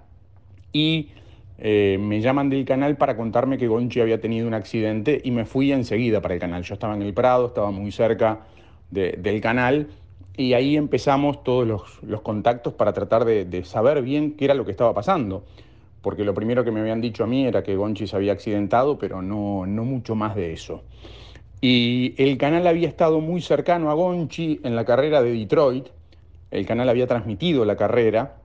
Y 0.73 1.09
eh, 1.63 1.99
me 1.99 2.21
llaman 2.21 2.49
del 2.49 2.65
canal 2.65 2.97
para 2.97 3.15
contarme 3.15 3.59
que 3.59 3.67
Gonchi 3.67 4.01
había 4.01 4.19
tenido 4.19 4.47
un 4.47 4.55
accidente 4.55 5.21
y 5.23 5.29
me 5.29 5.45
fui 5.45 5.71
enseguida 5.71 6.19
para 6.19 6.33
el 6.33 6.39
canal. 6.39 6.63
Yo 6.63 6.73
estaba 6.73 6.95
en 6.95 7.03
el 7.03 7.13
Prado, 7.13 7.47
estaba 7.47 7.69
muy 7.69 7.91
cerca 7.91 8.39
del 8.89 9.39
canal 9.41 9.87
y 10.35 10.53
ahí 10.53 10.75
empezamos 10.75 11.43
todos 11.43 11.67
los, 12.01 12.21
contactos 12.21 12.73
para 12.73 12.93
tratar 12.93 13.25
de, 13.25 13.63
saber 13.63 14.01
bien 14.01 14.31
qué 14.31 14.45
era 14.45 14.55
lo 14.55 14.65
que 14.65 14.71
estaba 14.71 14.93
pasando. 14.95 15.43
Porque 16.01 16.23
lo 16.23 16.33
primero 16.33 16.63
que 16.63 16.71
me 16.71 16.79
habían 16.79 17.01
dicho 17.01 17.23
a 17.23 17.27
mí 17.27 17.45
era 17.45 17.63
que 17.63 17.75
Gonchi 17.75 18.07
se 18.07 18.15
había 18.15 18.33
accidentado, 18.33 18.97
pero 18.97 19.21
no, 19.21 19.65
no 19.65 19.85
mucho 19.85 20.15
más 20.15 20.35
de 20.35 20.53
eso. 20.53 20.83
Y 21.61 22.15
el 22.17 22.37
canal 22.39 22.65
había 22.65 22.87
estado 22.87 23.21
muy 23.21 23.39
cercano 23.39 23.91
a 23.91 23.93
Gonchi 23.93 24.59
en 24.63 24.75
la 24.75 24.83
carrera 24.83 25.21
de 25.21 25.31
Detroit. 25.31 25.89
El 26.49 26.65
canal 26.65 26.89
había 26.89 27.05
transmitido 27.05 27.65
la 27.65 27.75
carrera. 27.75 28.37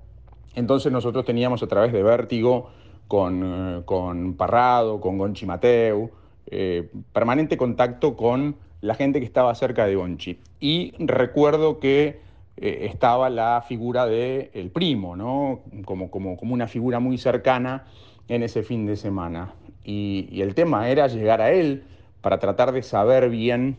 Entonces 0.54 0.92
nosotros 0.92 1.24
teníamos 1.24 1.62
a 1.62 1.66
través 1.66 1.92
de 1.92 2.02
Vértigo 2.02 2.70
con, 3.08 3.82
con 3.86 4.34
Parrado, 4.34 5.00
con 5.00 5.16
Gonchi 5.16 5.46
Mateu, 5.46 6.10
eh, 6.48 6.90
permanente 7.12 7.56
contacto 7.56 8.16
con 8.16 8.56
la 8.82 8.94
gente 8.94 9.18
que 9.18 9.26
estaba 9.26 9.54
cerca 9.54 9.86
de 9.86 9.96
Gonchi. 9.96 10.38
Y 10.60 10.92
recuerdo 10.98 11.78
que 11.78 12.20
eh, 12.56 12.88
estaba 12.90 13.30
la 13.30 13.62
figura 13.66 14.06
del 14.06 14.50
el 14.54 14.70
primo, 14.70 15.16
¿no? 15.16 15.60
Como, 15.84 16.10
como, 16.10 16.36
como, 16.36 16.54
una 16.54 16.68
figura 16.68 17.00
muy 17.00 17.18
cercana 17.18 17.86
en 18.28 18.42
ese 18.42 18.62
fin 18.62 18.86
de 18.86 18.96
semana. 18.96 19.54
Y, 19.84 20.40
el 20.40 20.54
tema 20.54 20.88
era 20.88 21.06
llegar 21.06 21.40
a 21.40 21.52
él 21.52 21.84
para 22.20 22.38
tratar 22.38 22.72
de 22.72 22.82
saber 22.82 23.30
bien 23.30 23.76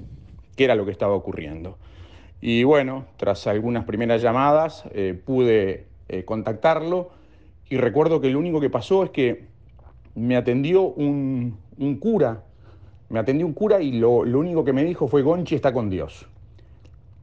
qué 0.56 0.66
era 0.66 0.76
lo 0.76 0.86
que 0.86 0.92
estaba 0.92 1.14
ocurriendo. 1.14 1.78
Y 2.40 2.64
bueno, 2.64 3.06
tras 3.18 3.48
algunas 3.48 3.86
primeras 3.86 4.22
llamadas 4.22 4.84
eh, 4.94 5.20
pude 5.26 5.88
contactarlo 6.26 7.10
y 7.70 7.78
recuerdo 7.78 8.22
que 8.22 8.30
lo 8.30 8.40
único 8.40 8.62
que 8.62 8.70
pasó 8.70 9.04
es 9.04 9.10
que 9.10 9.46
me 10.16 10.36
atendió 10.36 10.84
un, 10.84 11.58
cura, 12.00 12.44
me 13.10 13.20
atendió 13.20 13.46
un 13.46 13.54
cura 13.54 13.82
y 13.82 13.92
lo, 13.92 14.20
único 14.20 14.64
que 14.64 14.74
me 14.74 14.84
dijo 14.84 15.08
fue, 15.08 15.22
Gonchi 15.22 15.56
está 15.56 15.74
con 15.74 15.90
Dios. 15.90 16.28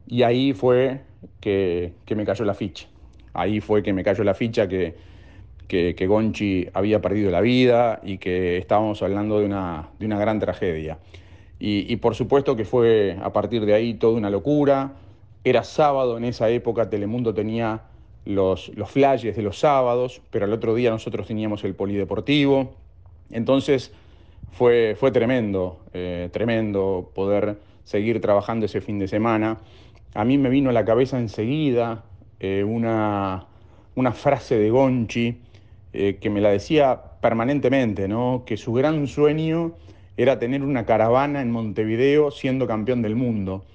Y 0.07 0.23
ahí 0.23 0.53
fue 0.53 1.01
que, 1.39 1.93
me 2.15 2.25
cayó 2.25 2.45
la 2.45 2.53
ficha. 2.53 2.87
Ahí 3.33 3.59
fue 3.61 3.83
que 3.83 3.93
me 3.93 4.03
cayó 4.03 4.23
la 4.23 4.33
ficha 4.33 4.67
que, 4.67 4.95
que, 5.67 6.07
Gonchi 6.07 6.67
había 6.73 7.01
perdido 7.01 7.31
la 7.31 7.41
vida 7.41 7.99
y 8.03 8.17
que 8.17 8.57
estábamos 8.57 9.01
hablando 9.01 9.39
de 9.39 9.45
una, 9.45 9.89
de 9.99 10.05
una 10.05 10.19
gran 10.19 10.39
tragedia. 10.39 10.99
Y, 11.59 11.91
y, 11.91 11.97
por 11.97 12.15
supuesto 12.15 12.55
que 12.55 12.65
fue 12.65 13.17
a 13.21 13.31
partir 13.31 13.65
de 13.65 13.73
ahí 13.73 13.93
toda 13.93 14.17
una 14.17 14.29
locura. 14.29 14.93
Era 15.43 15.63
sábado, 15.63 16.17
en 16.17 16.25
esa 16.25 16.49
época 16.49 16.89
Telemundo 16.89 17.33
tenía 17.33 17.83
los, 18.25 18.69
los 18.75 18.89
flashes 18.89 19.35
de 19.35 19.41
los 19.41 19.59
sábados, 19.59 20.21
pero 20.31 20.45
al 20.45 20.53
otro 20.53 20.73
día 20.75 20.89
nosotros 20.89 21.27
teníamos 21.27 21.63
el 21.63 21.75
polideportivo. 21.75 22.73
Entonces 23.29 23.91
fue, 24.51 24.95
fue 24.99 25.11
tremendo, 25.11 25.79
eh, 25.93 26.29
tremendo 26.31 27.11
poder 27.13 27.57
seguir 27.83 28.19
trabajando 28.19 28.65
ese 28.65 28.81
fin 28.81 28.99
de 28.99 29.07
semana. 29.07 29.59
A 30.15 30.23
mí 30.23 30.37
me 30.37 30.49
vino 30.49 30.69
a 30.69 30.73
la 30.73 30.85
cabeza 30.85 31.19
enseguida 31.19 32.05
eh, 32.39 32.63
una, 32.63 33.47
una, 33.95 34.13
frase 34.13 34.57
de 34.57 34.69
Gonchi 34.69 35.41
eh, 35.91 36.19
que 36.21 36.29
me 36.29 36.39
la 36.39 36.51
decía 36.51 37.01
permanentemente, 37.19 38.07
¿no? 38.07 38.43
que 38.45 38.55
su 38.55 38.71
gran 38.71 39.07
sueño 39.07 39.73
era 40.15 40.39
tener 40.39 40.63
una 40.63 40.85
caravana 40.85 41.41
en 41.41 41.51
Montevideo 41.51 42.31
siendo 42.31 42.65
campeón 42.65 43.01
del 43.01 43.17
mundo. 43.17 43.65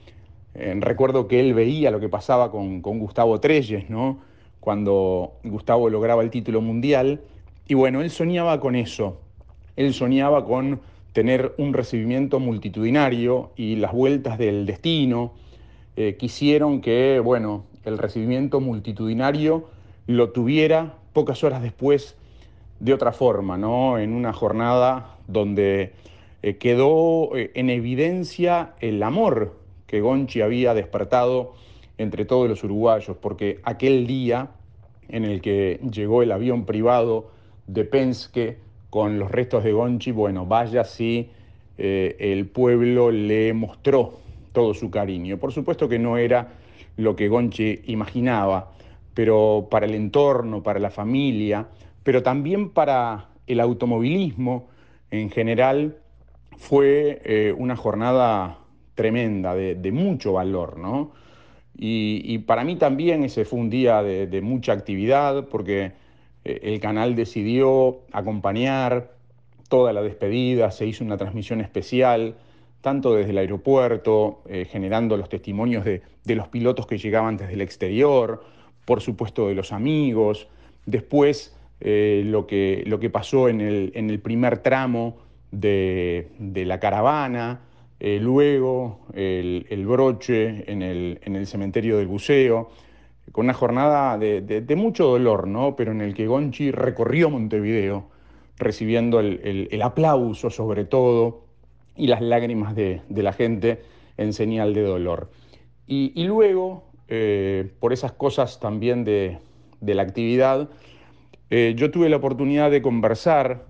recuerdo 0.55 1.29
que 1.29 1.41
él 1.41 1.53
veía 1.53 1.91
lo 1.91 2.01
que 2.01 2.09
pasaba 2.09 2.51
con, 2.51 2.81
con 2.81 2.99
Gustavo 2.99 3.39
Treyes, 3.39 3.91
¿no? 3.91 4.21
cuando 4.61 5.35
Gustavo 5.45 5.91
lograba 5.91 6.23
el 6.23 6.31
título 6.31 6.63
mundial. 6.63 7.21
Y 7.69 7.75
bueno, 7.75 8.01
él 8.01 8.11
soñaba 8.11 8.61
con 8.61 8.77
eso. 8.77 9.21
Él 9.77 9.93
soñaba 9.93 10.47
con 10.47 10.81
tener 11.13 11.55
un 11.59 11.75
recibimiento 11.75 12.41
multitudinario 12.41 13.51
y 13.57 13.77
las 13.77 13.93
vueltas 13.93 14.39
del 14.39 14.65
destino 14.65 15.35
eh, 15.97 16.17
quisieron 16.17 16.81
que, 16.81 17.21
bueno, 17.21 17.65
el 17.85 17.99
recibimiento 17.99 18.61
multitudinario 18.61 19.69
lo 20.07 20.31
tuviera 20.31 20.95
pocas 21.13 21.43
horas 21.43 21.63
después 21.63 22.17
de 22.79 22.95
otra 22.95 23.13
forma, 23.13 23.59
¿no? 23.59 23.99
En 23.99 24.13
una 24.13 24.33
jornada 24.33 25.17
donde 25.27 25.93
eh, 26.43 26.57
quedó 26.57 27.37
eh, 27.37 27.51
en 27.55 27.71
evidencia 27.71 28.75
el 28.81 29.03
amor 29.03 29.59
que 29.87 30.01
Gonchi 30.01 30.41
había 30.41 30.75
despertado 30.75 31.55
entre 31.99 32.25
todos 32.25 32.49
los 32.49 32.63
uruguayos, 32.63 33.17
porque 33.17 33.61
aquel 33.65 34.07
día 34.07 34.51
en 35.09 35.25
el 35.25 35.43
que 35.43 35.81
llegó 35.93 36.23
el 36.23 36.31
avión 36.31 36.65
privado 36.65 37.31
de 37.67 37.85
Penske 37.85 38.59
con 38.91 39.19
los 39.19 39.31
restos 39.31 39.65
de 39.65 39.73
Gonchi, 39.73 40.13
bueno, 40.13 40.47
vaya 40.47 40.85
si 40.85 41.31
el 41.77 42.47
pueblo 42.47 43.11
le 43.11 43.55
mostró 43.55 44.21
todo 44.53 44.75
su 44.75 44.91
cariño. 44.91 45.39
Por 45.39 45.53
supuesto 45.53 45.89
que 45.89 45.99
no 45.99 46.17
era 46.17 46.49
lo 46.97 47.17
que 47.17 47.29
Gonchi 47.29 47.83
imaginaba, 47.87 48.73
pero 49.15 49.69
para 49.71 49.87
el 49.87 49.95
entorno, 49.95 50.63
para 50.63 50.79
la 50.79 50.91
familia, 50.91 51.69
pero 52.03 52.23
también 52.23 52.71
para 52.71 53.29
el 53.47 53.61
automovilismo 53.61 54.69
en 55.11 55.31
general, 55.31 55.97
fue 56.57 57.21
eh, 57.25 57.55
una 57.57 57.75
jornada 57.75 58.59
tremenda, 58.95 59.55
de, 59.55 59.75
de 59.75 59.93
mucho 59.93 60.35
valor, 60.35 60.79
¿no? 60.79 61.13
Y, 61.83 62.39
para 62.41 62.63
mí 62.63 62.77
también 62.77 63.25
ese 63.25 63.47
fue 63.47 63.59
un 63.59 63.71
día 63.71 64.03
de, 64.03 64.41
mucha 64.43 64.73
actividad 64.73 65.47
porque 65.49 65.93
eh, 66.45 66.61
el 66.63 66.79
canal 66.79 67.15
decidió 67.17 68.01
acompañar 68.13 69.15
toda 69.71 69.95
la 69.95 70.03
despedida, 70.03 70.71
se 70.73 70.87
hizo 70.87 71.03
una 71.03 71.17
transmisión 71.17 71.63
especial, 71.63 72.35
tanto 72.81 73.15
desde 73.15 73.31
el 73.31 73.39
aeropuerto, 73.39 74.43
eh, 74.49 74.65
generando 74.65 75.17
los 75.17 75.29
testimonios 75.29 75.85
de, 75.85 76.03
los 76.25 76.49
pilotos 76.49 76.87
que 76.87 76.99
llegaban 76.99 77.37
desde 77.37 77.55
el 77.55 77.61
exterior, 77.61 78.45
por 78.85 79.01
supuesto 79.01 79.49
de 79.49 79.55
los 79.55 79.73
amigos, 79.73 80.49
después 80.87 81.57
eh, 81.81 82.23
lo, 82.25 82.47
que, 82.47 82.83
lo, 82.87 83.01
que, 83.01 83.11
pasó 83.11 83.49
en 83.49 83.61
el, 83.61 83.93
en 83.95 84.11
el 84.11 84.21
primer 84.21 84.59
tramo 84.59 85.17
de, 85.51 86.29
de 86.39 86.65
la 86.65 86.79
caravana, 86.81 87.61
eh, 88.03 88.19
luego 88.19 89.01
el, 89.13 89.85
broche 89.87 90.65
en 90.73 90.81
el, 90.83 91.47
cementerio 91.47 91.99
del 91.99 92.07
buceo, 92.07 92.71
con 93.31 93.45
una 93.45 93.53
jornada 93.53 94.17
de, 94.17 94.75
mucho 94.75 95.05
dolor, 95.05 95.47
¿no? 95.47 95.77
pero 95.77 95.93
en 95.93 96.01
el 96.01 96.15
que 96.15 96.27
Gonchi 96.27 96.71
recorrió 96.71 97.29
Montevideo, 97.29 98.07
recibiendo 98.57 99.21
el, 99.21 99.83
aplauso 99.83 100.49
sobre 100.49 100.87
todo 100.87 101.45
y 102.01 102.07
las 102.07 102.23
lágrimas 102.23 102.75
de, 102.75 103.03
la 103.11 103.35
gente 103.35 103.83
en 104.17 104.33
señal 104.33 104.73
de 104.73 104.83
dolor. 104.83 105.31
Y, 105.87 106.25
luego 106.25 106.85
eh, 107.09 107.71
por 107.79 107.93
esas 107.93 108.13
cosas 108.13 108.59
también 108.59 109.05
de, 109.05 109.39
la 109.83 110.03
actividad, 110.03 110.71
eh, 111.51 111.75
yo 111.77 111.91
tuve 111.91 112.09
la 112.09 112.17
oportunidad 112.17 112.71
de 112.71 112.81
conversar 112.81 113.67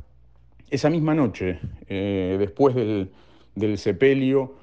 esa 0.70 0.90
misma 0.90 1.12
noche, 1.14 1.58
eh, 1.88 2.36
después 2.38 2.76
del, 2.76 3.10
sepelio, 3.78 4.54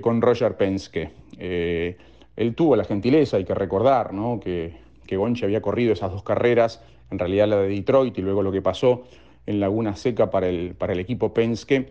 con 0.00 0.22
Roger 0.22 0.56
Penske. 0.56 1.10
él 1.38 2.54
tuvo 2.54 2.76
la 2.76 2.84
gentileza, 2.84 3.38
hay 3.38 3.44
que 3.44 3.54
recordar, 3.54 4.10
que, 4.42 4.76
que 5.06 5.16
Gonchi 5.16 5.44
había 5.44 5.60
corrido 5.60 5.92
esas 5.92 6.12
dos 6.12 6.22
carreras, 6.22 6.82
en 7.10 7.18
realidad 7.18 7.48
la 7.48 7.56
de 7.58 7.68
Detroit 7.68 8.16
y 8.18 8.22
luego 8.22 8.42
lo 8.42 8.52
que 8.52 8.62
pasó 8.62 9.04
en 9.46 9.60
Laguna 9.60 9.96
Seca 9.96 10.30
para 10.30 10.48
el, 10.48 10.74
para 10.74 10.92
el 10.92 11.00
equipo 11.00 11.32
Penske. 11.32 11.88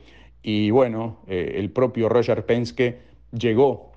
Y 0.47 0.69
bueno, 0.69 1.17
el 1.25 1.71
propio 1.71 2.07
Roger 2.07 2.45
Penske 2.45 2.99
llegó 3.31 3.93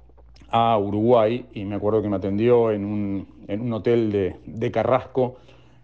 a 0.49 0.79
Uruguay 0.79 1.45
y 1.53 1.67
me 1.67 1.77
acuerdo 1.77 2.01
que 2.01 2.09
me 2.09 2.17
atendió 2.17 2.71
en 2.71 2.87
un, 2.87 3.73
hotel 3.73 4.35
de, 4.47 4.71
Carrasco 4.71 5.37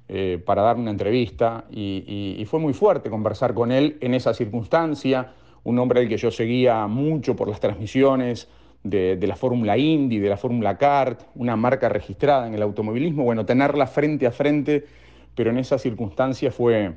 eh, 0.09 0.43
para 0.43 0.63
dar 0.63 0.77
una 0.77 0.91
entrevista 0.91 1.67
y, 1.71 2.43
fue 2.47 2.61
muy 2.61 2.73
fuerte 2.73 3.11
conversar 3.11 3.53
con 3.53 3.73
él 3.73 3.99
en 4.01 4.15
esa 4.15 4.33
circunstancia, 4.33 5.33
un 5.65 5.79
hombre 5.79 6.01
al 6.01 6.09
que 6.09 6.17
yo 6.17 6.31
seguía 6.31 6.87
mucho 6.87 7.37
por 7.37 7.49
las 7.49 7.61
transmisiones 7.61 8.49
de, 8.83 9.19
la 9.21 9.37
Fórmula 9.37 9.77
Indy, 9.77 10.19
de 10.19 10.31
la 10.31 10.39
Fórmula 10.39 10.79
Kart, 10.79 11.25
una 11.35 11.57
marca 11.57 11.91
registrada 11.91 12.47
en 12.47 12.55
el 12.55 12.63
automovilismo, 12.63 13.25
bueno, 13.25 13.45
tenerla 13.45 13.87
frente 13.87 14.27
a 14.27 14.31
frente, 14.31 14.87
pero 15.35 15.51
en 15.51 15.59
esa 15.59 15.77
circunstancia 15.77 16.51
fue, 16.51 16.95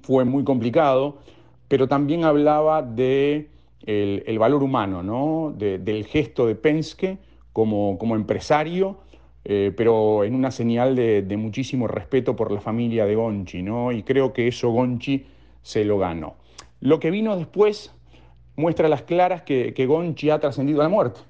fue 0.00 0.24
muy 0.24 0.44
complicado, 0.44 1.18
pero 1.70 1.86
también 1.86 2.24
hablaba 2.24 2.82
de 2.82 3.48
el, 3.86 4.38
valor 4.40 4.64
humano, 4.64 5.04
¿no? 5.04 5.54
del 5.56 6.04
gesto 6.04 6.48
de 6.48 6.56
Penske 6.56 7.18
como, 7.52 7.96
como 7.96 8.16
empresario, 8.16 8.98
eh, 9.44 9.72
pero 9.76 10.24
en 10.24 10.34
una 10.34 10.50
señal 10.50 10.96
de, 10.96 11.36
muchísimo 11.38 11.86
respeto 11.86 12.34
por 12.34 12.50
la 12.50 12.60
familia 12.60 13.06
de 13.06 13.14
Gonchi, 13.14 13.62
¿no? 13.62 13.92
y 13.92 14.02
creo 14.02 14.32
que 14.32 14.48
eso 14.48 14.70
Gonchi 14.70 15.26
se 15.62 15.84
lo 15.84 15.96
ganó. 15.96 16.34
Lo 16.80 16.98
que 16.98 17.12
vino 17.12 17.36
después 17.36 17.94
muestra 18.56 18.86
a 18.86 18.90
las 18.90 19.02
claras 19.02 19.42
que, 19.42 19.72
que 19.72 19.86
Gonchi 19.86 20.30
ha 20.30 20.40
trascendido 20.40 20.80
a 20.80 20.82
la 20.82 20.88
muerte, 20.88 21.20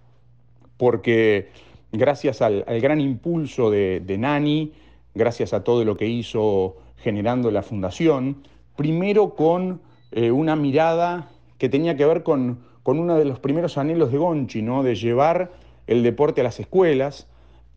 porque 0.79 1.51
gracias 1.93 2.41
al, 2.41 2.65
gran 2.81 2.99
impulso 2.99 3.71
de, 3.71 4.17
Nani, 4.19 4.73
gracias 5.15 5.53
a 5.53 5.65
todo 5.65 5.85
lo 5.85 5.99
que 5.99 6.07
hizo 6.07 6.79
generando 6.97 7.51
la 7.51 7.61
fundación, 7.61 8.39
primero 8.75 9.35
con 9.35 9.83
eh, 10.13 10.31
una 10.31 10.57
mirada 10.57 11.31
que 11.59 11.69
tenía 11.69 11.97
que 11.97 12.05
ver 12.05 12.23
con, 12.23 12.69
uno 12.85 13.17
de 13.17 13.25
los 13.25 13.39
primeros 13.39 13.79
anhelos 13.79 14.11
de 14.11 14.19
Gonchi, 14.19 14.63
¿no? 14.63 14.83
de 14.83 14.97
llevar 14.97 15.53
el 15.87 16.03
deporte 16.03 16.41
a 16.41 16.45
las 16.45 16.59
escuelas. 16.59 17.29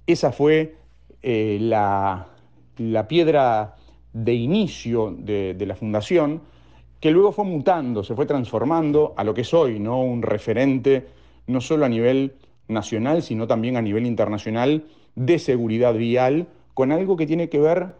Esa 0.07 0.31
fue 0.31 0.75
eh, 1.21 1.59
la, 1.61 2.29
piedra 3.07 3.75
de 4.13 4.33
inicio 4.33 5.15
de, 5.15 5.55
la 5.67 5.75
fundación, 5.75 6.41
que 6.99 7.11
luego 7.11 7.31
fue 7.31 7.45
mutando, 7.45 8.03
se 8.03 8.15
fue 8.15 8.25
transformando 8.25 9.13
a 9.17 9.23
lo 9.23 9.35
que 9.35 9.41
es 9.41 9.53
hoy, 9.53 9.79
¿no? 9.79 10.01
un 10.01 10.23
referente 10.23 11.05
no 11.45 11.61
solo 11.61 11.85
a 11.85 11.89
nivel 11.89 12.33
nacional, 12.67 13.21
sino 13.21 13.45
también 13.45 13.77
a 13.77 13.81
nivel 13.81 14.07
internacional 14.07 14.85
de 15.15 15.37
seguridad 15.37 15.93
vial, 15.93 16.47
con 16.73 16.91
algo 16.91 17.17
que 17.17 17.27
tiene 17.27 17.49
que 17.49 17.59
ver 17.59 17.95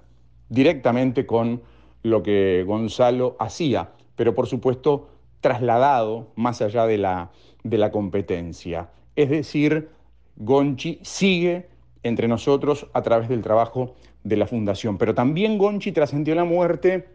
directamente 0.50 1.28
con 1.28 1.62
lo 2.02 2.24
que 2.24 2.64
Gonzalo 2.66 3.36
hacía, 3.40 3.92
pero 4.16 4.34
por 4.36 4.48
supuesto 4.48 5.10
trasladado 5.42 6.28
más 6.36 6.62
allá 6.62 6.86
de 6.86 6.98
la, 6.98 7.32
de 7.64 7.78
la 7.78 7.92
competencia. 7.92 8.90
Es 9.16 9.30
decir, 9.30 9.90
Gonchi 10.38 11.00
sigue 11.02 11.68
entre 12.04 12.28
nosotros 12.28 12.88
a 12.94 13.02
través 13.02 13.30
del 13.30 13.42
trabajo 13.42 13.96
de 14.24 14.38
la 14.38 14.48
Fundación. 14.48 14.98
Pero 14.98 15.14
también 15.14 15.58
Gonchi 15.58 15.92
trascendió 15.92 16.36
la 16.36 16.44
muerte 16.44 17.08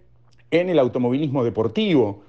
en 0.51 0.69
el 0.69 0.79
automovilismo 0.79 1.45
deportivo, 1.45 2.23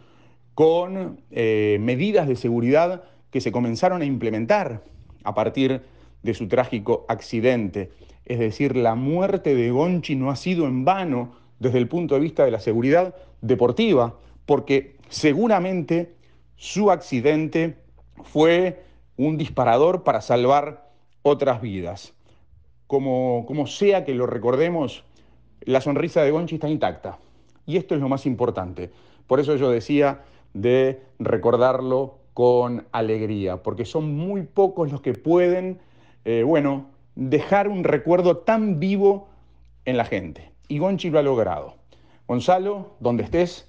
con 0.54 1.22
eh, 1.32 1.78
medidas 1.80 2.28
de 2.28 2.36
seguridad 2.36 3.04
que 3.32 3.40
se 3.40 3.52
comenzaron 3.52 4.02
a 4.02 4.06
implementar 4.06 4.84
a 5.24 5.34
partir 5.34 5.84
de 6.22 6.34
su 6.34 6.48
trágico 6.48 7.06
accidente. 7.08 7.92
Es 8.26 8.40
decir, 8.40 8.76
la 8.76 8.96
muerte 8.96 9.56
de 9.56 9.72
Gonchi 9.72 10.16
no 10.16 10.30
ha 10.30 10.36
sido 10.36 10.66
en 10.66 10.84
vano 10.84 11.32
desde 11.60 11.78
el 11.78 11.88
punto 11.88 12.16
de 12.16 12.22
vista 12.22 12.44
de 12.44 12.52
la 12.52 12.60
seguridad 12.60 13.16
deportiva, 13.42 14.16
porque 14.50 14.97
seguramente 15.10 16.16
su 16.56 16.89
accidente 16.89 17.78
fue 18.24 18.82
un 19.16 19.38
disparador 19.38 20.04
para 20.04 20.22
salvar 20.22 20.89
otras 21.22 21.62
vidas. 21.62 22.16
Como, 22.88 23.45
como 23.45 23.68
sea 23.68 24.06
que 24.06 24.16
lo 24.16 24.26
recordemos, 24.26 25.04
la 25.62 25.82
sonrisa 25.82 26.24
de 26.24 26.32
Gonchi 26.32 26.56
está 26.56 26.68
intacta. 26.68 27.20
Y 27.68 27.78
esto 27.78 27.93
es 27.93 28.02
lo 28.02 28.10
más 28.10 28.26
importante. 28.26 28.89
Por 29.28 29.39
eso 29.39 29.56
yo 29.56 29.70
decía 29.70 30.24
de 30.56 31.04
recordarlo 31.20 32.18
con 32.34 32.88
alegría, 32.91 33.62
porque 33.62 33.86
son 33.86 34.16
muy 34.16 34.41
pocos 34.41 34.91
los 34.91 35.02
que 35.02 35.14
pueden, 35.14 35.80
eh, 36.26 36.41
bueno, 36.41 36.88
dejar 37.14 37.68
un 37.68 37.84
recuerdo 37.84 38.38
tan 38.38 38.80
vivo 38.80 39.28
en 39.86 39.95
la 39.95 40.06
gente. 40.06 40.52
Y 40.68 40.80
Gonchi 40.80 41.12
lo 41.12 41.20
ha 41.20 41.22
logrado. 41.22 41.76
Gonzalo, 42.28 42.95
donde 43.00 43.22
estés, 43.22 43.69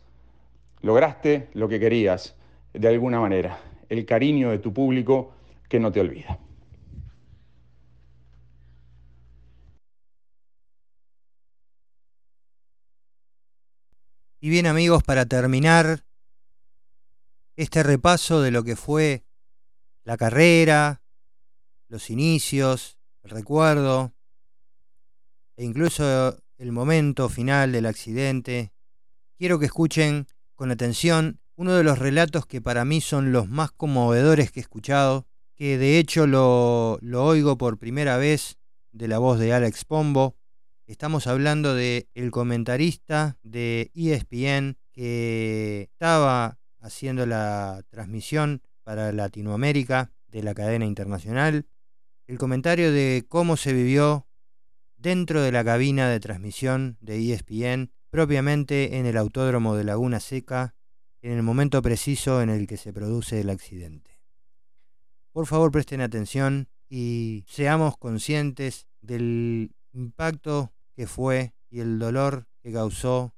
lograste 0.83 1.49
lo 1.55 1.69
que 1.69 1.81
querías 1.81 2.37
de 2.73 2.89
alguna 2.89 3.21
manera, 3.21 3.61
el 3.89 4.07
cariño 4.07 4.51
de 4.51 4.59
tu 4.59 4.73
público 4.73 5.35
que 5.69 5.81
no 5.81 5.93
te 5.93 6.01
olvida. 6.01 6.39
Y 14.43 14.49
bien 14.49 14.67
amigos, 14.67 15.03
para 15.03 15.27
terminar 15.27 16.05
este 17.57 17.83
repaso 17.83 18.41
de 18.41 18.51
lo 18.51 18.65
que 18.65 18.75
fue 18.75 19.23
la 20.05 20.17
carrera, 20.17 21.03
los 21.89 22.09
inicios, 22.09 22.97
el 23.23 23.31
recuerdo 23.31 24.15
e 25.57 25.65
incluso 25.65 26.39
el 26.57 26.73
momento 26.73 27.29
final 27.29 27.73
del 27.73 27.85
accidente, 27.85 28.73
quiero 29.37 29.59
que 29.59 29.67
escuchen 29.67 30.27
con 30.61 30.71
atención 30.71 31.41
uno 31.57 31.73
de 31.73 31.83
los 31.83 31.99
relatos 31.99 32.45
que 32.45 32.61
para 32.61 32.85
mí 32.85 33.01
son 33.01 33.33
los 33.33 33.49
más 33.49 33.73
conmovedores 33.73 34.53
que 34.53 34.61
he 34.61 34.63
escuchado, 34.63 35.27
que 35.55 35.79
de 35.79 35.99
hecho 35.99 36.27
lo, 36.27 36.99
oigo 37.01 37.57
por 37.57 37.79
primera 37.79 38.19
vez 38.19 38.59
de 38.93 39.09
la 39.09 39.17
voz 39.17 39.39
de 39.39 39.55
Alex 39.55 39.87
Pombo. 39.87 40.37
Estamos 40.87 41.27
hablando 41.27 41.75
de 41.75 42.11
el 42.13 42.31
comentarista 42.31 43.39
de 43.43 43.91
ESPN 43.95 44.77
que 44.93 45.89
estaba 45.93 46.59
haciendo 46.79 47.25
la 47.25 47.83
transmisión 47.89 48.61
para 48.83 49.13
Latinoamérica 49.13 50.13
de 50.29 50.43
la 50.43 50.53
cadena 50.53 50.85
internacional. 50.85 51.65
El 52.27 52.37
comentario 52.37 52.93
de 52.93 53.25
cómo 53.27 53.57
se 53.57 53.73
vivió 53.73 54.27
dentro 54.99 55.41
de 55.41 55.53
la 55.53 55.65
cabina 55.65 56.11
de 56.11 56.21
transmisión 56.21 56.99
de 57.01 57.33
ESPN 57.33 57.93
propiamente 58.11 58.99
en 58.99 59.07
el 59.07 59.17
autódromo 59.17 59.77
de 59.77 59.85
Laguna 59.85 60.21
Seca, 60.21 60.75
en 61.23 61.33
el 61.33 61.43
momento 61.43 61.81
preciso 61.81 62.43
en 62.43 62.51
el 62.51 62.67
que 62.67 62.77
se 62.77 62.93
produce 62.93 63.41
el 63.41 63.51
accidente. 63.51 64.21
Por 65.33 65.47
favor 65.47 65.71
presten 65.71 66.01
atención 66.01 66.69
y 66.89 67.45
seamos 67.47 67.97
conscientes 67.97 68.89
del 69.01 69.73
impacto 69.93 70.73
que 70.95 71.07
fue 71.07 71.55
y 71.71 71.81
el 71.81 71.99
dolor 71.99 72.49
que 72.63 72.73
causó 72.73 73.33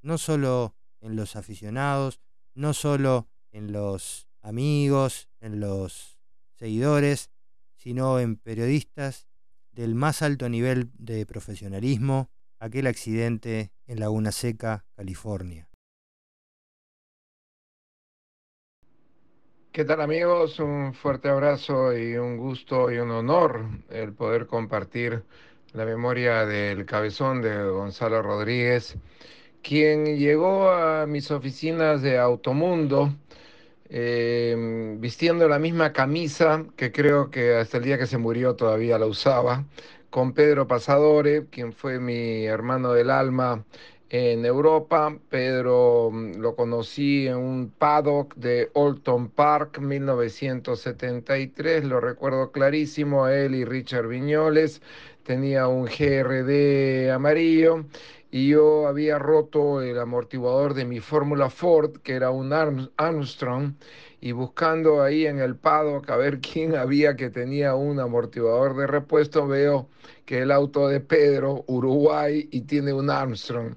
no 0.00 0.16
solo 0.16 0.74
en 1.00 1.16
los 1.16 1.36
aficionados, 1.36 2.20
no 2.54 2.72
solo 2.72 3.28
en 3.52 3.72
los 3.72 4.26
amigos, 4.40 5.28
en 5.40 5.60
los 5.60 6.18
seguidores, 6.54 7.30
sino 7.76 8.20
en 8.20 8.36
periodistas 8.36 9.26
del 9.72 9.94
más 9.94 10.22
alto 10.22 10.48
nivel 10.48 10.90
de 10.94 11.26
profesionalismo 11.26 12.30
aquel 12.64 12.86
accidente 12.86 13.72
en 13.86 14.00
Laguna 14.00 14.32
Seca, 14.32 14.86
California. 14.96 15.68
¿Qué 19.70 19.84
tal 19.84 20.00
amigos? 20.00 20.58
Un 20.60 20.94
fuerte 20.94 21.28
abrazo 21.28 21.94
y 21.94 22.16
un 22.16 22.38
gusto 22.38 22.90
y 22.90 22.96
un 22.96 23.10
honor 23.10 23.66
el 23.90 24.14
poder 24.14 24.46
compartir 24.46 25.24
la 25.74 25.84
memoria 25.84 26.46
del 26.46 26.86
cabezón 26.86 27.42
de 27.42 27.64
Gonzalo 27.68 28.22
Rodríguez, 28.22 28.96
quien 29.62 30.16
llegó 30.16 30.70
a 30.70 31.06
mis 31.06 31.30
oficinas 31.30 32.00
de 32.00 32.18
Automundo 32.18 33.12
eh, 33.90 34.96
vistiendo 34.98 35.46
la 35.48 35.58
misma 35.58 35.92
camisa 35.92 36.64
que 36.76 36.90
creo 36.90 37.30
que 37.30 37.54
hasta 37.54 37.76
el 37.76 37.84
día 37.84 37.98
que 37.98 38.06
se 38.06 38.18
murió 38.18 38.56
todavía 38.56 38.98
la 38.98 39.06
usaba, 39.06 39.66
con 40.14 40.32
Pedro 40.32 40.68
Pasadore, 40.68 41.46
quien 41.50 41.72
fue 41.72 41.98
mi 41.98 42.46
hermano 42.46 42.92
del 42.92 43.10
alma 43.10 43.64
en 44.08 44.46
Europa. 44.46 45.18
Pedro 45.28 46.08
mm, 46.12 46.36
lo 46.36 46.54
conocí 46.54 47.26
en 47.26 47.38
un 47.38 47.72
paddock 47.76 48.32
de 48.36 48.70
Alton 48.76 49.28
Park, 49.30 49.80
1973, 49.80 51.84
lo 51.86 51.98
recuerdo 51.98 52.52
clarísimo, 52.52 53.26
él 53.26 53.56
y 53.56 53.64
Richard 53.64 54.06
Viñoles. 54.06 54.82
Tenía 55.24 55.66
un 55.66 55.86
GRD 55.86 57.10
amarillo 57.10 57.84
y 58.34 58.48
yo 58.48 58.88
había 58.88 59.16
roto 59.20 59.80
el 59.80 59.96
amortiguador 59.96 60.74
de 60.74 60.84
mi 60.84 60.98
Fórmula 60.98 61.50
Ford, 61.50 61.98
que 62.02 62.14
era 62.14 62.32
un 62.32 62.52
Armstrong, 62.52 63.74
y 64.20 64.32
buscando 64.32 65.04
ahí 65.04 65.24
en 65.24 65.38
el 65.38 65.54
paddock 65.54 66.10
a 66.10 66.16
ver 66.16 66.40
quién 66.52 66.74
había 66.74 67.14
que 67.14 67.30
tenía 67.30 67.76
un 67.76 68.00
amortiguador 68.00 68.76
de 68.76 68.88
repuesto, 68.88 69.46
veo 69.46 69.88
que 70.26 70.40
el 70.40 70.50
auto 70.50 70.88
de 70.88 70.98
Pedro, 70.98 71.62
Uruguay, 71.68 72.48
y 72.50 72.62
tiene 72.62 72.92
un 72.92 73.08
Armstrong. 73.08 73.76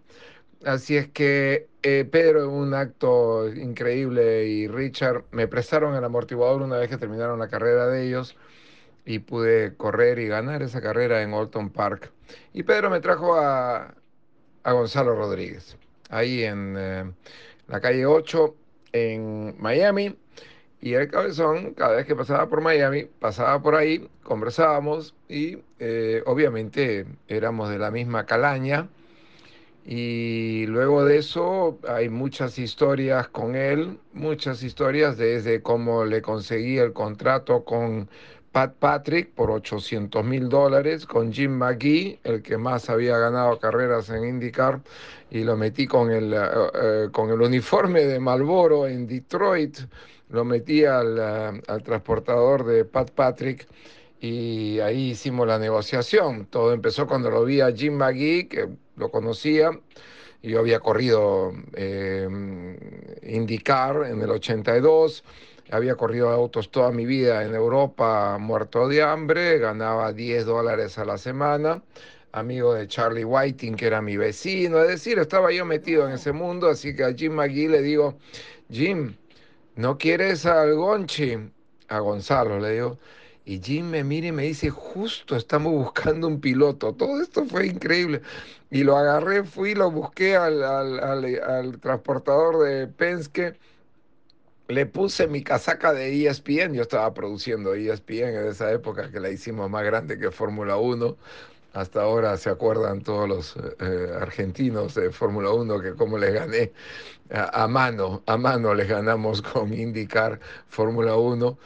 Así 0.65 0.97
es 0.97 1.07
que 1.09 1.67
eh, 1.83 2.07
Pedro, 2.11 2.45
en 2.45 2.49
un 2.49 2.73
acto 2.73 3.47
increíble, 3.53 4.47
y 4.47 4.67
Richard 4.67 5.25
me 5.29 5.47
prestaron 5.47 5.93
el 5.93 6.03
amortiguador 6.03 6.63
una 6.63 6.77
vez 6.77 6.89
que 6.89 6.97
terminaron 6.97 7.37
la 7.37 7.47
carrera 7.47 7.85
de 7.89 8.07
ellos 8.07 8.35
y 9.05 9.19
pude 9.19 9.75
correr 9.77 10.17
y 10.17 10.27
ganar 10.27 10.63
esa 10.63 10.81
carrera 10.81 11.21
en 11.21 11.33
Alton 11.35 11.69
Park. 11.69 12.11
Y 12.53 12.63
Pedro 12.63 12.89
me 12.89 12.99
trajo 13.01 13.35
a, 13.35 13.93
a 14.67 14.73
Gonzalo 14.73 15.15
Rodríguez, 15.15 15.77
ahí 16.09 16.43
en 16.43 16.75
eh, 16.77 17.09
la 17.69 17.79
calle 17.79 18.05
8 18.05 18.53
en 18.91 19.55
Miami. 19.59 20.13
Y 20.81 20.93
el 20.93 21.09
cabezón, 21.09 21.73
cada 21.73 21.95
vez 21.95 22.05
que 22.05 22.15
pasaba 22.17 22.49
por 22.49 22.59
Miami, 22.59 23.05
pasaba 23.05 23.61
por 23.61 23.75
ahí, 23.75 24.09
conversábamos 24.23 25.15
y 25.29 25.59
eh, 25.79 26.21
obviamente 26.25 27.05
éramos 27.29 27.69
de 27.69 27.79
la 27.79 27.91
misma 27.91 28.25
calaña 28.25 28.89
y 29.85 30.65
luego 30.67 31.05
de 31.05 31.17
eso 31.19 31.79
hay 31.87 32.09
muchas 32.09 32.59
historias 32.59 33.29
con 33.29 33.55
él, 33.55 33.97
muchas 34.11 34.61
historias 34.61 35.15
desde 35.17 35.61
cómo 35.61 36.03
le 36.03 36.21
conseguí 36.21 36.77
el 36.77 36.91
contrato 36.91 37.63
con 37.63 38.09
Pat 38.57 38.73
Patrick 38.79 39.35
por 39.35 39.51
800 39.51 40.25
mil 40.25 40.49
dólares, 40.49 41.05
con 41.05 41.31
Jim 41.31 41.51
McGee, 41.51 42.19
el 42.23 42.41
que 42.41 42.57
más 42.57 42.89
había 42.89 43.15
ganado 43.19 43.59
carreras 43.59 44.09
en 44.09 44.23
IndyCar, 44.23 44.81
y 45.29 45.43
lo 45.43 45.55
metí 45.55 45.85
con 45.85 46.09
el, 46.09 46.33
eh, 46.33 46.37
eh, 46.73 47.09
con 47.11 47.29
el 47.29 47.39
uniforme 47.39 48.05
de 48.05 48.19
Malboro 48.19 48.87
en 48.87 49.05
Detroit, 49.05 49.77
lo 50.29 50.43
metí 50.43 50.85
al, 50.85 51.19
eh, 51.19 51.61
al 51.67 51.83
transportador 51.83 52.65
de 52.65 52.83
Pat 52.83 53.11
Patrick 53.11 53.67
y 54.19 54.79
ahí 54.79 55.11
hicimos 55.11 55.45
la 55.45 55.59
negociación. 55.59 56.47
Todo 56.47 56.73
empezó 56.73 57.05
cuando 57.05 57.29
lo 57.29 57.45
vi 57.45 57.61
a 57.61 57.71
Jim 57.71 57.93
McGee, 57.93 58.47
que 58.47 58.67
lo 58.95 59.11
conocía. 59.11 59.69
Yo 60.41 60.59
había 60.59 60.79
corrido 60.79 61.53
eh, 61.73 62.27
IndyCar 63.21 64.07
en 64.07 64.19
el 64.19 64.31
82, 64.31 65.23
había 65.71 65.95
corrido 65.95 66.29
autos 66.29 66.71
toda 66.71 66.91
mi 66.91 67.05
vida 67.05 67.43
en 67.43 67.55
Europa, 67.55 68.37
muerto 68.39 68.87
de 68.87 69.01
hambre, 69.03 69.59
ganaba 69.59 70.13
10 70.13 70.45
dólares 70.45 70.97
a 70.97 71.05
la 71.05 71.17
semana, 71.17 71.81
amigo 72.31 72.73
de 72.73 72.87
Charlie 72.87 73.25
Whiting, 73.25 73.75
que 73.75 73.87
era 73.87 74.01
mi 74.01 74.17
vecino, 74.17 74.81
es 74.81 74.87
decir, 74.89 75.19
estaba 75.19 75.51
yo 75.51 75.65
metido 75.65 76.07
en 76.07 76.13
ese 76.13 76.31
mundo, 76.31 76.69
así 76.69 76.95
que 76.95 77.03
a 77.03 77.13
Jim 77.13 77.33
McGee 77.33 77.69
le 77.69 77.81
digo, 77.81 78.17
Jim, 78.71 79.15
¿no 79.75 79.97
quieres 79.97 80.45
al 80.45 80.75
Gonchi? 80.75 81.37
A 81.89 81.99
Gonzalo 81.99 82.59
le 82.59 82.73
digo, 82.73 82.97
y 83.47 83.61
Jim 83.63 83.89
me 83.89 84.03
mira 84.03 84.27
y 84.27 84.31
me 84.33 84.43
dice, 84.43 84.69
justo 84.69 85.37
estamos 85.37 85.71
buscando 85.71 86.27
un 86.27 86.41
piloto. 86.41 86.93
Todo 86.93 87.21
esto 87.21 87.45
fue 87.45 87.67
increíble. 87.67 88.21
Y 88.69 88.83
lo 88.83 88.97
agarré, 88.97 89.45
fui, 89.45 89.73
lo 89.73 89.89
busqué 89.89 90.35
al, 90.35 90.61
al, 90.61 91.79
transportador 91.79 92.59
de 92.65 92.87
Penske, 92.87 93.55
le 94.67 94.85
puse 94.85 95.27
mi 95.27 95.43
casaca 95.43 95.93
de 95.93 96.27
ESPN, 96.27 96.73
yo 96.73 96.81
estaba 96.83 97.13
produciendo 97.13 97.73
ESPN 97.73 98.35
en 98.35 98.47
esa 98.47 98.71
época 98.71 99.11
que 99.11 99.19
la 99.19 99.29
hicimos 99.29 99.69
más 99.69 99.83
grande 99.83 100.19
que 100.19 100.31
Fórmula 100.31 100.77
1. 100.77 101.17
Hasta 101.73 102.01
ahora 102.01 102.37
se 102.37 102.49
acuerdan 102.49 103.01
todos 103.03 103.29
los 103.29 103.55
eh, 103.79 104.11
argentinos 104.19 104.95
de 104.95 105.11
Fórmula 105.11 105.51
1 105.51 105.79
que 105.79 105.93
cómo 105.95 106.17
les 106.17 106.33
gané 106.33 106.71
a, 107.29 107.67
mano, 107.67 108.23
a 108.25 108.37
mano 108.37 108.73
les 108.73 108.87
ganamos 108.87 109.41
con 109.41 109.73
IndyCar 109.73 110.39
Fórmula 110.69 111.15
1 111.15 111.57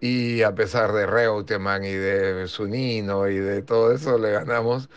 y 0.00 0.42
a 0.42 0.54
pesar 0.54 0.92
de 0.92 1.06
Reutemann 1.06 1.84
y 1.84 1.92
de 1.92 2.48
Zunino 2.48 3.28
y 3.28 3.36
de 3.36 3.62
todo 3.62 3.92
eso, 3.92 4.18
le 4.18 4.32
ganamos. 4.32 4.88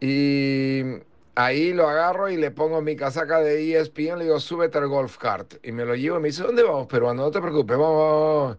Y 0.00 0.82
ahí 1.36 1.72
lo 1.72 1.88
agarro 1.88 2.28
y 2.30 2.36
le 2.36 2.50
pongo 2.50 2.82
mi 2.82 2.96
casaca 2.96 3.40
de 3.40 3.78
ESPN, 3.78 4.18
le 4.18 4.24
digo, 4.24 4.40
súbete 4.40 4.78
al 4.78 4.88
golf 4.88 5.18
cart. 5.18 5.54
Y 5.62 5.72
me 5.72 5.84
lo 5.84 5.94
llevo 5.94 6.18
y 6.18 6.22
me 6.22 6.28
dice, 6.28 6.42
¿dónde 6.42 6.62
vamos, 6.64 6.88
peruano? 6.88 7.22
No 7.24 7.30
te 7.30 7.40
preocupes, 7.40 7.78
vamos, 7.78 8.58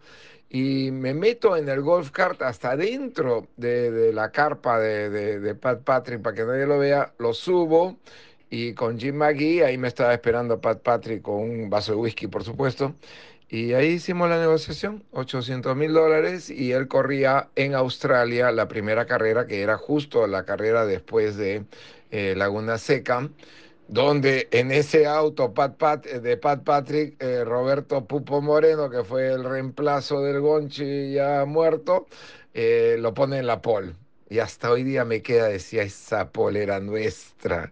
Y 0.50 0.92
me 0.92 1.14
meto 1.14 1.58
en 1.58 1.68
el 1.70 1.82
golf 1.82 2.12
cart 2.12 2.42
hasta 2.42 2.78
dentro 2.78 3.48
de, 3.58 4.12
la 4.14 4.32
carpa 4.32 4.80
de, 4.80 5.10
de, 5.10 5.40
de, 5.40 5.56
Pat 5.56 5.84
Patrick 5.84 6.22
para 6.22 6.36
que 6.36 6.46
nadie 6.46 6.66
lo 6.66 6.80
vea, 6.80 7.14
lo 7.20 7.34
subo 7.34 7.98
y 8.50 8.74
con 8.74 9.00
Jim 9.00 9.16
McGee, 9.16 9.64
ahí 9.64 9.78
me 9.78 9.88
estaba 9.90 10.14
esperando 10.14 10.62
Pat 10.62 10.82
Patrick 10.82 11.22
con 11.22 11.36
un 11.36 11.70
vaso 11.70 11.94
de 11.94 11.98
whisky, 11.98 12.28
por 12.28 12.44
supuesto. 12.44 12.96
Y 13.50 13.74
ahí 13.74 13.94
hicimos 13.94 14.30
la 14.30 14.40
negociación, 14.40 15.04
800 15.12 15.76
mil 15.76 15.94
dólares, 15.94 16.50
y 16.50 16.74
él 16.74 16.88
corría 16.88 17.50
en 17.56 17.76
Australia 17.76 18.52
la 18.52 18.68
primera 18.68 19.06
carrera, 19.06 19.48
que 19.48 19.62
era 19.62 19.78
justo 19.78 20.28
la 20.28 20.44
carrera 20.44 20.86
después 20.86 21.38
de 21.38 21.66
eh, 22.12 22.34
Laguna 22.36 22.78
Seca, 22.78 23.30
donde 23.88 24.48
en 24.52 24.72
ese 24.72 25.06
auto 25.08 25.54
Pat 25.54 25.78
Pat, 25.78 26.06
eh, 26.06 26.20
de 26.20 26.38
Pat 26.38 26.64
Patrick, 26.64 27.22
eh, 27.22 27.44
Roberto 27.46 28.06
Pupo 28.06 28.42
Moreno, 28.42 28.90
que 28.90 29.04
fue 29.04 29.32
el 29.32 29.44
reemplazo 29.44 30.22
del 30.22 30.42
Gonchi 30.42 31.14
ya 31.14 31.46
muerto, 31.46 32.08
lo 32.54 33.14
pone 33.14 33.40
en 33.40 33.48
la 33.48 33.62
pole. 33.62 33.96
Y 34.30 34.40
hasta 34.40 34.72
hoy 34.72 34.84
día 34.84 35.06
me 35.06 35.22
queda, 35.22 35.48
decía, 35.48 35.84
esa 35.84 36.32
polera 36.32 36.80
nuestra, 36.82 37.72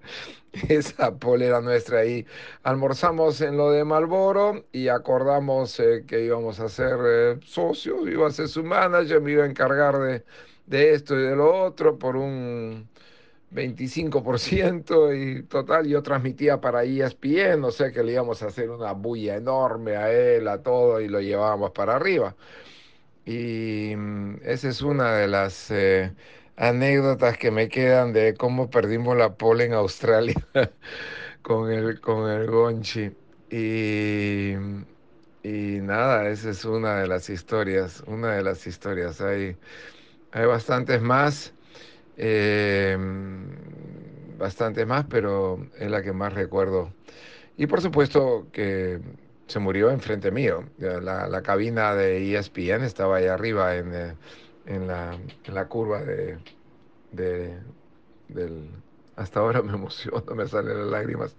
esa 0.70 1.18
polera 1.18 1.60
nuestra 1.62 2.00
ahí. 2.00 2.26
Almorzamos 2.64 3.42
en 3.42 3.58
lo 3.58 3.72
de 3.72 3.84
Malboro 3.84 4.66
y 4.72 4.88
acordamos 4.88 5.82
que 6.08 6.24
íbamos 6.24 6.60
a 6.60 6.70
ser 6.70 7.40
socios, 7.44 8.08
iba 8.08 8.28
a 8.28 8.32
ser 8.32 8.48
su 8.48 8.64
manager, 8.64 9.22
me 9.22 9.32
iba 9.34 9.44
a 9.44 9.48
encargar 9.48 9.98
de, 10.00 10.24
de 10.66 10.94
esto 10.94 11.16
y 11.20 11.24
de 11.24 11.36
lo 11.36 11.54
otro 11.64 11.98
por 12.00 12.16
un 12.16 12.90
25% 13.56 15.14
y 15.14 15.44
total 15.44 15.88
yo 15.88 16.04
transmitía 16.04 16.62
para 16.62 16.84
ESPN, 16.84 17.62
no 17.62 17.72
sé 17.72 17.92
que 17.94 18.04
le 18.04 18.14
íbamos 18.14 18.44
a 18.44 18.48
hacer 18.48 18.70
una 18.70 18.92
bulla 18.94 19.36
enorme 19.38 19.96
a 19.98 20.12
él, 20.12 20.48
a 20.48 20.62
todo 20.62 21.02
y 21.02 21.08
lo 21.08 21.22
llevábamos 21.22 21.72
para 21.72 21.96
arriba. 21.96 22.36
Y 23.26 23.94
mm, 23.96 24.38
esa 24.44 24.70
es 24.70 24.82
una 24.82 25.14
de 25.18 25.28
las... 25.28 25.72
Eh, 25.72 26.16
anécdotas 26.58 27.38
que 27.38 27.52
me 27.52 27.68
quedan 27.70 28.14
de 28.14 28.34
cómo 28.36 28.70
perdimos 28.70 29.18
la 29.18 29.36
pole 29.38 29.66
en 29.66 29.74
Australia 29.74 30.36
con 31.42 31.72
el, 31.72 32.00
con 32.02 32.30
el 32.32 32.48
Gonchi. 32.50 33.12
Y, 33.50 34.54
y 35.44 35.80
nada, 35.82 36.30
esa 36.30 36.50
es 36.52 36.66
una 36.66 36.98
de 37.00 37.08
las 37.08 37.30
historias, 37.30 38.02
una 38.08 38.34
de 38.36 38.44
las 38.44 38.66
historias. 38.68 39.22
Hay, 39.22 39.58
hay 40.32 40.46
bastantes 40.46 41.02
más, 41.02 41.56
eh, 42.18 42.98
bastantes 44.38 44.86
más, 44.88 45.06
pero 45.10 45.60
es 45.78 45.90
la 45.90 46.02
que 46.04 46.14
más 46.14 46.34
recuerdo. 46.34 46.94
Y 47.58 47.68
por 47.68 47.82
supuesto 47.82 48.48
que 48.52 49.00
se 49.48 49.60
murió 49.60 49.92
enfrente 49.92 50.32
mío. 50.32 50.66
La, 50.78 51.28
la 51.28 51.42
cabina 51.44 51.96
de 51.96 52.36
ESPN 52.38 52.84
estaba 52.84 53.18
ahí 53.18 53.26
arriba 53.28 53.76
en... 53.78 53.94
Eh, 53.94 54.16
en 54.66 54.88
la, 54.88 55.18
la 55.46 55.68
curva 55.68 56.04
de, 56.04 56.40
de, 57.12 57.60
del... 58.28 58.70
Hasta 59.16 59.40
ahora 59.40 59.62
me 59.62 59.74
emociono, 59.74 60.24
me 60.36 60.48
salen 60.48 60.78
las 60.80 60.88
lágrimas. 60.88 61.38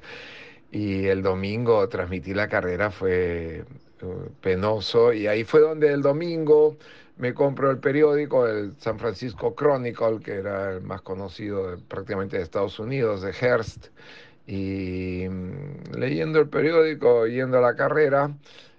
Y 0.70 1.06
el 1.06 1.22
domingo 1.22 1.88
transmití 1.88 2.34
la 2.34 2.48
carrera, 2.48 2.90
fue 2.90 3.64
uh, 4.02 4.30
penoso. 4.40 5.12
Y 5.12 5.26
ahí 5.26 5.44
fue 5.44 5.60
donde 5.60 5.92
el 5.92 6.02
domingo 6.02 6.76
me 7.16 7.34
compro 7.34 7.70
el 7.70 7.78
periódico, 7.78 8.46
el 8.46 8.74
San 8.78 8.98
Francisco 8.98 9.54
Chronicle, 9.54 10.20
que 10.22 10.34
era 10.34 10.72
el 10.72 10.82
más 10.82 11.02
conocido 11.02 11.78
prácticamente 11.88 12.36
de 12.36 12.42
Estados 12.42 12.78
Unidos, 12.78 13.22
de 13.22 13.32
Hearst. 13.32 13.88
Y 14.46 15.26
mm, 15.28 15.98
leyendo 15.98 16.40
el 16.40 16.48
periódico, 16.48 17.26
yendo 17.26 17.58
a 17.58 17.60
la 17.62 17.74
carrera, 17.76 18.34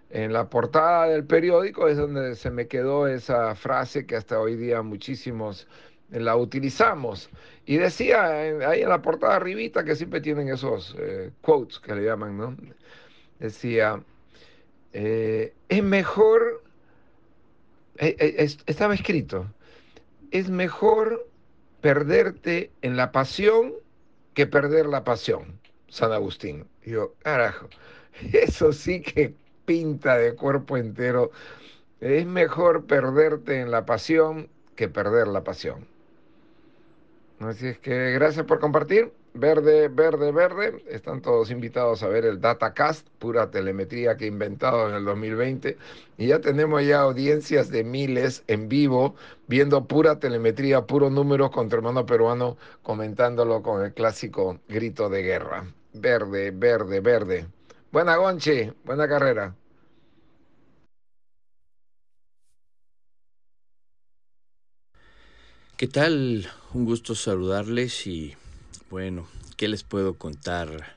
en 0.10 0.34
la 0.34 0.50
portada 0.50 1.08
del 1.08 1.26
periódico 1.26 1.88
es 1.88 1.98
donde 1.98 2.36
se 2.36 2.50
me 2.50 2.68
quedó 2.68 3.08
esa 3.08 3.56
frase 3.56 4.06
que 4.06 4.16
hasta 4.16 4.40
hoy 4.40 4.56
día 4.56 4.82
muchísimos 4.82 5.68
la 6.10 6.36
utilizamos. 6.38 7.30
Y 7.66 7.78
decía 7.78 8.26
ahí 8.70 8.82
en 8.82 8.90
la 8.90 9.02
portada 9.02 9.36
arribita 9.36 9.84
que 9.84 9.96
siempre 9.96 10.22
tienen 10.22 10.48
esos 10.50 10.96
eh, 11.00 11.32
quotes 11.42 11.80
que 11.80 11.96
le 11.96 12.06
llaman, 12.06 12.38
¿no? 12.38 12.56
Decía, 13.40 14.02
eh, 14.94 15.54
es 15.70 15.84
mejor, 15.84 16.64
eh, 16.66 16.67
estaba 18.00 18.94
escrito, 18.94 19.52
es 20.32 20.50
mejor 20.50 21.28
perderte 21.82 22.72
en 22.82 22.98
la 22.98 23.12
pasión 23.12 23.74
que 24.34 24.48
perder 24.48 24.86
la 24.86 25.04
pasión. 25.04 25.60
San 25.90 26.12
Agustín. 26.12 26.68
Digo, 26.84 27.16
carajo, 27.24 27.70
eso 28.34 28.74
sí 28.74 29.02
que 29.02 29.34
pinta 29.66 30.18
de 30.18 30.36
cuerpo 30.36 30.78
entero. 30.78 31.32
Es 32.00 32.26
mejor 32.26 32.86
perderte 32.86 33.60
en 33.62 33.72
la 33.72 33.86
pasión 33.86 34.50
que 34.76 34.88
perder 34.88 35.28
la 35.28 35.44
pasión. 35.44 35.88
Así 37.40 37.68
es 37.68 37.80
que 37.80 38.12
gracias 38.12 38.46
por 38.46 38.60
compartir. 38.60 39.12
Verde, 39.40 39.88
verde, 39.88 40.32
verde. 40.32 40.84
Están 40.90 41.22
todos 41.22 41.52
invitados 41.52 42.02
a 42.02 42.08
ver 42.08 42.26
el 42.26 42.42
Datacast, 42.42 43.08
pura 43.20 43.52
telemetría 43.52 44.18
que 44.18 44.26
he 44.26 44.28
inventado 44.30 44.90
en 44.90 44.96
el 44.96 45.06
2020. 45.06 45.78
Y 46.18 46.28
ya 46.28 46.42
tenemos 46.42 46.84
ya 46.84 47.02
audiencias 47.02 47.70
de 47.70 47.84
miles 47.84 48.44
en 48.48 48.68
vivo, 48.68 49.14
viendo 49.48 49.86
pura 49.86 50.18
telemetría, 50.20 50.88
puro 50.88 51.12
números 51.12 51.52
contra 51.52 51.78
hermano 51.78 52.04
peruano, 52.08 52.58
comentándolo 52.82 53.62
con 53.62 53.86
el 53.86 53.94
clásico 53.94 54.60
grito 54.68 55.08
de 55.08 55.22
guerra. 55.22 55.72
Verde, 55.94 56.50
verde, 56.50 57.00
verde. 57.00 57.46
Buena 57.92 58.16
Gonchi, 58.16 58.72
buena 58.86 59.08
carrera. 59.08 59.54
¿Qué 65.78 65.88
tal? 65.88 66.50
Un 66.74 66.86
gusto 66.86 67.14
saludarles 67.14 68.08
y 68.08 68.36
bueno, 68.90 69.28
¿qué 69.56 69.68
les 69.68 69.84
puedo 69.84 70.16
contar? 70.16 70.96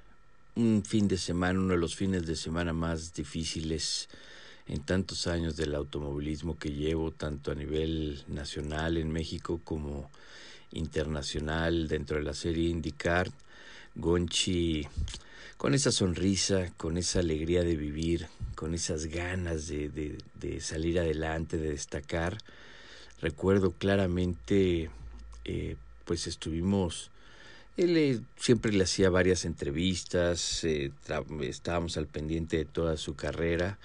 Un 0.57 0.83
fin 0.85 1.09
de 1.09 1.17
semana, 1.17 1.59
uno 1.59 1.75
de 1.75 1.81
los 1.81 1.95
fines 1.95 2.27
de 2.27 2.37
semana 2.37 2.73
más 2.73 3.15
difíciles 3.15 4.09
en 4.67 4.83
tantos 4.83 5.27
años 5.27 5.57
del 5.57 5.75
automovilismo 5.75 6.59
que 6.59 6.71
llevo, 6.71 7.13
tanto 7.13 7.53
a 7.53 7.55
nivel 7.55 8.23
nacional 8.29 8.97
en 8.97 9.11
México 9.11 9.61
como 9.65 10.11
internacional 10.73 11.89
dentro 11.89 12.19
de 12.19 12.25
la 12.25 12.35
serie 12.35 12.69
IndyCar. 12.69 13.31
Gonchi 13.95 14.87
con 15.57 15.75
esa 15.75 15.93
sonrisa, 15.93 16.73
con 16.77 16.97
esa 16.97 17.21
alegría 17.21 17.63
de 17.63 17.77
vivir, 17.77 18.29
con 18.55 18.75
esas 18.75 19.07
ganas 19.07 19.67
de, 19.69 19.89
de, 19.89 20.19
de 20.35 20.61
salir 20.61 20.99
adelante, 20.99 21.57
de 21.57 21.71
destacar 21.71 22.39
recuerdo 23.21 23.73
claramente, 23.73 24.91
eh, 25.45 25.77
pues 26.05 26.27
estuvimos, 26.27 27.11
él 27.77 28.25
siempre 28.37 28.73
le 28.73 28.85
hacía 28.85 29.11
varias 29.11 29.45
entrevistas, 29.45 30.65
eh, 30.65 30.93
estábamos 31.41 31.97
al 31.97 32.07
pendiente 32.07 32.59
de 32.59 32.65
toda 32.65 32.97
su 32.97 33.15
carrera, 33.15 33.79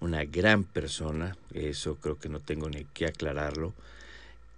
una 0.00 0.24
gran 0.24 0.64
persona, 0.64 1.36
eso 1.54 1.96
creo 1.96 2.18
que 2.18 2.28
no 2.28 2.40
tengo 2.40 2.68
ni 2.68 2.84
que 2.84 3.06
aclararlo. 3.06 3.74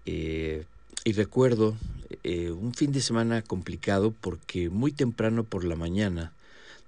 Eh, 0.07 0.65
y 1.05 1.13
recuerdo 1.13 1.77
un 2.25 2.75
fin 2.75 2.93
de 2.93 3.01
semana 3.01 3.41
complicado 3.41 4.13
porque 4.21 4.69
muy 4.69 4.93
temprano 4.93 5.45
por 5.45 5.65
la 5.65 5.77
mañana 5.77 6.33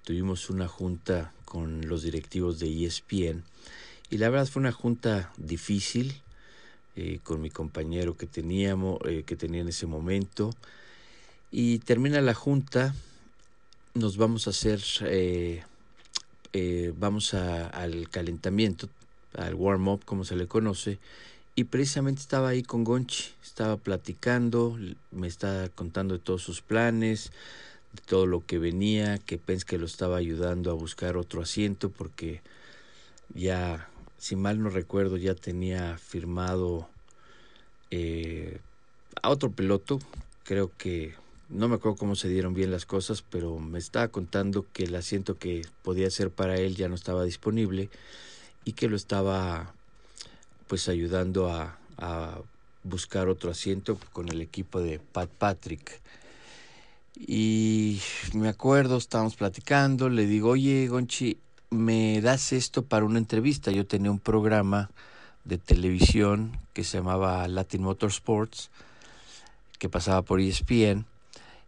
tuvimos 0.05 0.51
una 0.51 0.69
junta 0.69 1.33
con 1.45 1.89
los 1.89 2.03
directivos 2.03 2.59
de 2.59 2.85
ESPN 2.85 3.45
y 4.13 4.19
la 4.19 4.29
verdad 4.29 4.47
fue 4.47 4.61
una 4.61 4.73
junta 4.73 5.33
difícil, 5.39 6.13
eh, 6.97 7.21
con 7.23 7.41
mi 7.41 7.49
compañero 7.49 8.15
que 8.15 8.27
teníamos, 8.27 8.99
eh, 9.07 9.23
que 9.25 9.37
tenía 9.37 9.63
en 9.63 9.69
ese 9.69 9.87
momento. 9.87 10.55
Y 11.53 11.81
termina 11.81 12.23
la 12.23 12.33
junta, 12.33 12.95
nos 13.93 14.17
vamos 14.17 14.47
a 14.47 14.51
hacer, 14.51 14.81
eh, 15.03 15.63
vamos 16.97 17.35
al 17.35 18.09
calentamiento, 18.09 18.89
al 19.35 19.55
warm-up 19.55 20.05
como 20.07 20.25
se 20.25 20.35
le 20.35 20.47
conoce, 20.47 20.99
y 21.55 21.65
precisamente 21.65 22.23
estaba 22.23 22.49
ahí 22.49 22.63
con 22.63 22.85
Gonchi, 22.85 23.33
estaba 23.45 23.77
platicando, 23.77 24.79
me 25.11 25.29
estaba 25.29 25.69
contando 25.69 26.15
de 26.15 26.21
todos 26.21 26.43
sus 26.43 26.63
planes, 26.63 27.31
de 27.93 28.01
todo 28.07 28.25
lo 28.25 28.45
que 28.47 28.59
venía, 28.59 29.19
que 29.19 29.37
pensé 29.37 29.67
que 29.67 29.77
lo 29.77 29.85
estaba 29.85 30.17
ayudando 30.17 30.71
a 30.71 30.75
buscar 30.75 31.19
otro 31.19 31.43
asiento 31.43 31.91
porque 31.91 32.41
ya 33.35 33.87
si 34.17 34.37
mal 34.37 34.63
no 34.63 34.71
recuerdo, 34.71 35.19
ya 35.19 35.35
tenía 35.35 35.99
firmado 35.99 36.89
eh, 37.91 38.61
a 39.21 39.29
otro 39.29 39.51
piloto. 39.51 39.99
Creo 40.45 40.71
que 40.79 41.15
no 41.53 41.69
me 41.69 41.77
acuerdo 41.77 41.99
cómo 41.99 42.17
se 42.17 42.29
dieron 42.29 42.55
bien 42.55 42.71
las 42.71 42.87
cosas, 42.87 43.23
pero 43.23 43.59
me 43.59 43.79
estaba 43.79 44.09
contando 44.09 44.65
que 44.73 44.85
el 44.85 44.95
asiento 44.95 45.39
que 45.39 45.67
podía 45.83 46.11
ser 46.11 46.31
para 46.31 46.57
él 46.57 46.77
ya 46.77 46.89
no 46.89 46.95
estaba 46.95 47.25
disponible 47.25 47.91
y 48.65 48.73
que 48.73 48.89
lo 48.89 48.97
estaba 48.97 49.75
pues 50.67 50.89
ayudando 50.89 51.51
a, 51.51 51.79
a 51.99 52.41
buscar 52.85 53.29
otro 53.29 53.51
asiento 53.51 53.99
con 54.13 54.29
el 54.31 54.41
equipo 54.41 54.81
de 54.81 54.99
Pat 54.99 55.29
Patrick. 55.29 56.01
Y 57.15 58.01
me 58.33 58.49
acuerdo, 58.49 58.97
estábamos 58.97 59.37
platicando, 59.37 60.09
le 60.09 60.27
digo, 60.27 60.51
oye, 60.51 60.89
Gonchi, 60.89 61.37
me 61.69 62.21
das 62.23 62.53
esto 62.53 62.83
para 62.83 63.05
una 63.05 63.19
entrevista. 63.19 63.71
Yo 63.71 63.87
tenía 63.87 64.11
un 64.11 64.19
programa 64.19 64.91
de 65.45 65.59
televisión 65.59 66.59
que 66.73 66.85
se 66.85 66.99
llamaba 66.99 67.47
Latin 67.49 67.83
Motorsports, 67.83 68.71
que 69.79 69.91
pasaba 69.91 70.23
por 70.23 70.41
ESPN. 70.41 71.05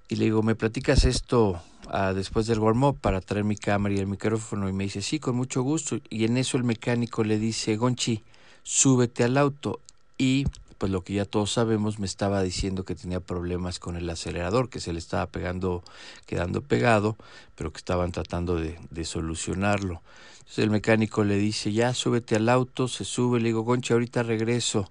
Y 0.09 0.17
le 0.17 0.27
digo, 0.27 0.43
¿me 0.43 0.55
platicas 0.55 1.05
esto 1.05 1.63
ah, 1.89 2.13
después 2.13 2.47
del 2.47 2.59
warm-up 2.59 2.99
para 3.01 3.21
traer 3.21 3.45
mi 3.45 3.57
cámara 3.57 3.95
y 3.95 3.99
el 3.99 4.07
micrófono? 4.07 4.69
Y 4.69 4.73
me 4.73 4.85
dice, 4.85 5.01
sí, 5.01 5.19
con 5.19 5.37
mucho 5.37 5.63
gusto. 5.63 5.99
Y 6.11 6.25
en 6.25 6.37
eso 6.37 6.59
el 6.59 6.65
mecánico 6.65 7.25
le 7.25 7.39
dice, 7.39 7.77
Gonchi, 7.77 8.23
súbete 8.63 9.25
al 9.25 9.39
auto. 9.39 9.81
Y 10.19 10.45
pues 10.77 10.93
lo 10.93 11.03
que 11.03 11.15
ya 11.15 11.25
todos 11.25 11.53
sabemos, 11.53 11.99
me 11.99 12.07
estaba 12.07 12.43
diciendo 12.43 12.85
que 12.85 12.95
tenía 12.95 13.21
problemas 13.21 13.79
con 13.79 13.97
el 13.97 14.11
acelerador, 14.11 14.69
que 14.69 14.81
se 14.81 14.93
le 14.93 14.99
estaba 14.99 15.27
pegando, 15.27 15.83
quedando 16.27 16.61
pegado, 16.61 17.17
pero 17.55 17.73
que 17.73 17.79
estaban 17.79 18.13
tratando 18.13 18.57
de, 18.57 18.79
de 18.91 19.05
solucionarlo. 19.07 20.03
Entonces 20.41 20.59
el 20.59 20.71
mecánico 20.71 21.25
le 21.25 21.37
dice, 21.37 21.73
ya 21.73 21.95
súbete 21.95 22.37
al 22.37 22.51
auto, 22.51 22.89
se 22.89 23.05
sube, 23.05 23.41
le 23.41 23.47
digo, 23.47 23.63
Goncha, 23.63 23.95
ahorita 23.95 24.23
regreso. 24.23 24.87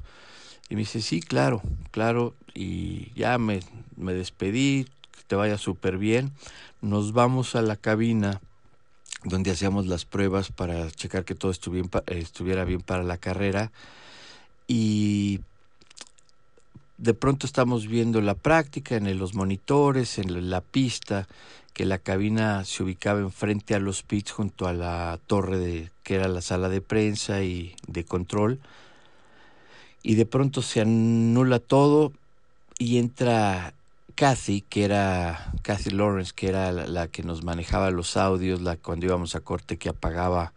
Y 0.70 0.76
me 0.76 0.82
dice, 0.82 1.02
sí, 1.02 1.22
claro, 1.22 1.62
claro, 1.92 2.34
y 2.56 3.12
ya 3.14 3.38
me, 3.38 3.60
me 3.96 4.14
despedí, 4.14 4.88
te 5.28 5.36
vaya 5.36 5.58
súper 5.58 5.98
bien. 5.98 6.34
Nos 6.82 7.14
vamos 7.14 7.56
a 7.56 7.62
la 7.62 7.76
cabina 7.76 8.42
donde 9.24 9.52
hacíamos 9.52 9.88
las 9.88 10.06
pruebas 10.06 10.52
para 10.52 10.90
checar 10.92 11.26
que 11.26 11.36
todo 11.36 11.52
estuviera 11.52 12.66
bien 12.66 12.82
para 12.82 13.04
la 13.04 13.18
carrera. 13.18 13.72
Y 14.68 15.42
de 16.98 17.14
pronto 17.14 17.46
estamos 17.46 17.88
viendo 17.88 18.22
la 18.22 18.36
práctica 18.36 18.96
en 18.96 19.18
los 19.18 19.34
monitores, 19.34 20.18
en 20.20 20.50
la 20.50 20.62
pista, 20.62 21.28
que 21.74 21.86
la 21.86 21.98
cabina 21.98 22.66
se 22.66 22.84
ubicaba 22.84 23.20
enfrente 23.20 23.76
a 23.76 23.80
los 23.80 24.04
pits 24.04 24.32
junto 24.32 24.68
a 24.68 24.74
la 24.74 25.20
torre 25.26 25.92
que 26.04 26.16
era 26.16 26.28
la 26.28 26.42
sala 26.42 26.70
de 26.70 26.82
prensa 26.82 27.42
y 27.44 27.76
de 27.88 28.04
control. 28.04 28.60
Y 30.04 30.16
de 30.16 30.26
pronto 30.26 30.62
se 30.62 30.82
anula 30.82 31.60
todo 31.60 32.12
y 32.78 32.98
entra 32.98 33.74
Kathy, 34.16 34.62
que 34.62 34.86
era 34.86 35.54
Kathy 35.62 35.92
Lawrence, 35.92 36.34
que 36.36 36.50
era 36.50 36.72
la, 36.72 37.08
que 37.08 37.24
nos 37.24 37.44
manejaba 37.44 37.92
los 37.92 38.18
audios, 38.18 38.62
la 38.62 38.78
cuando 38.78 39.06
íbamos 39.06 39.36
a 39.36 39.42
corte 39.42 39.78
que 39.78 39.90
apagaba 39.90 40.54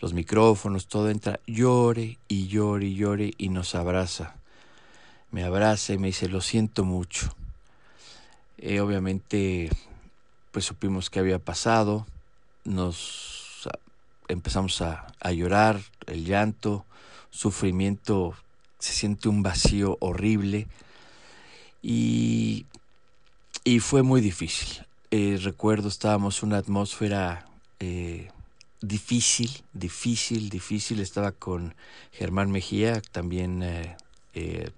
los 0.00 0.12
micrófonos, 0.12 0.88
todo 0.88 1.10
entra, 1.10 1.40
llore 1.46 2.18
y 2.28 2.48
llore 2.48 2.86
y 2.86 2.94
llore 2.94 3.34
y 3.38 3.48
nos 3.48 3.74
abraza 3.74 4.34
me 5.34 5.42
abraza 5.42 5.92
y 5.92 5.98
me 5.98 6.06
dice, 6.06 6.28
lo 6.28 6.40
siento 6.40 6.84
mucho. 6.84 7.34
Eh, 8.56 8.78
obviamente, 8.78 9.68
pues 10.52 10.64
supimos 10.64 11.10
qué 11.10 11.18
había 11.18 11.40
pasado, 11.40 12.06
nos 12.62 13.68
empezamos 14.28 14.80
a, 14.80 15.08
a 15.18 15.32
llorar, 15.32 15.80
el 16.06 16.24
llanto, 16.24 16.84
sufrimiento, 17.30 18.36
se 18.78 18.92
siente 18.92 19.28
un 19.28 19.42
vacío 19.42 19.96
horrible 19.98 20.68
y, 21.82 22.66
y 23.64 23.80
fue 23.80 24.02
muy 24.02 24.20
difícil. 24.20 24.84
Eh, 25.10 25.38
recuerdo, 25.42 25.88
estábamos 25.88 26.42
en 26.42 26.50
una 26.50 26.58
atmósfera 26.58 27.48
eh, 27.80 28.28
difícil, 28.82 29.64
difícil, 29.72 30.50
difícil. 30.50 31.00
Estaba 31.00 31.32
con 31.32 31.74
Germán 32.12 32.50
Mejía, 32.50 33.00
también 33.00 33.62
eh, 33.62 33.96
eh 34.34 34.70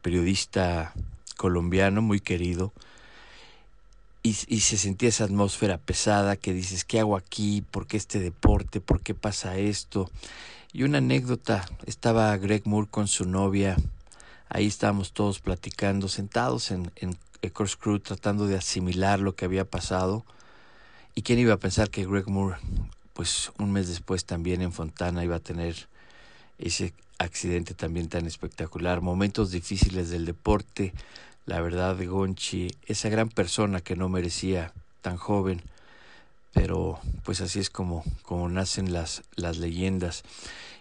periodista 0.00 0.92
colombiano 1.38 2.02
muy 2.02 2.20
querido, 2.20 2.74
y, 4.22 4.32
se 4.34 4.76
sentía 4.78 5.08
esa 5.08 5.24
atmósfera 5.24 5.78
pesada 5.78 6.36
que 6.36 6.52
dices, 6.52 6.84
¿qué 6.84 7.00
hago 7.00 7.16
aquí? 7.16 7.62
¿Por 7.70 7.86
qué 7.86 7.96
este 7.96 8.20
deporte? 8.20 8.80
¿Por 8.80 9.00
qué 9.00 9.14
pasa 9.14 9.56
esto? 9.58 10.10
Y 10.72 10.82
una 10.82 10.98
anécdota, 10.98 11.66
estaba 11.86 12.36
Greg 12.36 12.66
Moore 12.66 12.88
con 12.90 13.08
su 13.08 13.26
novia, 13.26 13.76
ahí 14.48 14.66
estábamos 14.66 15.12
todos 15.12 15.40
platicando, 15.40 16.08
sentados 16.08 16.70
en, 16.70 16.90
en 16.96 17.18
Ecorse 17.44 17.76
Crew 17.76 17.98
tratando 18.00 18.46
de 18.46 18.56
asimilar 18.56 19.20
lo 19.20 19.34
que 19.34 19.44
había 19.44 19.64
pasado. 19.64 20.24
¿Y 21.14 21.22
quién 21.22 21.38
iba 21.38 21.54
a 21.54 21.58
pensar 21.58 21.90
que 21.90 22.06
Greg 22.06 22.28
Moore, 22.28 22.58
pues 23.12 23.52
un 23.58 23.72
mes 23.72 23.88
después 23.88 24.24
también 24.24 24.62
en 24.62 24.72
Fontana 24.72 25.24
iba 25.24 25.36
a 25.36 25.40
tener 25.40 25.88
ese 26.58 26.94
accidente 27.18 27.74
también 27.74 28.08
tan 28.08 28.26
espectacular, 28.26 29.00
momentos 29.00 29.50
difíciles 29.50 30.10
del 30.10 30.24
deporte, 30.24 30.92
la 31.46 31.60
verdad 31.60 31.96
de 31.96 32.06
Gonchi, 32.06 32.74
esa 32.86 33.08
gran 33.08 33.28
persona 33.28 33.80
que 33.80 33.94
no 33.94 34.08
merecía 34.08 34.72
tan 35.02 35.16
joven, 35.16 35.62
pero 36.52 36.98
pues 37.24 37.40
así 37.40 37.60
es 37.60 37.70
como, 37.70 38.04
como 38.22 38.48
nacen 38.48 38.92
las, 38.92 39.22
las 39.36 39.58
leyendas. 39.58 40.24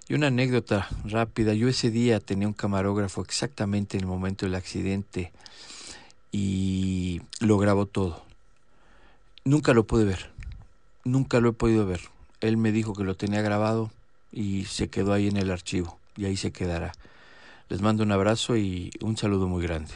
Y 0.07 0.15
una 0.15 0.27
anécdota 0.27 0.87
rápida, 1.05 1.53
yo 1.53 1.67
ese 1.67 1.91
día 1.91 2.19
tenía 2.19 2.47
un 2.47 2.53
camarógrafo 2.53 3.21
exactamente 3.21 3.97
en 3.97 4.03
el 4.03 4.07
momento 4.07 4.45
del 4.45 4.55
accidente 4.55 5.31
y 6.33 7.21
lo 7.39 7.57
grabó 7.57 7.85
todo. 7.85 8.21
Nunca 9.45 9.73
lo 9.73 9.85
pude 9.85 10.03
ver, 10.03 10.31
nunca 11.05 11.39
lo 11.39 11.49
he 11.49 11.53
podido 11.53 11.85
ver. 11.85 12.01
Él 12.41 12.57
me 12.57 12.73
dijo 12.73 12.93
que 12.93 13.05
lo 13.05 13.15
tenía 13.15 13.41
grabado 13.41 13.91
y 14.33 14.65
se 14.65 14.89
quedó 14.89 15.13
ahí 15.13 15.27
en 15.27 15.37
el 15.37 15.51
archivo 15.51 15.97
y 16.17 16.25
ahí 16.25 16.35
se 16.35 16.51
quedará. 16.51 16.91
Les 17.69 17.81
mando 17.81 18.03
un 18.03 18.11
abrazo 18.11 18.57
y 18.57 18.91
un 18.99 19.15
saludo 19.15 19.47
muy 19.47 19.63
grande. 19.63 19.93